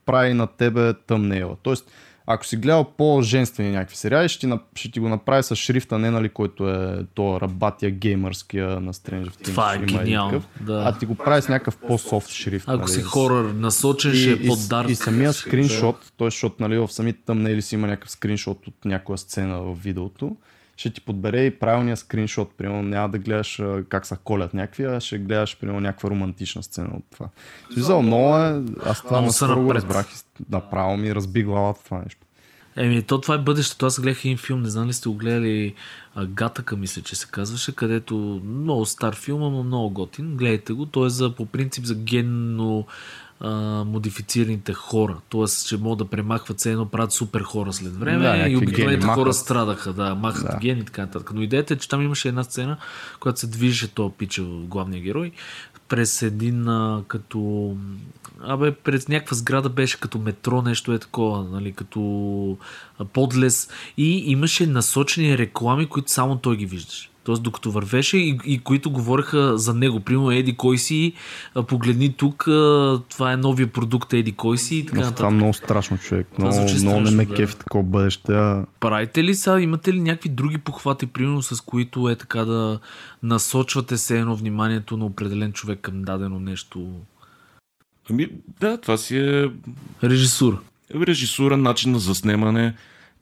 прави 0.07 0.35
на 0.35 0.47
тебе 0.47 0.95
тъмнейла. 0.95 1.57
Тоест, 1.62 1.91
ако 2.27 2.47
си 2.47 2.57
гледал 2.57 2.85
по-женствени 2.85 3.70
някакви 3.70 3.97
сериали, 3.97 4.29
ще 4.29 4.49
ти, 4.49 4.53
ще 4.75 4.91
ти 4.91 5.01
го 5.01 5.09
направи 5.09 5.43
с 5.43 5.57
шрифта, 5.57 5.99
не 5.99 6.11
нали, 6.11 6.29
който 6.29 6.70
е 6.70 7.07
то 7.14 7.41
рабатия 7.41 7.91
геймърския 7.91 8.81
на 8.81 8.93
Stranger 8.93 9.29
Things. 9.29 9.45
Това 9.45 9.75
е 9.75 9.79
гениално, 9.79 10.43
да. 10.61 10.83
А 10.87 10.99
ти 10.99 11.07
го 11.07 11.14
прави 11.14 11.43
с 11.43 11.49
някакъв 11.49 11.77
по-софт 11.77 12.31
шрифт. 12.31 12.68
Ако 12.68 12.79
нали, 12.79 12.91
си 12.91 13.03
хорър 13.03 13.53
насочен, 13.53 14.14
ще 14.14 14.31
е 14.31 14.33
и, 14.33 14.47
по-дарк. 14.47 14.89
и, 14.89 14.93
и 14.93 14.95
самия 14.95 15.33
скриншот, 15.33 16.12
т.е. 16.18 16.27
защото 16.27 16.57
нали, 16.61 16.79
в 16.79 16.89
самите 16.89 17.18
тъмнели 17.27 17.62
си 17.62 17.75
има 17.75 17.87
някакъв 17.87 18.11
скриншот 18.11 18.66
от 18.66 18.85
някоя 18.85 19.18
сцена 19.18 19.61
в 19.61 19.75
видеото, 19.83 20.37
ще 20.77 20.91
ти 20.91 21.01
подбере 21.01 21.45
и 21.45 21.59
правилния 21.59 21.97
скриншот. 21.97 22.55
Примерно 22.57 22.83
няма 22.83 23.09
да 23.09 23.18
гледаш 23.18 23.61
а, 23.61 23.85
как 23.89 24.07
са 24.07 24.16
колят 24.16 24.55
някакви, 24.55 24.85
а 24.85 25.01
ще 25.01 25.18
гледаш 25.18 25.59
примерно 25.59 25.81
някаква 25.81 26.11
романтична 26.11 26.62
сцена 26.62 26.91
от 26.97 27.05
това. 27.12 27.29
Смисъл, 27.72 28.03
много 28.03 28.37
е... 28.37 28.62
Аз 28.85 29.03
това 29.03 29.11
Много 29.11 29.27
на 29.27 29.33
са 29.33 29.45
скоро 29.45 29.62
го 29.62 29.75
разбрах 29.75 30.07
и 30.12 30.45
направо 30.51 30.97
ми 30.97 31.14
разби 31.14 31.43
главата 31.43 31.85
това 31.85 31.99
нещо. 31.99 32.20
Еми, 32.77 33.03
то 33.03 33.20
това 33.20 33.35
е 33.35 33.39
бъдещето. 33.39 33.87
Аз 33.87 34.01
гледах 34.01 34.25
един 34.25 34.39
филм, 34.39 34.62
не 34.62 34.68
знам 34.68 34.89
ли 34.89 34.93
сте 34.93 35.09
го 35.09 35.14
гледали, 35.14 35.75
Гатъка, 36.27 36.77
мисля, 36.77 37.03
че 37.03 37.16
се 37.16 37.27
казваше, 37.31 37.75
където 37.75 38.43
много 38.45 38.87
стар 38.87 39.14
филм, 39.14 39.43
ама 39.43 39.62
много 39.62 39.91
готин. 39.91 40.37
Гледайте 40.37 40.72
го. 40.72 40.87
Той 40.87 41.07
е 41.07 41.11
за, 41.11 41.35
по 41.35 41.47
принцип 41.47 41.85
за 41.85 41.95
генно 41.95 42.87
а, 43.41 43.51
модифицираните 43.85 44.72
хора. 44.72 45.16
Тоест, 45.28 45.68
че 45.68 45.76
могат 45.76 45.99
да 45.99 46.05
премахват 46.05 46.61
се 46.61 46.70
едно, 46.72 46.87
правят 46.87 47.12
супер 47.12 47.41
хора 47.41 47.72
след 47.72 47.97
време 47.97 48.22
Да, 48.24 48.49
и 48.49 48.57
обикновените 48.57 49.07
хора 49.07 49.16
махат. 49.28 49.37
страдаха, 49.37 49.93
да, 49.93 50.14
махат 50.14 50.47
Да. 50.51 50.59
гени 50.59 50.80
и 50.80 50.85
така 50.85 51.03
нататък. 51.03 51.30
Но 51.35 51.43
идеята 51.43 51.74
е, 51.74 51.76
че 51.76 51.89
там 51.89 52.03
имаше 52.03 52.28
една 52.28 52.45
сцена, 52.45 52.76
която 53.20 53.41
се 53.41 53.47
движеше 53.47 53.95
този 53.95 54.14
пича, 54.18 54.43
главния 54.43 55.03
герой, 55.03 55.32
през 55.89 56.22
един 56.22 56.68
а, 56.68 57.03
като... 57.09 57.72
Абе, 58.43 58.72
през 58.74 59.09
някаква 59.09 59.37
сграда 59.37 59.68
беше 59.68 60.01
като 60.01 60.18
метро, 60.18 60.62
нещо 60.62 60.93
е 60.93 60.99
такова, 60.99 61.45
нали, 61.45 61.72
като 61.72 62.01
а, 62.99 63.05
подлез. 63.05 63.68
И 63.97 64.30
имаше 64.30 64.66
насочени 64.66 65.39
реклами, 65.39 65.87
които 65.87 66.11
само 66.12 66.37
той 66.37 66.57
ги 66.57 66.66
виждаше. 66.66 67.11
Тоест, 67.25 67.43
докато 67.43 67.70
вървеше 67.70 68.16
и, 68.16 68.39
и 68.45 68.59
които 68.59 68.91
говореха 68.91 69.59
за 69.59 69.75
него. 69.75 70.01
Примерно, 70.01 70.31
еди 70.31 70.57
кой 70.57 70.79
си, 70.79 71.12
погледни 71.66 72.12
тук, 72.12 72.45
това 73.09 73.33
е 73.33 73.37
новия 73.37 73.66
продукт, 73.66 74.12
еди 74.12 74.33
кой 74.33 74.59
си 74.59 74.77
и 74.77 74.87
така 74.87 74.97
Но 74.97 75.03
това 75.03 75.07
е 75.07 75.11
нататък. 75.11 75.31
много 75.31 75.55
страшно 75.55 75.99
човек. 75.99 76.27
Това 76.35 76.45
Много, 76.45 76.61
много 76.61 76.72
не 76.72 76.79
страшно, 76.79 77.16
ме 77.16 77.25
да. 77.25 77.35
кефи 77.35 77.57
такова 77.57 77.85
бъдеще. 77.85 78.33
А... 78.33 78.64
Правите 78.81 79.25
ли 79.25 79.35
са, 79.35 79.61
имате 79.61 79.93
ли 79.93 80.01
някакви 80.01 80.29
други 80.29 80.59
похвати, 80.59 81.07
примерно 81.07 81.43
с 81.43 81.61
които 81.61 82.09
е 82.09 82.16
така 82.16 82.45
да 82.45 82.79
насочвате 83.22 83.97
се 83.97 84.18
едно 84.18 84.37
вниманието 84.37 84.97
на 84.97 85.05
определен 85.05 85.53
човек 85.53 85.79
към 85.83 86.03
дадено 86.03 86.41
нещо? 86.41 86.87
Ами, 88.11 88.29
да, 88.61 88.79
това 88.79 88.97
си 88.97 89.16
е 89.18 89.51
Режисура. 90.05 90.59
режисура, 90.95 91.57
начин 91.57 91.93
на 91.93 91.99
заснемане, 91.99 92.75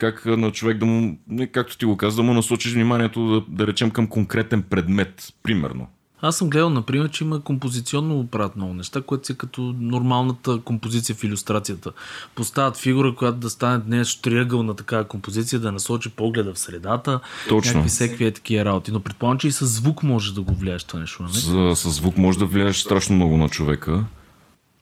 как 0.02 0.26
на 0.26 0.50
човек 0.50 0.78
да 0.78 0.86
му, 0.86 1.18
не, 1.28 1.46
както 1.46 1.78
ти 1.78 1.84
го 1.84 1.96
каза, 1.96 2.16
да 2.16 2.22
му 2.22 2.34
насочиш 2.34 2.72
вниманието, 2.72 3.26
да, 3.26 3.44
да 3.48 3.66
речем, 3.66 3.90
към 3.90 4.06
конкретен 4.06 4.62
предмет, 4.62 5.34
примерно. 5.42 5.86
Аз 6.24 6.36
съм 6.36 6.50
гледал, 6.50 6.70
например, 6.70 7.10
че 7.10 7.24
има 7.24 7.40
композиционно 7.40 8.26
правят 8.26 8.56
много 8.56 8.74
неща, 8.74 9.02
което 9.02 9.26
си 9.26 9.32
е 9.32 9.36
като 9.36 9.74
нормалната 9.78 10.60
композиция 10.64 11.16
в 11.16 11.24
иллюстрацията. 11.24 11.92
Поставят 12.34 12.76
фигура, 12.76 13.14
която 13.14 13.38
да 13.38 13.50
стане 13.50 13.82
нещо 13.86 14.22
триъгълна 14.22 14.76
такава 14.76 15.04
композиция, 15.04 15.60
да 15.60 15.72
насочи 15.72 16.10
погледа 16.10 16.54
в 16.54 16.58
средата. 16.58 17.20
Точно. 17.48 17.68
Някакви 17.68 17.88
всеки 17.88 18.24
е 18.24 18.30
такива 18.30 18.64
работи. 18.64 18.92
Но 18.92 19.00
предполагам, 19.00 19.38
че 19.38 19.48
и 19.48 19.52
с 19.52 19.66
звук 19.66 20.02
може 20.02 20.34
да 20.34 20.42
го 20.42 20.54
влияеш 20.54 20.84
това 20.84 21.00
нещо, 21.00 21.22
нали? 21.22 21.32
С, 21.32 21.76
с 21.76 21.90
звук 21.90 22.18
може 22.18 22.38
да 22.38 22.46
влияеш 22.46 22.76
страшно 22.76 23.16
много 23.16 23.36
на 23.36 23.48
човека. 23.48 24.04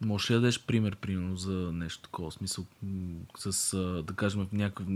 Можеш 0.04 0.30
ли 0.30 0.34
да 0.34 0.40
дадеш 0.40 0.60
пример, 0.60 0.96
примерно, 0.96 1.36
за 1.36 1.70
нещо 1.72 2.02
такова? 2.02 2.30
В 2.30 2.34
смисъл, 2.34 2.64
с, 3.38 3.76
да 4.06 4.14
кажем, 4.14 4.40
в 4.40 4.52
някакъв, 4.52 4.86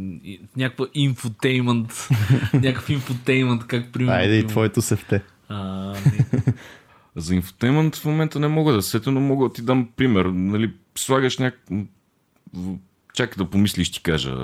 в 0.52 0.56
някаква 0.56 0.86
инфотеймент, 0.94 2.08
някакъв 2.54 2.90
инфотеймент, 2.90 3.66
как 3.66 3.92
примерно... 3.92 4.18
Айде 4.18 4.38
и 4.38 4.46
твоето 4.46 4.82
сефте. 4.82 5.22
А. 5.48 5.94
За 7.16 7.34
инфотеймент 7.34 7.96
в 7.96 8.04
момента 8.04 8.40
не 8.40 8.48
мога 8.48 8.72
да 8.72 8.82
се 8.82 8.90
сетя, 8.90 9.10
но 9.10 9.20
мога 9.20 9.48
да 9.48 9.54
ти 9.54 9.62
дам 9.62 9.88
пример. 9.96 10.24
Нали, 10.24 10.72
слагаш 10.94 11.38
няк... 11.38 11.60
в- 12.54 12.76
Чакай 13.14 13.44
да 13.44 13.50
помислиш, 13.50 13.90
ти 13.90 14.02
кажа. 14.02 14.36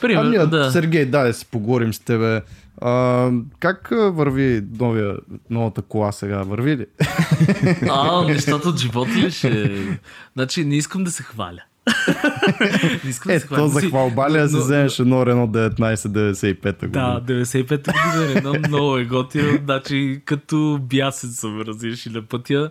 Пример, 0.00 0.24
Ами, 0.24 0.36
да. 0.36 0.46
да. 0.46 0.70
Сергей, 0.70 1.06
дай 1.06 1.26
да 1.26 1.34
си 1.34 1.46
поговорим 1.46 1.94
с 1.94 1.98
тебе. 1.98 2.42
А, 2.80 3.30
как 3.58 3.88
върви 3.92 4.62
новия, 4.72 5.16
новата 5.50 5.82
кола 5.82 6.12
сега? 6.12 6.38
Върви 6.38 6.76
ли? 6.76 6.86
А, 7.90 8.22
нещата 8.22 8.68
от 8.68 8.78
живота 8.78 9.10
ли 9.10 9.30
ще... 9.30 9.70
Значи 10.32 10.64
не 10.64 10.76
искам 10.76 11.04
да 11.04 11.10
се 11.10 11.22
хваля. 11.22 11.60
Не 13.04 13.10
искам 13.10 13.28
да 13.28 13.34
Е, 13.34 13.40
се 13.40 13.46
то 13.46 13.54
хваля. 13.54 13.68
за 13.68 13.80
Си- 13.80 13.86
хвалбалия 13.88 14.48
си 14.48 14.54
но- 14.54 14.60
вземеш 14.60 14.98
едно 14.98 15.26
Рено 15.26 15.48
1995 15.48 16.52
година. 16.80 17.20
Да, 17.20 17.34
95-та 17.34 17.92
година, 17.94 18.32
едно 18.32 18.54
много 18.68 18.96
е 18.96 19.04
готино, 19.04 19.58
значи 19.64 20.20
като 20.24 20.78
бясен 20.82 21.30
съм, 21.30 21.60
разбираш, 21.60 22.06
и 22.06 22.10
на 22.10 22.22
пътя. 22.22 22.70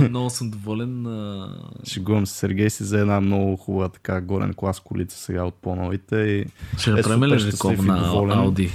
Много 0.00 0.30
съм 0.30 0.50
доволен. 0.50 1.06
А, 1.06 1.48
Шегувам 1.84 2.26
се, 2.26 2.34
Сергей 2.34 2.70
си 2.70 2.84
за 2.84 2.98
една 2.98 3.20
много 3.20 3.56
хубава 3.56 3.88
така 3.88 4.20
горен 4.20 4.54
клас 4.54 4.80
колица 4.80 5.18
сега 5.18 5.44
от 5.44 5.54
по-новите 5.54 6.16
и 6.16 6.44
ще 6.78 6.90
Е, 6.90 6.92
направим 6.92 7.24
ли 7.24 7.52
на. 7.78 8.34
Ауди? 8.34 8.70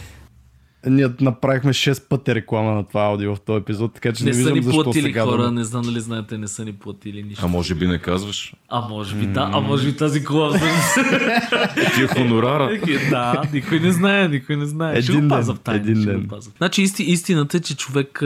Ние 0.86 1.08
направихме 1.22 1.74
6 1.74 2.08
пъти 2.08 2.36
реклама 2.36 2.72
на 2.72 2.84
това 2.84 3.02
аудио 3.02 3.36
в 3.36 3.42
този 3.42 3.58
епизод, 3.58 3.94
така 3.94 4.14
че 4.14 4.24
не, 4.24 4.28
Не 4.28 4.34
са 4.34 4.38
виждам 4.38 4.54
ни 4.54 4.64
защо 4.64 4.84
платили 4.84 5.04
сега 5.04 5.24
хора, 5.24 5.44
да... 5.44 5.52
не 5.52 5.64
знам 5.64 5.82
дали 5.82 6.00
знаете, 6.00 6.38
не 6.38 6.48
са 6.48 6.66
ни 6.66 6.74
платили 6.74 7.24
нищо. 7.24 7.46
А 7.46 7.48
може 7.48 7.76
би 7.76 7.88
не 7.88 7.98
казваш. 8.00 8.54
А 8.70 8.82
може 8.82 9.16
би 9.16 9.26
да, 9.26 9.50
а 9.54 9.60
може 9.60 9.88
би 9.88 9.98
тази 9.98 10.24
кола 10.24 10.50
всъщност. 10.50 10.94
Ти 11.96 12.04
е 12.04 12.08
хонорара. 12.08 12.80
да, 13.10 13.42
никой 13.54 13.80
не 13.80 13.92
знае, 13.92 14.28
никой 14.28 14.56
не 14.56 14.66
знае. 14.66 15.02
ще 15.02 15.12
Един 15.12 15.16
го 15.16 15.22
ден, 15.22 15.30
паза 15.30 15.54
в 15.54 15.60
тайна. 15.60 15.82
един 15.82 15.96
ще 15.96 16.06
ден. 16.06 16.22
го 16.22 16.28
паза. 16.28 16.52
Значи 16.58 16.82
исти, 16.82 17.04
истината 17.04 17.58
е, 17.58 17.60
че 17.60 17.78
човек, 17.78 18.20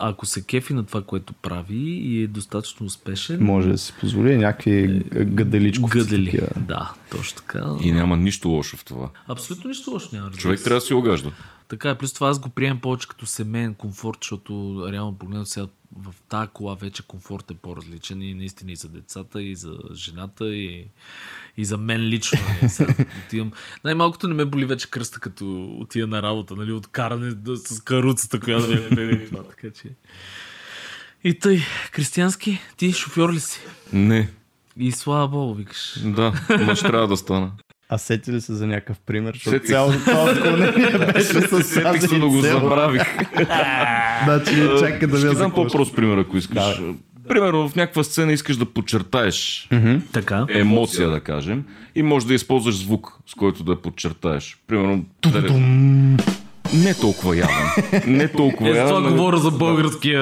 ако 0.00 0.26
се 0.26 0.42
кефи 0.42 0.74
на 0.74 0.84
това, 0.84 1.02
което 1.02 1.32
прави 1.32 1.76
и 2.02 2.22
е 2.22 2.26
достатъчно 2.26 2.86
успешен, 2.86 3.38
Може 3.44 3.68
да 3.68 3.78
си 3.78 3.92
позволи 4.00 4.36
някакви 4.36 5.02
гъделичковци. 5.14 5.98
гъдели. 5.98 6.24
такива. 6.24 6.46
Да, 6.58 6.92
точно 7.10 7.36
така. 7.36 7.64
И 7.82 7.92
няма 7.92 8.16
нищо 8.16 8.48
лошо 8.48 8.76
в 8.76 8.84
това. 8.84 9.08
Абсолютно 9.28 9.68
нищо 9.68 9.90
лошо 9.90 10.08
няма. 10.12 10.30
Човек 10.30 10.60
трябва 10.64 10.76
да 10.76 10.86
си 10.86 10.94
огажда. 10.94 11.30
Така 11.70 11.90
е, 11.90 11.98
плюс 11.98 12.12
това 12.12 12.28
аз 12.28 12.38
го 12.38 12.48
приемам 12.48 12.80
повече 12.80 13.08
като 13.08 13.26
семейен 13.26 13.74
комфорт, 13.74 14.18
защото 14.22 14.84
реално 14.92 15.18
погледнато 15.18 15.50
сега 15.50 15.66
в 15.96 16.14
тази 16.28 16.48
кола 16.48 16.74
вече 16.74 17.06
комфорт 17.06 17.50
е 17.50 17.54
по-различен 17.54 18.22
и 18.22 18.34
наистина 18.34 18.72
и 18.72 18.76
за 18.76 18.88
децата, 18.88 19.42
и 19.42 19.54
за 19.56 19.78
жената, 19.94 20.54
и, 20.54 20.86
и 21.56 21.64
за 21.64 21.78
мен 21.78 22.00
лично. 22.00 22.38
Нали, 22.48 22.68
сега 22.70 22.94
отивам. 23.26 23.52
Най-малкото 23.84 24.28
не 24.28 24.34
ме 24.34 24.44
боли 24.44 24.64
вече 24.64 24.90
кръста, 24.90 25.20
като 25.20 25.76
отида 25.80 26.06
на 26.06 26.22
работа, 26.22 26.56
нали, 26.56 26.72
от 26.72 26.86
каране 26.86 27.30
да, 27.30 27.56
с 27.56 27.80
каруцата, 27.80 28.40
която 28.40 28.66
да 28.66 28.74
ме 28.74 28.88
беде. 28.88 29.26
Това, 29.26 29.42
така 29.42 29.70
че... 29.70 29.88
И 31.24 31.38
тъй, 31.38 31.60
Кристиянски, 31.92 32.60
ти 32.76 32.92
шофьор 32.92 33.32
ли 33.32 33.40
си? 33.40 33.60
Не. 33.92 34.28
И 34.76 34.92
слава 34.92 35.28
богу, 35.28 35.54
викаш. 35.54 35.98
Да, 36.04 36.32
мъж 36.66 36.80
трябва 36.80 37.08
да 37.08 37.16
стана. 37.16 37.52
А 37.92 37.98
сети 37.98 38.32
ли 38.32 38.40
се 38.40 38.54
за 38.54 38.66
някакъв 38.66 39.00
пример? 39.06 39.34
Защото 39.34 39.66
цялото 39.66 39.98
това 39.98 40.24
отклонение 40.24 40.98
беше 41.12 41.24
с 41.24 41.82
тази 41.82 42.08
се, 42.08 42.18
но 42.18 42.28
го 42.28 42.40
забравих. 42.40 43.02
Значи, 44.24 44.68
чакай 44.78 45.08
да 45.08 45.18
Ще 45.18 45.28
ви 45.28 45.34
ти 45.34 45.38
дам 45.38 45.52
по-прост 45.52 45.96
пример, 45.96 46.18
ако 46.18 46.36
искаш. 46.36 46.80
Примерно 47.28 47.68
в 47.68 47.76
някаква 47.76 48.04
сцена 48.04 48.32
искаш 48.32 48.56
да 48.56 48.64
подчертаеш 48.64 49.68
Така. 50.12 50.46
емоция, 50.48 51.08
да 51.08 51.20
кажем, 51.20 51.64
и 51.94 52.02
може 52.02 52.26
да 52.26 52.34
използваш 52.34 52.76
звук, 52.76 53.18
с 53.26 53.34
който 53.34 53.64
да 53.64 53.72
я 53.72 53.82
подчертаеш. 53.82 54.58
Примерно, 54.66 55.04
да... 55.22 55.40
не 56.74 56.94
толкова 56.94 57.36
явен. 57.36 57.68
Не 58.06 58.28
толкова 58.28 58.70
Е, 58.70 58.74
за 58.74 58.78
това 58.78 58.88
явен. 58.88 59.02
нали? 59.02 59.14
говоря 59.14 59.36
за 59.38 59.50
българския, 59.50 60.20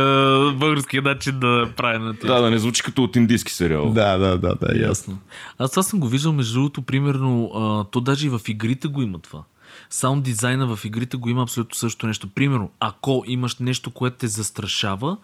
българския 0.52 1.02
начин 1.02 1.38
да 1.38 1.70
правим 1.76 2.04
на 2.04 2.12
Да, 2.12 2.40
да 2.40 2.50
не 2.50 2.58
звучи 2.58 2.82
като 2.82 3.04
от 3.04 3.16
индийски 3.16 3.52
сериал. 3.52 3.90
Да, 3.90 4.18
да, 4.18 4.38
да, 4.38 4.54
да, 4.54 4.66
ясно. 4.68 4.88
Ясно. 4.88 5.18
Аз 5.58 5.70
това 5.70 5.82
съм 5.82 6.00
го 6.00 6.08
виждал, 6.08 6.32
между 6.32 6.54
другото, 6.54 6.82
примерно, 6.82 7.50
а, 7.54 7.84
то 7.84 8.00
даже 8.00 8.26
и 8.26 8.30
в 8.30 8.40
игрите 8.48 8.88
го 8.88 9.02
има 9.02 9.18
това. 9.18 9.42
Саунд 9.90 10.24
дизайна 10.24 10.76
в 10.76 10.84
игрите 10.84 11.16
го 11.16 11.28
има 11.28 11.42
абсолютно 11.42 11.74
също 11.74 12.06
нещо. 12.06 12.28
Примерно, 12.28 12.70
ако 12.80 13.24
имаш 13.26 13.56
нещо, 13.58 13.90
което 13.90 14.16
те 14.16 14.26
застрашава, 14.26 15.16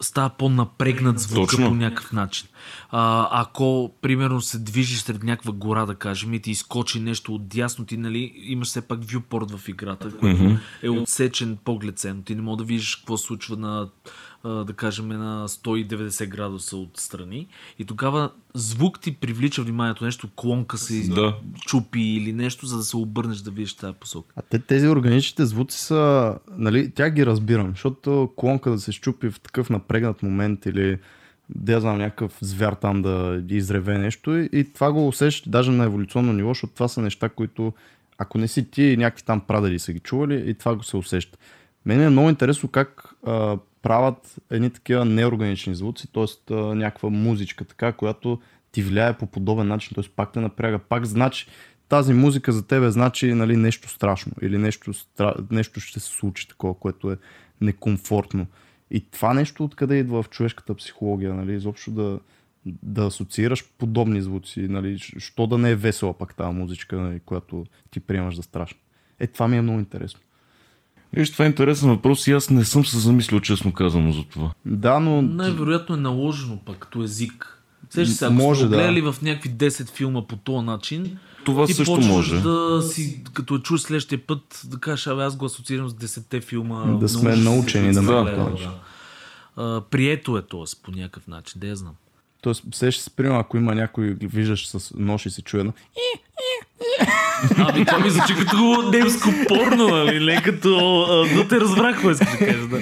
става 0.00 0.30
по-напрегнат 0.30 1.18
звука 1.18 1.50
Точно. 1.50 1.68
по 1.68 1.74
някакъв 1.74 2.12
начин. 2.12 2.48
А, 2.90 3.28
ако, 3.40 3.94
примерно, 4.02 4.40
се 4.40 4.58
движиш 4.58 5.00
сред 5.00 5.22
някаква 5.22 5.52
гора, 5.52 5.86
да 5.86 5.94
кажем, 5.94 6.34
и 6.34 6.40
ти 6.40 6.50
изкочи 6.50 7.00
нещо 7.00 7.34
от 7.34 7.48
дясно, 7.48 7.86
ти, 7.86 7.96
нали, 7.96 8.32
имаш 8.36 8.68
все 8.68 8.80
пак 8.80 9.00
вюпорт 9.12 9.50
в 9.50 9.68
играта, 9.68 10.16
който 10.16 10.58
е 10.82 10.88
отсечен 10.88 11.58
поглед 11.64 11.98
ценно. 11.98 12.22
Ти 12.22 12.34
не 12.34 12.42
мога 12.42 12.56
да 12.56 12.64
видиш 12.64 12.96
какво 12.96 13.16
случва 13.16 13.56
на, 13.56 13.88
да 14.44 14.72
кажем, 14.76 15.08
на 15.08 15.48
190 15.48 16.28
градуса 16.28 16.76
отстрани. 16.76 17.46
И 17.78 17.84
тогава 17.84 18.30
звук 18.54 19.00
ти 19.00 19.14
привлича 19.14 19.62
вниманието, 19.62 20.04
нещо 20.04 20.28
клонка 20.36 20.78
се 20.78 21.08
Да. 21.08 21.36
чупи 21.66 22.00
или 22.00 22.32
нещо, 22.32 22.66
за 22.66 22.76
да 22.76 22.82
се 22.82 22.96
обърнеш 22.96 23.38
да 23.38 23.50
видиш 23.50 23.74
тази 23.74 23.94
посока. 24.00 24.34
А 24.36 24.42
те, 24.42 24.58
тези 24.58 24.88
органичните 24.88 25.46
звуци 25.46 25.78
са, 25.78 26.34
нали, 26.56 26.90
тя 26.90 27.10
ги 27.10 27.26
разбирам, 27.26 27.70
защото 27.70 28.30
клонка 28.36 28.70
да 28.70 28.78
се 28.78 28.92
щупи 28.92 29.30
в 29.30 29.40
такъв 29.40 29.70
напрегнат 29.70 30.22
момент 30.22 30.66
или 30.66 30.98
да 31.54 31.72
я 31.72 31.80
знам 31.80 31.98
някакъв 31.98 32.38
звяр 32.40 32.72
там 32.72 33.02
да 33.02 33.42
изреве 33.48 33.98
нещо 33.98 34.36
и, 34.38 34.48
и 34.52 34.72
това 34.72 34.92
го 34.92 35.08
усещаш 35.08 35.48
даже 35.48 35.70
на 35.70 35.84
еволюционно 35.84 36.32
ниво, 36.32 36.50
защото 36.50 36.74
това 36.74 36.88
са 36.88 37.02
неща, 37.02 37.28
които 37.28 37.72
ако 38.18 38.38
не 38.38 38.48
си 38.48 38.70
ти, 38.70 38.96
някакви 38.96 39.24
там 39.24 39.40
прадеди 39.40 39.78
са 39.78 39.92
ги 39.92 40.00
чували 40.00 40.50
и 40.50 40.54
това 40.54 40.74
го 40.74 40.82
се 40.82 40.96
усеща. 40.96 41.38
Мене 41.86 42.04
е 42.04 42.10
много 42.10 42.28
интересно 42.28 42.68
как 42.68 43.14
а, 43.26 43.56
правят 43.82 44.36
едни 44.50 44.70
такива 44.70 45.04
неорганични 45.04 45.74
звуци, 45.74 46.12
т.е. 46.12 46.54
някаква 46.54 47.10
музичка 47.10 47.64
така, 47.64 47.92
която 47.92 48.40
ти 48.72 48.82
влияе 48.82 49.18
по 49.18 49.26
подобен 49.26 49.68
начин, 49.68 49.94
т.е. 49.94 50.04
пак 50.16 50.32
те 50.32 50.40
напряга, 50.40 50.78
пак 50.78 51.06
значи 51.06 51.46
тази 51.88 52.12
музика 52.12 52.52
за 52.52 52.66
тебе 52.66 52.90
значи 52.90 53.34
нали, 53.34 53.56
нещо 53.56 53.88
страшно 53.88 54.32
или 54.42 54.58
нещо, 54.58 54.92
стра... 54.92 55.34
нещо 55.50 55.80
ще 55.80 56.00
се 56.00 56.06
случи 56.06 56.48
такова, 56.48 56.74
което 56.74 57.12
е 57.12 57.16
некомфортно. 57.60 58.46
И 58.90 59.10
това 59.10 59.34
нещо 59.34 59.64
откъде 59.64 59.96
идва 59.96 60.22
в 60.22 60.30
човешката 60.30 60.74
психология, 60.74 61.34
нали, 61.34 61.54
изобщо 61.54 61.90
да, 61.90 62.20
да 62.66 63.06
асоциираш 63.06 63.64
подобни 63.78 64.22
звуци, 64.22 64.60
нали, 64.60 64.98
що 64.98 65.46
да 65.46 65.58
не 65.58 65.70
е 65.70 65.76
весела 65.76 66.18
пак 66.18 66.34
тази 66.34 66.56
музичка, 66.56 66.96
нали, 66.96 67.20
която 67.20 67.66
ти 67.90 68.00
приемаш 68.00 68.36
за 68.36 68.42
страшна. 68.42 68.78
Е, 69.20 69.26
това 69.26 69.48
ми 69.48 69.56
е 69.56 69.62
много 69.62 69.78
интересно. 69.78 70.20
Виж, 71.12 71.32
това 71.32 71.44
е 71.44 71.48
интересен 71.48 71.88
въпрос 71.88 72.26
и 72.26 72.32
аз 72.32 72.50
не 72.50 72.64
съм 72.64 72.86
се 72.86 72.98
замислил, 72.98 73.40
честно 73.40 73.72
казано, 73.72 74.12
за 74.12 74.24
това. 74.24 74.50
Да, 74.66 75.00
но 75.00 75.22
Най-вероятно 75.22 75.94
е 75.94 75.98
наложено 75.98 76.58
пък 76.66 76.76
като 76.78 77.02
език. 77.02 77.56
Сещаш 77.90 78.16
се, 78.16 78.24
ако 78.24 78.34
Може, 78.34 78.60
сте 78.60 78.68
да. 78.68 78.76
гледали 78.76 79.00
в 79.00 79.16
някакви 79.22 79.50
10 79.50 79.90
филма 79.90 80.26
по 80.26 80.36
този 80.36 80.66
начин, 80.66 81.18
Това 81.44 81.66
ти 81.66 81.74
също 81.74 82.00
може. 82.00 82.40
да 82.40 82.82
си, 82.82 83.22
като 83.32 83.54
я 83.54 83.60
чуеш 83.60 83.80
следващия 83.80 84.26
път, 84.26 84.62
да 84.64 84.78
кажеш, 84.78 85.06
абе 85.06 85.22
аз 85.22 85.36
го 85.36 85.44
асоциирам 85.44 85.88
с 85.88 85.94
10 85.94 86.42
филма. 86.42 86.84
Да 86.84 87.08
сме 87.08 87.36
научени 87.36 87.92
да 87.92 88.00
покажеш. 88.00 88.66
да. 88.66 88.72
А, 89.56 89.80
Прието 89.80 90.36
е 90.36 90.42
т.е. 90.42 90.64
по 90.82 90.90
някакъв 90.90 91.26
начин, 91.26 91.60
да 91.60 91.66
я 91.66 91.76
знам. 91.76 91.94
Тоест, 92.42 92.64
се, 92.74 93.10
примерно, 93.16 93.38
ако 93.38 93.56
има 93.56 93.74
някой, 93.74 94.16
виждаш 94.20 94.68
с 94.68 94.92
нож 94.96 95.26
и 95.26 95.30
се 95.30 95.42
чуе 95.42 95.60
едно. 95.60 95.72
Ами 97.58 97.84
това 97.84 97.98
ми 97.98 98.10
звучи 98.10 98.34
като 98.34 98.56
немско 98.92 99.28
порно, 99.48 99.88
нали? 99.88 100.24
Не 100.26 100.42
като... 100.42 100.78
а, 101.02 101.36
Да 101.36 101.48
те 101.48 101.56
разбрах, 101.56 101.94
какво 101.94 102.10
искаш 102.10 102.28
да 102.30 102.38
кажа. 102.38 102.58
Да. 102.60 102.78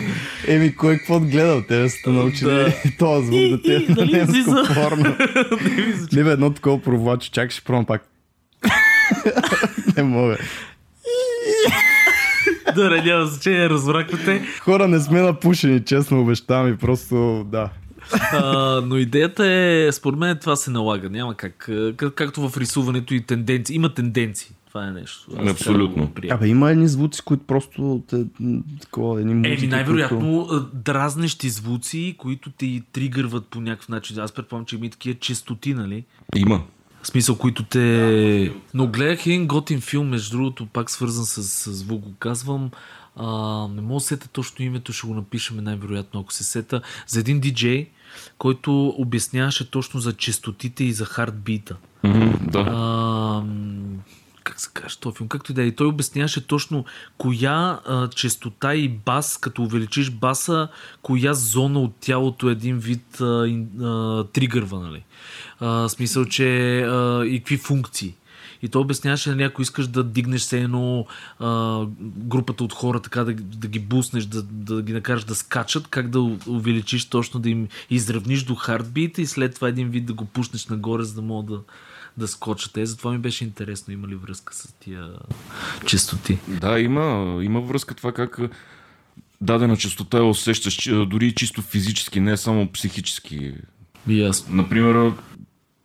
Еми, 0.47 0.77
кой 0.77 0.97
какво 0.97 1.21
гледал? 1.21 1.63
Те 1.63 1.89
сте 1.89 2.11
научили 2.11 2.49
Да. 2.49 2.73
този 2.99 3.27
звук 3.27 3.35
да 3.63 3.73
И- 3.73 3.75
е 3.75 3.79
и, 3.79 3.87
нали, 3.91 4.13
немско 4.13 4.31
излиза? 4.33 4.63
порно. 4.75 5.17
Не 6.13 6.25
бе, 6.25 6.31
едно 6.31 6.51
такова 6.51 6.83
провлаче, 6.83 7.31
чакай 7.31 7.51
ще 7.51 7.63
пробвам 7.63 7.85
пак. 7.87 8.03
не 9.97 10.03
мога. 10.03 10.37
Да, 12.75 12.91
не, 12.91 13.03
няма 13.03 13.27
значение, 13.27 13.69
разбрахме 13.69 14.19
те. 14.19 14.43
Хора 14.61 14.89
не 14.89 15.01
сме 15.01 15.21
напушени, 15.21 15.85
честно 15.85 16.21
обещавам 16.21 16.69
и 16.69 16.77
просто 16.77 17.15
да. 17.45 17.69
А, 18.33 18.43
но 18.81 18.97
идеята 18.97 19.47
е, 19.47 19.93
според 19.93 20.19
мен 20.19 20.39
това 20.39 20.57
се 20.57 20.71
налага. 20.71 21.11
Няма 21.11 21.35
как. 21.35 21.55
Как- 21.69 22.15
Както 22.15 22.49
в 22.49 22.57
рисуването 22.57 23.15
и 23.15 23.21
тенденции. 23.21 23.77
Има 23.77 23.95
тенденции. 23.95 24.51
Това 24.69 24.87
е 24.87 24.91
нещо. 24.91 25.27
Аз 25.39 25.51
Абсолютно. 25.51 26.11
приемам. 26.11 26.37
Абе, 26.37 26.49
има 26.49 26.71
едни 26.71 26.89
звуци, 26.89 27.23
които 27.23 27.43
просто 27.45 28.03
те, 28.09 28.25
такова, 28.81 29.21
едни 29.21 29.35
музики, 29.35 29.49
Еми, 29.49 29.59
които... 29.59 29.71
най-вероятно 29.71 30.49
а, 30.51 30.67
дразнещи 30.75 31.49
звуци, 31.49 32.15
които 32.19 32.51
те 32.51 32.83
тригърват 32.93 33.47
по 33.47 33.61
някакъв 33.61 33.89
начин. 33.89 34.19
Аз 34.19 34.33
предполагам, 34.33 34.67
че 34.67 34.77
има 34.77 34.87
и 34.87 34.91
такива 34.91 35.19
честоти, 35.19 35.75
нали? 35.75 36.05
Има. 36.37 36.63
В 37.03 37.07
смисъл, 37.07 37.39
които 37.39 37.65
те... 37.65 38.53
Но 38.75 38.87
гледах 38.87 39.27
един 39.27 39.47
готин 39.47 39.81
филм, 39.81 40.09
между 40.09 40.37
другото, 40.37 40.67
пак 40.67 40.91
свързан 40.91 41.25
с, 41.25 41.43
с 41.43 41.73
звук, 41.73 42.01
го 42.01 42.13
казвам. 42.19 42.71
А, 43.17 43.69
не 43.69 43.81
мога 43.81 43.95
да 43.95 44.01
сета 44.01 44.29
точно 44.29 44.65
името, 44.65 44.93
ще 44.93 45.07
го 45.07 45.15
напишем 45.15 45.65
най-вероятно, 45.65 46.21
ако 46.21 46.33
се 46.33 46.45
сета. 46.45 46.81
За 47.07 47.21
един 47.21 47.41
диджей, 47.41 47.89
който 48.39 48.89
обясняваше 48.89 49.71
точно 49.71 50.01
за 50.01 50.13
честотите 50.13 50.85
и 50.85 50.93
за 50.93 51.05
хардбита. 51.05 51.77
Мгм, 52.05 52.31
Да. 52.51 52.59
А, 52.59 53.43
как 54.59 54.63
се 54.63 54.71
каже 54.73 54.99
този 54.99 55.17
филм, 55.17 55.29
както 55.29 55.53
и 55.53 55.55
да 55.55 55.63
е. 55.63 55.67
И 55.67 55.73
той 55.73 55.87
обясняваше 55.87 56.47
точно 56.47 56.85
коя 57.19 57.81
а, 57.87 58.09
частота 58.09 58.75
и 58.75 58.89
бас, 58.89 59.37
като 59.37 59.63
увеличиш 59.63 60.11
баса, 60.11 60.69
коя 61.03 61.35
зона 61.35 61.81
от 61.81 61.95
тялото 62.01 62.49
един 62.49 62.79
вид 62.79 63.21
а, 63.21 63.25
а, 63.83 64.25
тригърва, 64.25 64.81
нали? 64.81 65.05
А, 65.61 65.89
смисъл, 65.89 66.25
че 66.25 66.81
а, 66.81 67.25
и 67.27 67.39
какви 67.39 67.57
функции. 67.57 68.15
И 68.63 68.69
той 68.69 68.83
обясняваше 68.83 69.31
на 69.31 69.37
някой, 69.37 69.63
искаш 69.63 69.87
да 69.87 70.05
дигнеш 70.05 70.43
се 70.43 70.61
едно 70.61 71.07
а, 71.39 71.85
групата 72.01 72.65
от 72.65 72.73
хора, 72.73 73.01
така 73.01 73.25
да, 73.25 73.35
да 73.35 73.69
ги 73.69 73.79
буснеш, 73.79 74.25
да, 74.25 74.43
да 74.43 74.83
ги 74.83 74.93
накараш 74.93 75.25
да 75.25 75.35
скачат, 75.35 75.89
как 75.89 76.11
да 76.11 76.21
увеличиш 76.47 77.05
точно, 77.05 77.41
да 77.41 77.51
им 77.51 77.69
изравниш 77.91 78.43
до 78.43 78.55
хардбит 78.55 79.19
и 79.19 79.27
след 79.27 79.55
това 79.55 79.69
един 79.69 79.89
вид 79.89 80.07
да 80.07 80.13
го 80.13 80.25
пуснеш 80.25 80.67
нагоре, 80.67 81.03
за 81.03 81.15
да 81.15 81.23
мога 81.23 81.53
да, 81.53 81.61
да 82.19 82.29
скочат. 82.29 82.77
Е, 82.77 82.87
затова 82.87 83.13
ми 83.13 83.19
беше 83.19 83.45
интересно, 83.45 83.95
има 83.95 84.09
ли 84.09 84.15
връзка 84.15 84.55
с 84.55 84.75
тия 84.81 85.09
частоти. 85.87 86.39
Да, 86.49 86.81
има, 86.81 87.39
има 87.43 87.61
връзка 87.61 87.95
това 87.95 88.13
как 88.13 88.41
дадена 89.41 89.77
частота 89.77 90.17
я 90.17 90.25
усещаш 90.25 90.89
дори 91.07 91.35
чисто 91.35 91.63
физически, 91.63 92.21
не 92.21 92.37
само 92.37 92.73
психически. 92.73 93.55
Ясно. 94.09 94.57
Например, 94.57 95.13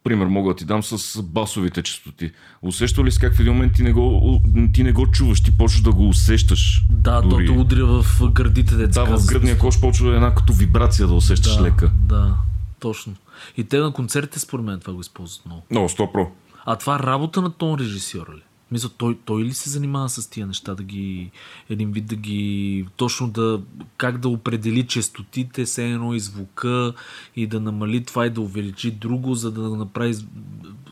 пример 0.03 0.25
мога 0.25 0.53
да 0.53 0.55
ти 0.55 0.65
дам 0.65 0.83
с 0.83 1.21
басовите 1.21 1.81
частоти. 1.81 2.31
Усеща 2.61 3.03
ли 3.03 3.11
си 3.11 3.19
как 3.19 3.35
в 3.35 3.39
един 3.39 3.53
момент 3.53 3.73
ти 3.73 3.83
не 3.83 3.93
го, 3.93 4.41
ти 4.73 4.83
не 4.83 4.91
го 4.91 5.11
чуваш, 5.11 5.41
ти 5.41 5.57
почваш 5.57 5.81
да 5.81 5.91
го 5.91 6.09
усещаш? 6.09 6.85
Да, 6.89 7.21
дори. 7.21 7.47
то 7.47 7.53
удря 7.53 7.85
в 7.85 8.31
гърдите, 8.31 8.75
деца. 8.75 9.05
Да, 9.05 9.17
в 9.17 9.25
гръдния 9.25 9.57
кош 9.57 9.81
почва 9.81 10.15
една 10.15 10.35
като 10.35 10.53
вибрация 10.53 11.07
да 11.07 11.13
усещаш 11.13 11.55
да, 11.55 11.63
лека. 11.63 11.91
Да, 11.95 12.35
точно. 12.79 13.13
И 13.57 13.63
те 13.63 13.79
на 13.79 13.93
концертите 13.93 14.39
според 14.39 14.65
мен 14.65 14.79
това 14.79 14.93
го 14.93 15.01
използват 15.01 15.45
много. 15.45 15.61
Много, 15.71 15.89
100 15.89 16.11
про. 16.11 16.31
А 16.65 16.75
това 16.75 16.99
работа 16.99 17.41
на 17.41 17.51
тон 17.51 17.79
режисьора 17.79 18.33
ли? 18.33 18.41
Мисля, 18.71 18.89
той, 18.97 19.17
той 19.25 19.43
ли 19.43 19.53
се 19.53 19.69
занимава 19.69 20.09
с 20.09 20.29
тия 20.29 20.47
неща, 20.47 20.75
да 20.75 20.83
ги, 20.83 21.31
един 21.69 21.91
вид 21.91 22.05
да 22.05 22.15
ги, 22.15 22.87
точно 22.95 23.27
да, 23.27 23.61
как 23.97 24.17
да 24.17 24.29
определи 24.29 24.87
честотите, 24.87 25.65
се 25.65 25.89
едно 25.89 26.13
и 26.13 26.19
звука 26.19 26.93
и 27.35 27.47
да 27.47 27.59
намали 27.59 28.03
това 28.03 28.25
и 28.25 28.29
да 28.29 28.41
увеличи 28.41 28.91
друго, 28.91 29.35
за 29.35 29.51
да 29.51 29.61
направи 29.61 30.15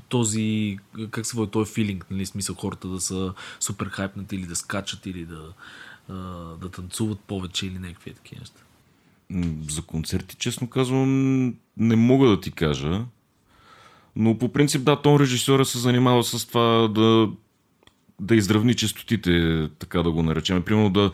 този, 0.10 0.78
как 1.12 1.26
се 1.26 1.38
води, 1.38 1.52
този 1.52 1.74
филинг, 1.74 2.06
нали, 2.12 2.26
смисъл 2.26 2.56
хората 2.56 2.88
да 2.88 3.02
са 3.02 3.34
супер 3.60 3.88
хайпнати 3.88 4.36
или 4.36 4.46
да 4.46 4.56
скачат 4.56 5.06
или 5.06 5.26
да, 5.26 5.42
да 6.62 6.70
танцуват 6.72 7.20
повече 7.20 7.68
или 7.68 7.80
някакви 7.80 8.14
такива 8.14 8.40
неща. 8.40 8.62
За 9.70 9.82
концерти, 9.82 10.36
честно 10.40 10.70
казвам, 10.70 11.48
не 11.78 11.96
мога 11.96 12.30
да 12.30 12.42
ти 12.42 12.52
кажа. 12.52 13.06
Но 14.16 14.38
по 14.38 14.54
принцип, 14.54 14.84
да, 14.84 15.02
тон 15.02 15.22
режисьора 15.22 15.66
се 15.66 15.80
занимава 15.80 16.24
с 16.24 16.46
това 16.48 16.88
да 16.88 17.30
да 18.22 18.36
изравни 18.36 18.76
частотите, 18.76 19.68
така 19.80 20.04
да 20.04 20.12
го 20.12 20.24
наречем. 20.24 20.62
Примерно 20.62 20.90
да, 20.90 21.12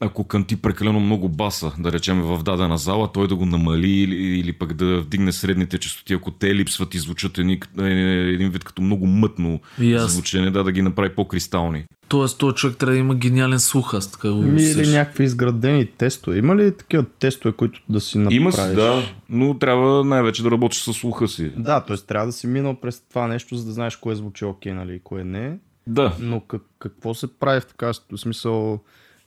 ако 0.00 0.24
канти 0.24 0.56
прекалено 0.56 1.00
много 1.00 1.28
баса, 1.28 1.72
да 1.78 1.92
речем 1.92 2.22
в 2.22 2.42
дадена 2.42 2.78
зала, 2.78 3.12
той 3.12 3.28
да 3.28 3.36
го 3.36 3.46
намали 3.46 3.90
или, 3.90 4.16
или 4.16 4.52
пък 4.52 4.74
да 4.74 5.00
вдигне 5.00 5.32
средните 5.32 5.78
частоти, 5.78 6.14
ако 6.14 6.30
те 6.30 6.54
липсват 6.54 6.94
и 6.94 6.98
звучат 6.98 7.38
един, 7.38 7.60
е, 7.80 7.90
един 8.34 8.50
вид 8.50 8.64
като 8.64 8.82
много 8.82 9.06
мътно 9.06 9.60
yes. 9.80 10.06
звучене, 10.06 10.50
да, 10.50 10.64
да 10.64 10.72
ги 10.72 10.82
направи 10.82 11.14
по-кристални. 11.14 11.84
Тоест, 12.08 12.38
този 12.38 12.54
човек 12.54 12.76
трябва 12.76 12.92
да 12.92 12.98
има 12.98 13.14
гениален 13.14 13.60
слух, 13.60 13.94
аз 13.94 14.12
така 14.12 14.32
го 14.32 14.42
Ми, 14.42 14.62
Или 14.62 14.88
някакви 14.88 15.24
изградени 15.24 15.86
тестове. 15.86 16.38
Има 16.38 16.56
ли 16.56 16.76
такива 16.76 17.04
тестове, 17.18 17.52
които 17.52 17.82
да 17.88 18.00
си 18.00 18.18
направиш? 18.18 18.36
Има 18.36 18.52
си, 18.52 18.74
да, 18.74 19.02
но 19.28 19.58
трябва 19.58 20.04
най-вече 20.04 20.42
да 20.42 20.50
работиш 20.50 20.82
с 20.82 20.92
слуха 20.92 21.28
си. 21.28 21.52
Да, 21.56 21.80
т.е. 21.80 21.96
трябва 21.96 22.26
да 22.26 22.32
си 22.32 22.46
минал 22.46 22.80
през 22.80 23.00
това 23.08 23.26
нещо, 23.26 23.56
за 23.56 23.64
да 23.66 23.72
знаеш 23.72 23.96
кое 23.96 24.14
звучи 24.14 24.44
окей, 24.44 24.72
нали, 24.72 24.94
и 24.94 25.00
кое 25.00 25.24
не. 25.24 25.58
Да. 25.86 26.16
Но 26.20 26.40
как, 26.40 26.62
какво 26.78 27.14
се 27.14 27.38
прави 27.38 27.60
в 27.60 27.66
така 27.66 27.92
смисъл? 28.16 28.80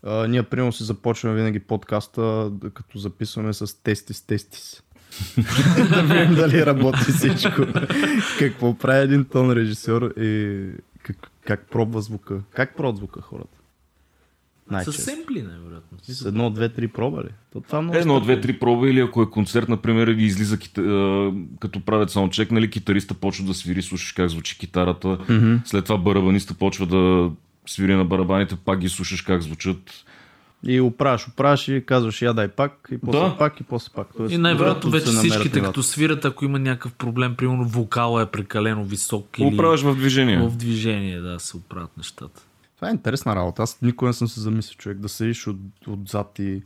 А, 0.04 0.28
ние, 0.28 0.43
примерно, 0.43 0.72
си 0.72 0.84
започваме 0.84 1.36
винаги 1.36 1.60
подкаста, 1.60 2.52
като 2.74 2.97
записваме 2.97 3.54
с 3.54 3.84
тести 3.84 4.14
с 4.14 4.22
тестис. 4.22 4.84
да 5.89 6.02
видим 6.02 6.36
дали 6.36 6.66
работи 6.66 7.12
всичко. 7.12 7.62
какво 8.39 8.78
прави 8.78 9.04
един 9.04 9.26
тон 9.26 9.52
режисьор 9.52 10.14
и 10.18 10.60
как, 11.04 11.32
как 11.45 11.68
пробва 11.72 12.02
звука? 12.02 12.41
Как 12.52 12.78
пробва 12.78 12.97
звука 12.97 13.22
хората? 13.22 13.58
Най-често. 14.72 15.02
С 15.02 15.06
семпли, 15.06 15.41
най-вероятно. 15.41 15.97
С 16.02 16.26
едно, 16.26 16.50
две, 16.50 16.70
три 16.70 16.88
проба 16.88 17.24
ли? 17.24 17.30
То 17.54 17.62
това 17.62 17.82
много 17.82 17.97
едно, 17.97 18.20
две, 18.20 18.41
три 18.41 18.60
проба 18.60 18.89
или 18.89 19.00
ако 19.00 19.22
е 19.22 19.30
концерт, 19.30 19.70
например, 19.70 20.12
ги 20.12 20.26
излиза 20.26 20.58
като 21.60 21.86
правят 21.86 22.12
саундчек, 22.12 22.52
нали, 22.52 22.70
китариста 22.70 23.14
почва 23.14 23.45
да 23.45 23.54
свири, 23.54 23.82
слушаш 23.82 24.12
как 24.12 24.30
звучи 24.30 24.58
китарата, 24.58 25.08
mm-hmm. 25.08 25.60
след 25.66 25.86
това 25.86 25.97
барабаниста 25.97 26.54
почва 26.54 26.86
да 26.86 27.32
свири 27.70 27.95
на 27.95 28.05
барабаните, 28.05 28.55
пак 28.55 28.80
ги 28.80 28.89
слушаш 28.89 29.22
как 29.22 29.41
звучат. 29.41 30.05
И 30.63 30.82
оправяш, 30.82 31.28
оправяш 31.28 31.67
и 31.67 31.84
казваш 31.86 32.22
я 32.22 32.34
дай 32.34 32.47
пак 32.47 32.88
и 32.91 32.97
после 32.97 33.20
да. 33.20 33.38
пак 33.38 33.59
и 33.59 33.63
после 33.63 33.93
пак. 33.95 34.07
Тоест, 34.17 34.34
и 34.34 34.38
най-вероятно 34.38 34.91
вече 34.91 35.05
всичките 35.05 35.61
като 35.61 35.84
свират, 35.84 36.26
ако 36.26 36.45
има 36.45 36.59
някакъв 36.59 36.93
проблем, 36.93 37.36
примерно 37.36 37.65
вокала 37.65 38.22
е 38.22 38.26
прекалено 38.26 38.84
висок. 38.84 39.39
Или... 39.39 39.55
Оправяш 39.55 39.82
в 39.82 39.95
движение. 39.95 40.38
В 40.38 40.55
движение, 40.55 41.20
да, 41.20 41.39
се 41.39 41.57
оправят 41.57 41.97
нещата. 41.97 42.41
Това 42.76 42.89
е 42.89 42.91
интересна 42.91 43.36
работа. 43.36 43.63
Аз 43.63 43.82
никога 43.82 44.09
не 44.09 44.13
съм 44.13 44.28
се 44.28 44.39
замислил 44.39 44.78
човек 44.78 44.97
да 44.97 45.09
седиш 45.09 45.47
от, 45.47 45.57
отзад 45.88 46.39
и, 46.39 46.61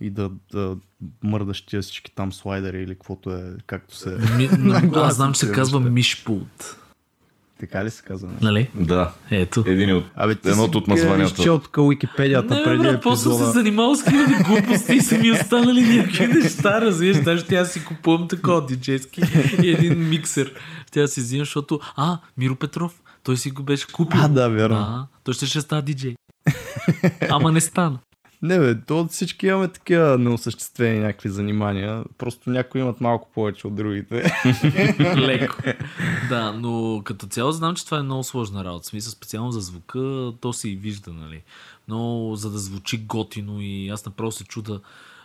и 0.00 0.10
да, 0.10 0.30
да 0.52 0.76
мърдаш 1.22 1.62
тия 1.62 1.82
всички 1.82 2.14
там 2.14 2.32
слайдери 2.32 2.82
или 2.82 2.94
каквото 2.94 3.30
е, 3.30 3.54
както 3.66 3.96
се... 3.96 4.18
Ми, 4.36 4.48
аз 4.94 5.14
знам, 5.14 5.32
че 5.32 5.40
се 5.40 5.52
казва 5.52 5.80
Мишпулт. 5.80 6.76
Така 7.60 7.84
ли 7.84 7.90
се 7.90 8.02
казва? 8.02 8.30
Нали? 8.42 8.70
Да. 8.74 9.12
Ето. 9.30 9.64
Един 9.66 9.96
от, 9.96 10.04
Абе, 10.16 10.34
ти 10.34 10.48
едното 10.48 10.78
от 10.78 10.88
названията. 10.88 11.42
Чел 11.42 11.58
тук 11.58 11.76
Уикипедията 11.78 12.54
не, 12.54 12.64
преди 12.64 12.82
бе, 12.82 13.00
После 13.00 13.34
се 13.34 13.44
занимавал 13.44 13.94
с 13.94 14.04
хиляди 14.04 14.34
глупости 14.44 14.94
и 14.94 15.00
са 15.00 15.18
ми 15.18 15.32
останали 15.32 15.96
някакви 15.96 16.26
неща, 16.26 16.80
разбираш. 16.80 17.22
Даже 17.22 17.44
тя 17.44 17.64
си 17.64 17.84
купувам 17.84 18.28
такова 18.28 18.66
диджейски 18.66 19.22
и 19.62 19.70
един 19.70 20.08
миксер. 20.08 20.52
Тя 20.90 21.06
си 21.06 21.20
взимам, 21.20 21.44
защото... 21.44 21.80
А, 21.96 22.18
Миро 22.38 22.56
Петров. 22.56 23.02
Той 23.22 23.36
си 23.36 23.50
го 23.50 23.62
беше 23.62 23.86
купил. 23.92 24.20
А, 24.22 24.28
да, 24.28 24.48
вярно. 24.48 24.76
А, 24.76 25.06
той 25.24 25.34
ще 25.34 25.46
ще 25.46 25.60
става 25.60 25.82
диджей. 25.82 26.14
Ама 27.30 27.52
не 27.52 27.60
стана. 27.60 27.98
Не 28.44 28.58
бе, 28.58 28.80
то 28.80 29.06
всички 29.10 29.46
имаме 29.46 29.68
такива 29.68 30.18
неосъществени 30.18 30.98
някакви 30.98 31.28
занимания. 31.28 32.04
Просто 32.18 32.50
някои 32.50 32.80
имат 32.80 33.00
малко 33.00 33.28
повече 33.34 33.66
от 33.66 33.74
другите. 33.74 34.24
Леко. 35.16 35.56
Да, 36.28 36.52
но 36.52 37.02
като 37.04 37.26
цяло 37.26 37.52
знам, 37.52 37.74
че 37.74 37.84
това 37.84 37.98
е 37.98 38.02
много 38.02 38.24
сложна 38.24 38.64
работа. 38.64 38.86
Смисъл 38.86 39.10
специално 39.10 39.52
за 39.52 39.60
звука, 39.60 40.32
то 40.40 40.52
се 40.52 40.68
и 40.68 40.76
вижда, 40.76 41.12
нали. 41.12 41.42
Но 41.88 42.30
за 42.34 42.50
да 42.50 42.58
звучи 42.58 42.98
готино 42.98 43.60
и 43.60 43.88
аз 43.88 44.06
направо 44.06 44.32
се 44.32 44.44
чуда 44.44 44.80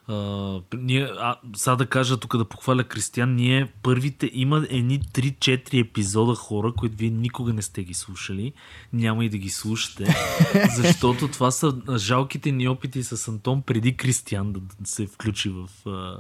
Uh, 0.10 0.64
ние, 0.78 1.04
а, 1.20 1.36
сега 1.56 1.76
да 1.76 1.86
кажа 1.86 2.18
тук 2.18 2.38
да 2.38 2.46
похваля 2.46 2.84
Кристиян, 2.84 3.36
ние 3.36 3.68
първите 3.84 4.32
има 4.34 4.66
едни 4.70 5.00
3-4 5.00 5.82
епизода 5.82 6.36
хора, 6.36 6.74
които 6.78 6.96
вие 6.98 7.10
никога 7.10 7.54
не 7.54 7.62
сте 7.62 7.84
ги 7.84 7.94
слушали. 7.94 8.54
Няма 8.94 9.26
и 9.26 9.30
да 9.30 9.38
ги 9.38 9.50
слушате, 9.50 10.16
защото 10.76 11.28
това 11.28 11.52
са 11.52 11.74
жалките 11.98 12.52
ни 12.52 12.68
опити 12.68 13.04
с 13.04 13.28
Антон 13.28 13.62
преди 13.62 13.98
Кристиян 13.98 14.54
да 14.54 14.62
се 14.84 15.08
включи 15.08 15.50
в, 15.50 15.70
а, 15.90 16.18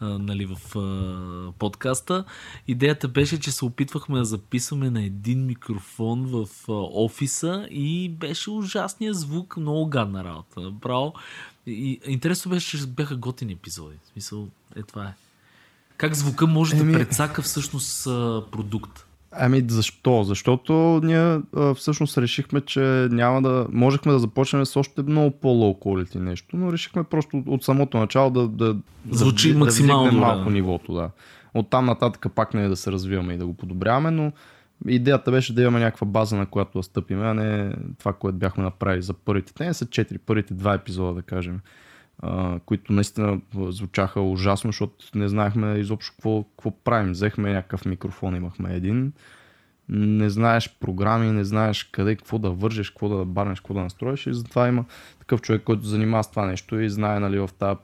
а, 0.00 0.18
нали, 0.18 0.46
в 0.46 0.76
а, 0.78 1.52
подкаста. 1.58 2.24
Идеята 2.68 3.08
беше, 3.08 3.40
че 3.40 3.52
се 3.52 3.64
опитвахме 3.64 4.18
да 4.18 4.24
записваме 4.24 4.90
на 4.90 5.04
един 5.04 5.46
микрофон 5.46 6.26
в 6.26 6.46
а, 6.68 6.72
офиса 7.04 7.68
и 7.70 8.08
беше 8.08 8.50
ужасния 8.50 9.14
звук, 9.14 9.56
много 9.56 9.86
гадна 9.86 10.24
работа. 10.24 10.60
Направо 10.60 11.14
и, 11.72 12.00
интересно 12.06 12.50
беше, 12.50 12.78
че 12.78 12.86
бяха 12.86 13.16
готини 13.16 13.52
епизоди. 13.52 13.96
В 14.04 14.08
смисъл, 14.12 14.48
е 14.76 14.82
това 14.82 15.04
е. 15.04 15.14
Как 15.96 16.14
звука 16.14 16.46
може 16.46 16.76
Еми... 16.76 16.92
да 16.92 16.98
прецака 16.98 17.42
всъщност 17.42 18.04
продукт? 18.50 19.06
Ами 19.32 19.64
защо? 19.68 20.24
Защото 20.24 21.00
ние 21.04 21.40
а, 21.56 21.74
всъщност 21.74 22.18
решихме, 22.18 22.60
че 22.60 22.80
няма 23.10 23.42
да... 23.42 23.66
Можехме 23.72 24.12
да 24.12 24.18
започнем 24.18 24.66
с 24.66 24.76
още 24.76 25.02
много 25.02 25.30
по-лоу 25.30 25.74
quality 25.74 26.16
нещо, 26.16 26.56
но 26.56 26.72
решихме 26.72 27.04
просто 27.04 27.36
от, 27.36 27.44
от 27.46 27.64
самото 27.64 27.98
начало 27.98 28.30
да, 28.30 28.48
да, 28.48 28.76
Звучи 29.10 29.52
да, 29.52 29.58
максимално 29.58 30.10
да 30.10 30.16
малко 30.16 30.44
да. 30.44 30.50
нивото. 30.50 30.92
Да. 30.92 31.10
От 31.54 31.70
там 31.70 31.84
нататък 31.84 32.26
пак 32.34 32.54
не 32.54 32.64
е 32.64 32.68
да 32.68 32.76
се 32.76 32.92
развиваме 32.92 33.34
и 33.34 33.38
да 33.38 33.46
го 33.46 33.54
подобряваме, 33.54 34.10
но 34.10 34.32
идеята 34.86 35.30
беше 35.30 35.54
да 35.54 35.62
имаме 35.62 35.80
някаква 35.80 36.06
база, 36.06 36.36
на 36.36 36.46
която 36.46 36.78
да 36.78 36.82
стъпим, 36.82 37.22
а 37.22 37.34
не 37.34 37.74
това, 37.98 38.12
което 38.12 38.38
бяхме 38.38 38.64
направили 38.64 39.02
за 39.02 39.14
първите. 39.14 39.54
Те 39.54 39.66
не 39.66 39.74
са 39.74 39.86
четири, 39.86 40.18
първите 40.18 40.54
два 40.54 40.74
епизода, 40.74 41.14
да 41.14 41.22
кажем, 41.22 41.60
а, 42.18 42.58
които 42.66 42.92
наистина 42.92 43.40
звучаха 43.68 44.20
ужасно, 44.20 44.68
защото 44.68 45.04
не 45.14 45.28
знаехме 45.28 45.78
изобщо 45.78 46.12
какво, 46.12 46.42
какво 46.42 46.70
правим. 46.70 47.12
Взехме 47.12 47.52
някакъв 47.52 47.84
микрофон, 47.84 48.36
имахме 48.36 48.74
един. 48.74 49.12
Не 49.88 50.30
знаеш 50.30 50.76
програми, 50.80 51.32
не 51.32 51.44
знаеш 51.44 51.84
къде, 51.84 52.16
какво 52.16 52.38
да 52.38 52.50
вържеш, 52.50 52.90
какво 52.90 53.08
да 53.08 53.24
барнеш, 53.24 53.60
какво 53.60 53.74
да 53.74 53.80
настроиш 53.80 54.26
и 54.26 54.34
затова 54.34 54.68
има 54.68 54.84
такъв 55.18 55.40
човек, 55.40 55.62
който 55.62 55.86
занимава 55.86 56.24
с 56.24 56.30
това 56.30 56.46
нещо 56.46 56.80
и 56.80 56.90
знае 56.90 57.20
нали, 57.20 57.38
в 57.38 57.50
тази 57.58 57.78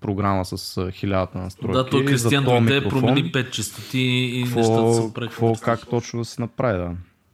програма 0.00 0.44
с 0.44 0.90
хилядата 0.92 1.38
настройки. 1.38 1.72
Да, 1.72 1.90
той 1.90 2.04
Кристиан 2.04 2.44
дойде, 2.44 2.88
промени 2.88 3.32
5 3.32 3.50
частоти 3.50 4.00
и 4.00 4.44
какво, 4.44 4.60
нещата 4.60 4.94
са 4.94 5.12
Какво, 5.14 5.54
как 5.54 5.86
точно 5.90 6.18
да 6.18 6.24
се 6.24 6.40
направи, 6.40 6.78
да. 6.78 6.90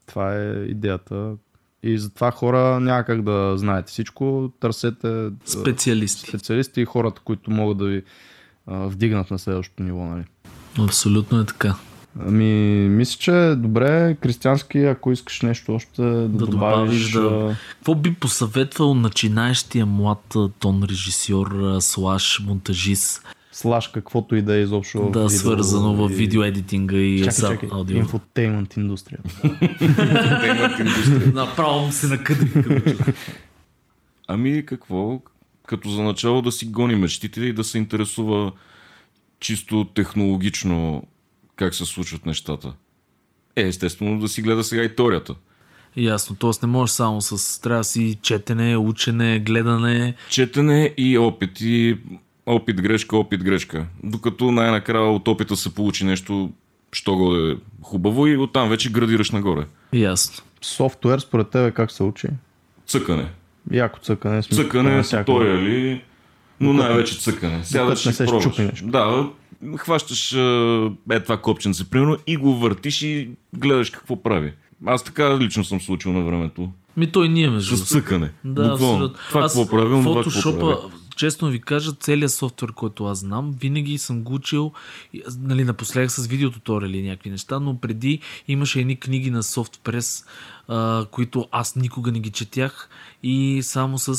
Това 0.07 0.35
е 0.35 0.53
идеята. 0.53 1.33
И 1.83 1.99
затова 1.99 2.31
хора 2.31 2.81
няма 2.81 3.05
как 3.05 3.23
да 3.23 3.53
знаете 3.57 3.93
всичко. 3.93 4.53
Търсете 4.61 5.31
специалисти. 5.45 6.29
Специалисти 6.29 6.81
и 6.81 6.85
хората, 6.85 7.21
които 7.25 7.51
могат 7.51 7.79
да 7.79 7.85
ви 7.85 8.03
вдигнат 8.67 9.31
на 9.31 9.39
следващото 9.39 9.83
ниво. 9.83 10.05
Нали? 10.05 10.25
Абсолютно 10.79 11.41
е 11.41 11.45
така. 11.45 11.75
Ами, 12.21 12.89
мисля, 12.89 13.19
че 13.19 13.31
е 13.31 13.55
добре, 13.55 14.17
Кристиански, 14.21 14.79
ако 14.79 15.13
искаш 15.13 15.43
нещо 15.43 15.75
още 15.75 16.03
да, 16.03 16.29
да 16.29 16.47
добавиш. 16.47 17.13
да... 17.13 17.57
Какво 17.71 17.95
би 17.95 18.15
посъветвал 18.15 18.95
начинаещия 18.95 19.87
млад 19.87 20.35
тон 20.59 20.83
режисьор, 20.91 21.77
слаш, 21.81 22.43
монтажист? 22.47 23.23
Слаш 23.53 23.89
каквото 23.89 24.37
и 24.37 24.43
да 24.43 24.57
е 24.57 24.61
изобщо. 24.61 24.99
Да, 24.99 25.07
видео, 25.07 25.29
свързано 25.31 25.95
в 25.95 26.09
видео 26.09 26.43
едитинга 26.43 26.97
и 26.97 27.25
чакай, 27.25 27.51
чакай. 27.51 27.69
аудио. 27.73 27.97
Инфотеймент 27.97 28.77
индустрия. 28.77 29.19
Направо 31.35 31.93
се 31.93 32.07
накъде. 32.07 32.97
Ами 34.29 34.67
какво? 34.67 35.21
Като 35.67 35.91
за 35.91 36.03
начало 36.03 36.43
да 36.43 36.53
си 36.53 36.67
гони 36.67 36.95
мечтите 36.95 37.41
и 37.41 37.53
да 37.53 37.65
се 37.65 37.79
интересува 37.79 38.53
чисто 39.41 39.85
технологично 39.95 41.03
как 41.57 41.75
се 41.75 41.85
случват 41.85 42.27
нещата. 42.27 42.73
Е, 43.57 43.63
естествено 43.63 44.21
да 44.21 44.29
си 44.29 44.43
гледа 44.43 44.65
сега 44.65 44.83
и 44.83 44.97
теорията. 44.97 45.35
Ясно, 45.97 46.37
т.е. 46.37 46.51
не 46.63 46.73
можеш 46.73 46.95
само 46.95 47.21
с... 47.21 47.61
Трябва 47.61 47.81
да 47.81 47.85
си 47.85 48.19
четене, 48.23 48.77
учене, 48.77 49.39
гледане. 49.39 50.15
Четене 50.31 50.95
и 50.97 51.19
опит. 51.19 51.61
И 51.61 51.99
опит, 52.47 52.83
грешка, 52.83 53.17
опит, 53.17 53.45
грешка. 53.45 53.87
Докато 54.03 54.51
най-накрая 54.51 55.05
от 55.05 55.29
опита 55.29 55.57
се 55.57 55.75
получи 55.75 56.05
нещо, 56.05 56.51
що 56.93 57.17
го 57.17 57.37
е 57.37 57.57
хубаво 57.83 58.27
и 58.27 58.37
оттам 58.37 58.69
вече 58.69 58.93
градираш 58.93 59.31
нагоре. 59.31 59.67
Ясно. 59.93 60.45
Софтуер 60.63 61.19
според 61.19 61.51
тебе 61.51 61.71
как 61.71 61.91
се 61.91 62.03
учи? 62.03 62.29
Цъкане. 62.87 63.31
Яко 63.73 63.99
цъкане. 63.99 64.43
Смисъл, 64.43 64.65
цъкане, 64.65 65.03
туториали, 65.03 66.03
но 66.61 66.73
най-вече 66.73 67.19
цъкане. 67.19 67.65
Сядаш 67.65 68.07
и 68.07 68.19
пробваш. 68.19 68.83
Да, 68.83 69.29
хващаш 69.77 70.33
е 71.11 71.21
това 71.23 71.37
копченце, 71.43 71.91
примерно, 71.91 72.17
и 72.27 72.37
го 72.37 72.55
въртиш 72.55 73.03
и 73.03 73.31
гледаш 73.57 73.91
какво 73.91 74.23
прави. 74.23 74.53
Аз 74.87 75.05
така 75.05 75.39
лично 75.39 75.65
съм 75.65 75.81
случил 75.81 76.13
на 76.13 76.25
времето. 76.25 76.71
Ми 76.97 77.13
той 77.13 77.29
ние 77.29 77.51
между. 77.51 77.77
С 77.77 77.89
цъкане. 77.89 78.31
Да, 78.45 78.71
Буквално. 78.71 79.09
Това 79.09 79.41
какво 79.41 79.69
правил, 79.69 80.03
Фотошопа, 80.03 80.79
честно 81.17 81.49
ви 81.49 81.61
кажа, 81.61 81.93
целият 81.93 82.33
софтуер, 82.33 82.73
който 82.73 83.05
аз 83.05 83.19
знам, 83.19 83.55
винаги 83.61 83.99
съм 83.99 84.23
го 84.23 84.35
учил, 84.35 84.73
нали, 85.39 85.65
напоследък 85.65 86.11
с 86.11 86.27
видеотуториали 86.27 86.99
или 86.99 87.09
някакви 87.09 87.31
неща, 87.31 87.61
но 87.61 87.79
преди 87.79 88.21
имаше 88.49 88.81
едни 88.81 88.97
книги 88.97 89.31
на 89.31 89.43
SoftPress, 89.43 90.27
а, 90.69 91.07
които 91.11 91.49
аз 91.51 91.77
никога 91.77 92.13
не 92.13 92.21
ги 92.21 92.31
четях 92.31 92.89
и 93.23 93.61
само 93.63 93.99
с 93.99 94.09
а, 94.09 94.13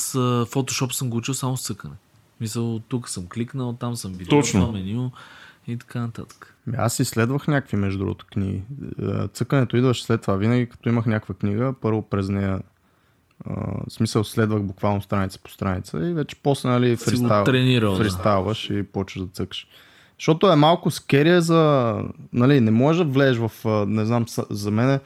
Photoshop 0.46 0.92
съм 0.92 1.10
го 1.10 1.18
учил 1.18 1.34
само 1.34 1.58
с 1.58 1.64
цъкане. 1.64 1.94
Мисъл, 2.42 2.80
тук 2.80 3.10
съм 3.10 3.28
кликнал, 3.28 3.74
там 3.74 3.96
съм 3.96 4.14
видял 4.14 4.42
това 4.42 4.72
меню 4.72 5.12
и 5.68 5.78
така 5.78 6.00
нататък. 6.00 6.56
Аз 6.78 7.00
изследвах 7.00 7.48
някакви, 7.48 7.78
между 7.78 8.00
другото, 8.00 8.26
книги. 8.26 8.62
Е, 9.02 9.28
цъкането 9.28 9.78
идваше 9.78 10.04
след 10.04 10.22
това. 10.22 10.36
Винаги, 10.36 10.70
като 10.70 10.90
имах 10.90 11.06
някаква 11.06 11.36
книга, 11.36 11.74
първо 11.82 12.02
през 12.02 12.30
нея 12.30 12.62
в 13.46 13.92
смисъл 13.92 14.24
следвах 14.24 14.64
буквално 14.64 15.02
страница 15.02 15.40
по 15.44 15.52
страница 15.52 16.10
и 16.10 16.14
вече 16.14 16.36
после 16.44 16.70
нали, 16.70 16.96
фристайл, 16.96 17.46
фристайлваш 17.98 18.68
да. 18.68 18.74
и 18.74 18.84
почваш 18.84 19.24
да 19.24 19.32
цъкаш. 19.32 19.68
Защото 20.20 20.52
е 20.52 20.56
малко 20.56 20.92
скерия 20.92 21.42
за... 21.42 21.96
Нали, 22.34 22.62
не 22.62 22.72
можеш 22.72 23.06
да 23.06 23.12
влезеш 23.12 23.38
в... 23.38 23.86
Не 23.88 24.06
знам, 24.06 24.26
за 24.50 24.72
мен 24.72 25.00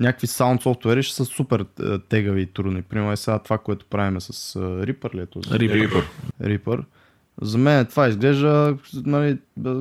някакви 0.00 0.26
саунд 0.26 0.62
софтуери 0.62 1.02
ще 1.02 1.14
са 1.14 1.24
супер 1.24 1.64
тегави 2.08 2.40
и 2.40 2.46
трудни. 2.46 2.82
Примерно 2.82 3.12
е 3.12 3.16
сега 3.16 3.38
това, 3.38 3.58
което 3.58 3.86
правим 3.86 4.20
с 4.20 4.54
Reaper 4.60 5.14
ли 5.14 5.20
е 5.20 5.26
Reaper. 5.26 6.04
Reaper. 6.42 6.84
За 7.40 7.58
мен 7.58 7.86
това 7.86 8.08
изглежда 8.08 8.76
нали, 8.94 9.38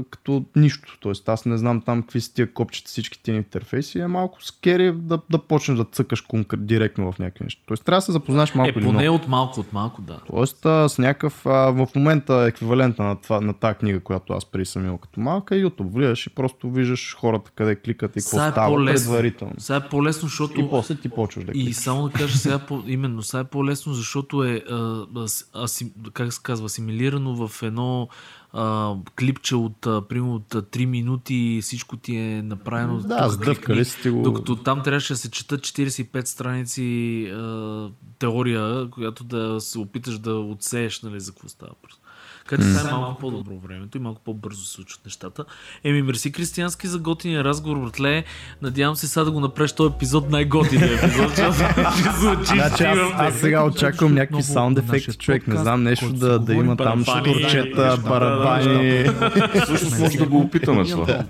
като 0.10 0.46
нищо. 0.56 0.98
Тоест 1.00 1.30
аз 1.30 1.46
не 1.46 1.58
знам 1.58 1.82
там 1.82 2.02
какви 2.02 2.22
са 2.22 2.34
тия 2.34 2.54
копчета, 2.54 2.88
всички 2.88 3.24
тия 3.24 3.36
интерфейси. 3.36 4.00
Е 4.00 4.08
малко 4.08 4.44
скери 4.44 4.92
да, 4.92 5.20
да 5.30 5.38
почнеш 5.38 5.78
да 5.78 5.86
цъкаш 5.86 6.22
конкрет, 6.22 6.68
директно 6.68 7.12
в 7.12 7.20
някакви 7.20 7.44
неща. 7.44 7.62
Тоест 7.68 7.86
трябва 7.86 7.98
да 7.98 8.02
се 8.02 8.12
запознаеш 8.12 8.56
малко 8.56 8.80
е, 8.80 8.84
поне 8.84 9.02
или 9.02 9.10
от 9.10 9.28
малко 9.28 9.60
от 9.60 9.74
малко, 9.74 10.02
да. 10.02 10.20
Тоест 10.28 10.66
а, 10.66 10.90
с 10.90 10.98
някакъв 10.98 11.46
а, 11.46 11.50
в 11.72 11.88
момента 11.96 12.46
еквивалента 12.50 13.04
на, 13.04 13.16
това, 13.16 13.42
на 13.42 13.54
тази 13.54 13.76
книга, 13.76 14.00
която 14.00 14.34
аз 14.34 14.46
преди 14.46 14.66
съм 14.66 14.86
имал 14.86 14.98
като 14.98 15.20
малка, 15.20 15.56
е 15.56 15.64
YouTube. 15.64 15.94
Влизаш 15.94 16.28
и 16.28 16.30
просто 16.30 16.70
виждаш 16.70 17.16
хората 17.20 17.52
къде 17.56 17.76
кликат 17.76 18.12
и 18.12 18.20
какво 18.20 18.38
е 18.38 18.52
става 18.52 18.68
по-лесно. 18.68 19.12
предварително. 19.12 19.54
Сега 19.58 19.78
е 19.78 19.90
по-лесно, 19.90 20.28
защото... 20.28 20.62
И 20.62 20.70
после 20.70 20.96
ти 20.96 21.10
почваш 21.10 21.46
да 21.46 21.52
кликаш. 21.52 21.70
И 21.70 21.74
само 21.74 22.08
да 22.08 22.14
кажа 22.14 22.38
сега, 22.38 22.60
по... 22.60 22.84
именно, 22.88 23.24
сега 23.24 23.42
е 23.42 23.44
по-лесно, 23.44 23.94
защото 23.94 24.44
е, 24.44 24.64
а, 24.70 25.06
аси... 25.54 25.92
как 26.14 26.34
се 26.34 26.40
казва, 26.44 26.66
асимилирано 26.66 27.48
в 27.48 27.49
в 27.50 27.64
едно 27.64 28.10
а, 28.54 28.96
клипче 29.20 29.56
от, 29.56 29.88
а, 29.88 30.02
примерно, 30.08 30.36
от 30.36 30.54
3 30.54 30.86
минути 30.86 31.60
всичко 31.62 31.98
ти 31.98 32.16
е 32.16 32.42
направено. 32.42 33.00
Да, 33.00 33.30
сдъвкали 33.30 33.86
сте 33.86 34.10
го. 34.10 34.22
Докато 34.22 34.56
там 34.56 34.84
трябваше 34.84 35.14
да 35.14 35.18
се 35.18 35.32
четат 35.32 35.62
45 35.62 36.26
страници 36.26 37.26
а, 37.34 37.90
теория, 38.20 38.90
която 38.90 39.24
да 39.24 39.62
се 39.62 39.80
опиташ 39.80 40.18
да 40.20 40.34
отсееш 40.34 41.02
нали, 41.02 41.20
за 41.20 41.32
какво 41.32 41.48
става. 41.50 41.72
Просто. 41.82 41.99
Че 42.58 42.64
сега 42.64 42.90
е 42.90 42.92
малко 42.92 43.20
по-добро 43.20 43.60
времето 43.60 43.98
и 43.98 44.02
малко 44.02 44.22
по-бързо 44.26 44.66
се 44.66 44.72
случват 44.72 45.06
нещата. 45.06 45.46
Еми, 45.84 46.02
мерси 46.02 46.32
Кристиянски 46.32 46.88
за 46.88 47.00
готиния 47.00 47.44
разговор, 47.44 47.78
братле. 47.78 48.24
Надявам 48.62 48.96
се 48.96 49.08
сега 49.08 49.24
да 49.24 49.32
го 49.32 49.40
направиш 49.40 49.72
този 49.72 49.94
епизод 49.96 50.30
най-готиния 50.30 50.94
епизод. 50.94 51.36
значи, 52.46 52.84
аз, 52.84 53.00
аз 53.14 53.36
сега 53.36 53.66
очаквам 53.66 54.14
някакви 54.14 54.44
саунд 54.44 54.78
ефекти, 54.78 55.18
човек. 55.18 55.48
Не 55.48 55.58
знам 55.58 55.84
нещо 55.84 56.14
да, 56.14 56.40
да 56.40 56.54
има 56.54 56.78
там 56.78 57.04
штурчета, 57.04 57.98
барабани. 58.08 59.06
Също 59.66 60.00
може 60.00 60.18
да 60.18 60.26
го 60.26 60.40
опитаме 60.40 60.84
това. 60.84 61.24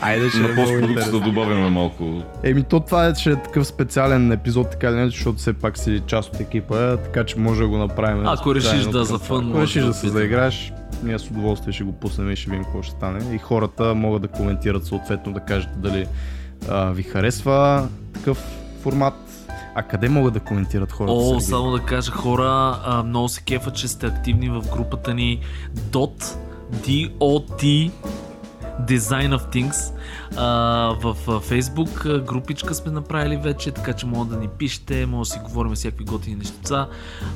Айде, 0.00 0.30
ще 0.30 0.38
На 0.38 0.54
постпродукция 0.54 1.12
да 1.12 1.20
добавяме 1.20 1.70
малко. 1.70 2.22
Еми, 2.42 2.62
то 2.62 2.80
това 2.80 3.06
е, 3.06 3.14
че 3.14 3.30
е 3.30 3.42
такъв 3.42 3.66
специален 3.66 4.32
епизод, 4.32 4.70
така 4.70 4.90
не, 4.90 5.06
защото 5.06 5.38
все 5.38 5.52
пак 5.52 5.78
си 5.78 6.02
част 6.06 6.34
от 6.34 6.40
екипа, 6.40 6.96
така 6.96 7.24
че 7.24 7.38
може 7.38 7.62
да 7.62 7.68
го 7.68 7.78
направим. 7.78 8.26
Ако 8.26 8.54
решиш 8.54 8.82
да 8.82 9.04
за 9.04 9.18
фън, 9.18 9.48
ако 9.48 9.60
решиш 9.60 9.84
да 9.84 9.94
се 9.94 10.08
заиграеш, 10.08 10.63
ние 11.02 11.18
с 11.18 11.30
удоволствие 11.30 11.72
ще 11.72 11.84
го 11.84 11.92
пуснем 11.92 12.30
и 12.30 12.36
ще 12.36 12.50
видим 12.50 12.64
какво 12.64 12.82
ще 12.82 12.96
стане. 12.96 13.34
И 13.34 13.38
хората 13.38 13.94
могат 13.94 14.22
да 14.22 14.28
коментират 14.28 14.86
съответно, 14.86 15.32
да 15.32 15.40
кажат 15.40 15.80
дали 15.80 16.06
а, 16.68 16.90
ви 16.90 17.02
харесва 17.02 17.88
такъв 18.14 18.38
формат. 18.82 19.14
А 19.74 19.82
къде 19.82 20.08
могат 20.08 20.34
да 20.34 20.40
коментират 20.40 20.92
хората? 20.92 21.12
О, 21.12 21.24
Сергей? 21.24 21.40
само 21.40 21.70
да 21.70 21.80
кажа 21.80 22.12
хора, 22.12 22.80
а, 22.84 23.02
много 23.02 23.28
се 23.28 23.42
кефа, 23.42 23.70
че 23.70 23.88
сте 23.88 24.06
активни 24.06 24.48
в 24.48 24.62
групата 24.72 25.14
ни 25.14 25.40
DOT, 25.76 26.36
D-O-T, 26.72 27.90
Design 28.80 29.38
of 29.38 29.54
Things. 29.54 29.92
А, 30.36 30.46
в 31.02 31.16
Facebook 31.26 32.24
групичка 32.24 32.74
сме 32.74 32.92
направили 32.92 33.36
вече, 33.36 33.70
така 33.70 33.92
че 33.92 34.06
могат 34.06 34.28
да 34.28 34.36
ни 34.36 34.48
пишете, 34.48 35.06
може 35.06 35.28
да 35.28 35.34
си 35.34 35.40
говорим 35.44 35.74
всякакви 35.74 36.04
готини 36.04 36.36
нещица. 36.36 36.88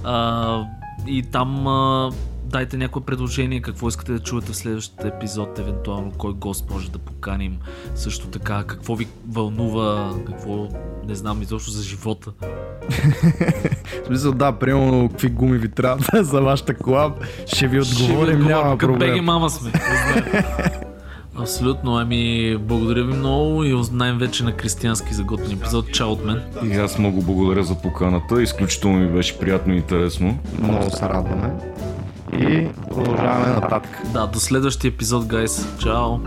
А, 0.05 0.63
и 1.07 1.23
там 1.23 1.67
а, 1.67 2.11
дайте 2.49 2.77
някое 2.77 3.03
предложение, 3.03 3.63
какво 3.63 3.89
искате 3.89 4.13
да 4.13 4.19
чуете 4.19 4.53
в 4.53 4.57
следващия 4.57 5.09
епизод, 5.09 5.59
евентуално 5.59 6.13
кой 6.19 6.33
гост 6.33 6.71
може 6.71 6.91
да 6.91 6.99
поканим. 6.99 7.59
Също 7.95 8.27
така, 8.27 8.65
какво 8.67 8.95
ви 8.97 9.07
вълнува, 9.29 10.15
какво 10.27 10.69
не 11.09 11.15
знам 11.15 11.43
изобщо 11.43 11.71
за 11.71 11.83
живота. 11.83 12.33
в 14.03 14.07
смисъл, 14.07 14.33
да, 14.33 14.53
примерно 14.53 15.09
какви 15.09 15.29
гуми 15.29 15.59
ви 15.59 15.69
трябва 15.69 16.23
за 16.25 16.41
вашата 16.41 16.75
кола, 16.75 17.15
ще 17.47 17.69
ви 17.69 17.81
отговорим, 17.81 18.35
ще 18.35 18.37
ви 18.37 18.49
няма 18.49 18.79
проблем. 18.79 19.11
Като 19.11 19.23
мама 19.23 19.51
сме. 19.51 19.73
Абсолютно, 21.41 21.97
ами 21.97 22.57
благодаря 22.61 23.05
ви 23.05 23.15
много 23.15 23.65
и 23.65 23.83
най-вече 23.93 24.45
на 24.45 24.53
Кристиянски 24.53 25.15
за 25.15 25.25
готин 25.25 25.53
епизод. 25.53 25.93
Чао 25.93 26.11
от 26.11 26.25
мен. 26.25 26.43
И 26.65 26.77
аз 26.77 26.99
много 26.99 27.23
благодаря 27.23 27.65
за 27.65 27.75
поканата. 27.75 28.43
Изключително 28.43 28.99
ми 28.99 29.09
беше 29.09 29.39
приятно 29.39 29.75
и 29.75 29.77
интересно. 29.77 30.39
Много 30.59 30.91
се 30.91 31.09
радваме 31.09 31.53
и 32.33 32.69
продължаваме 32.91 33.47
нататък. 33.47 34.03
Да, 34.13 34.27
до 34.27 34.41
следващия 34.41 34.89
епизод, 34.89 35.27
гайс. 35.27 35.79
Чао! 35.79 36.19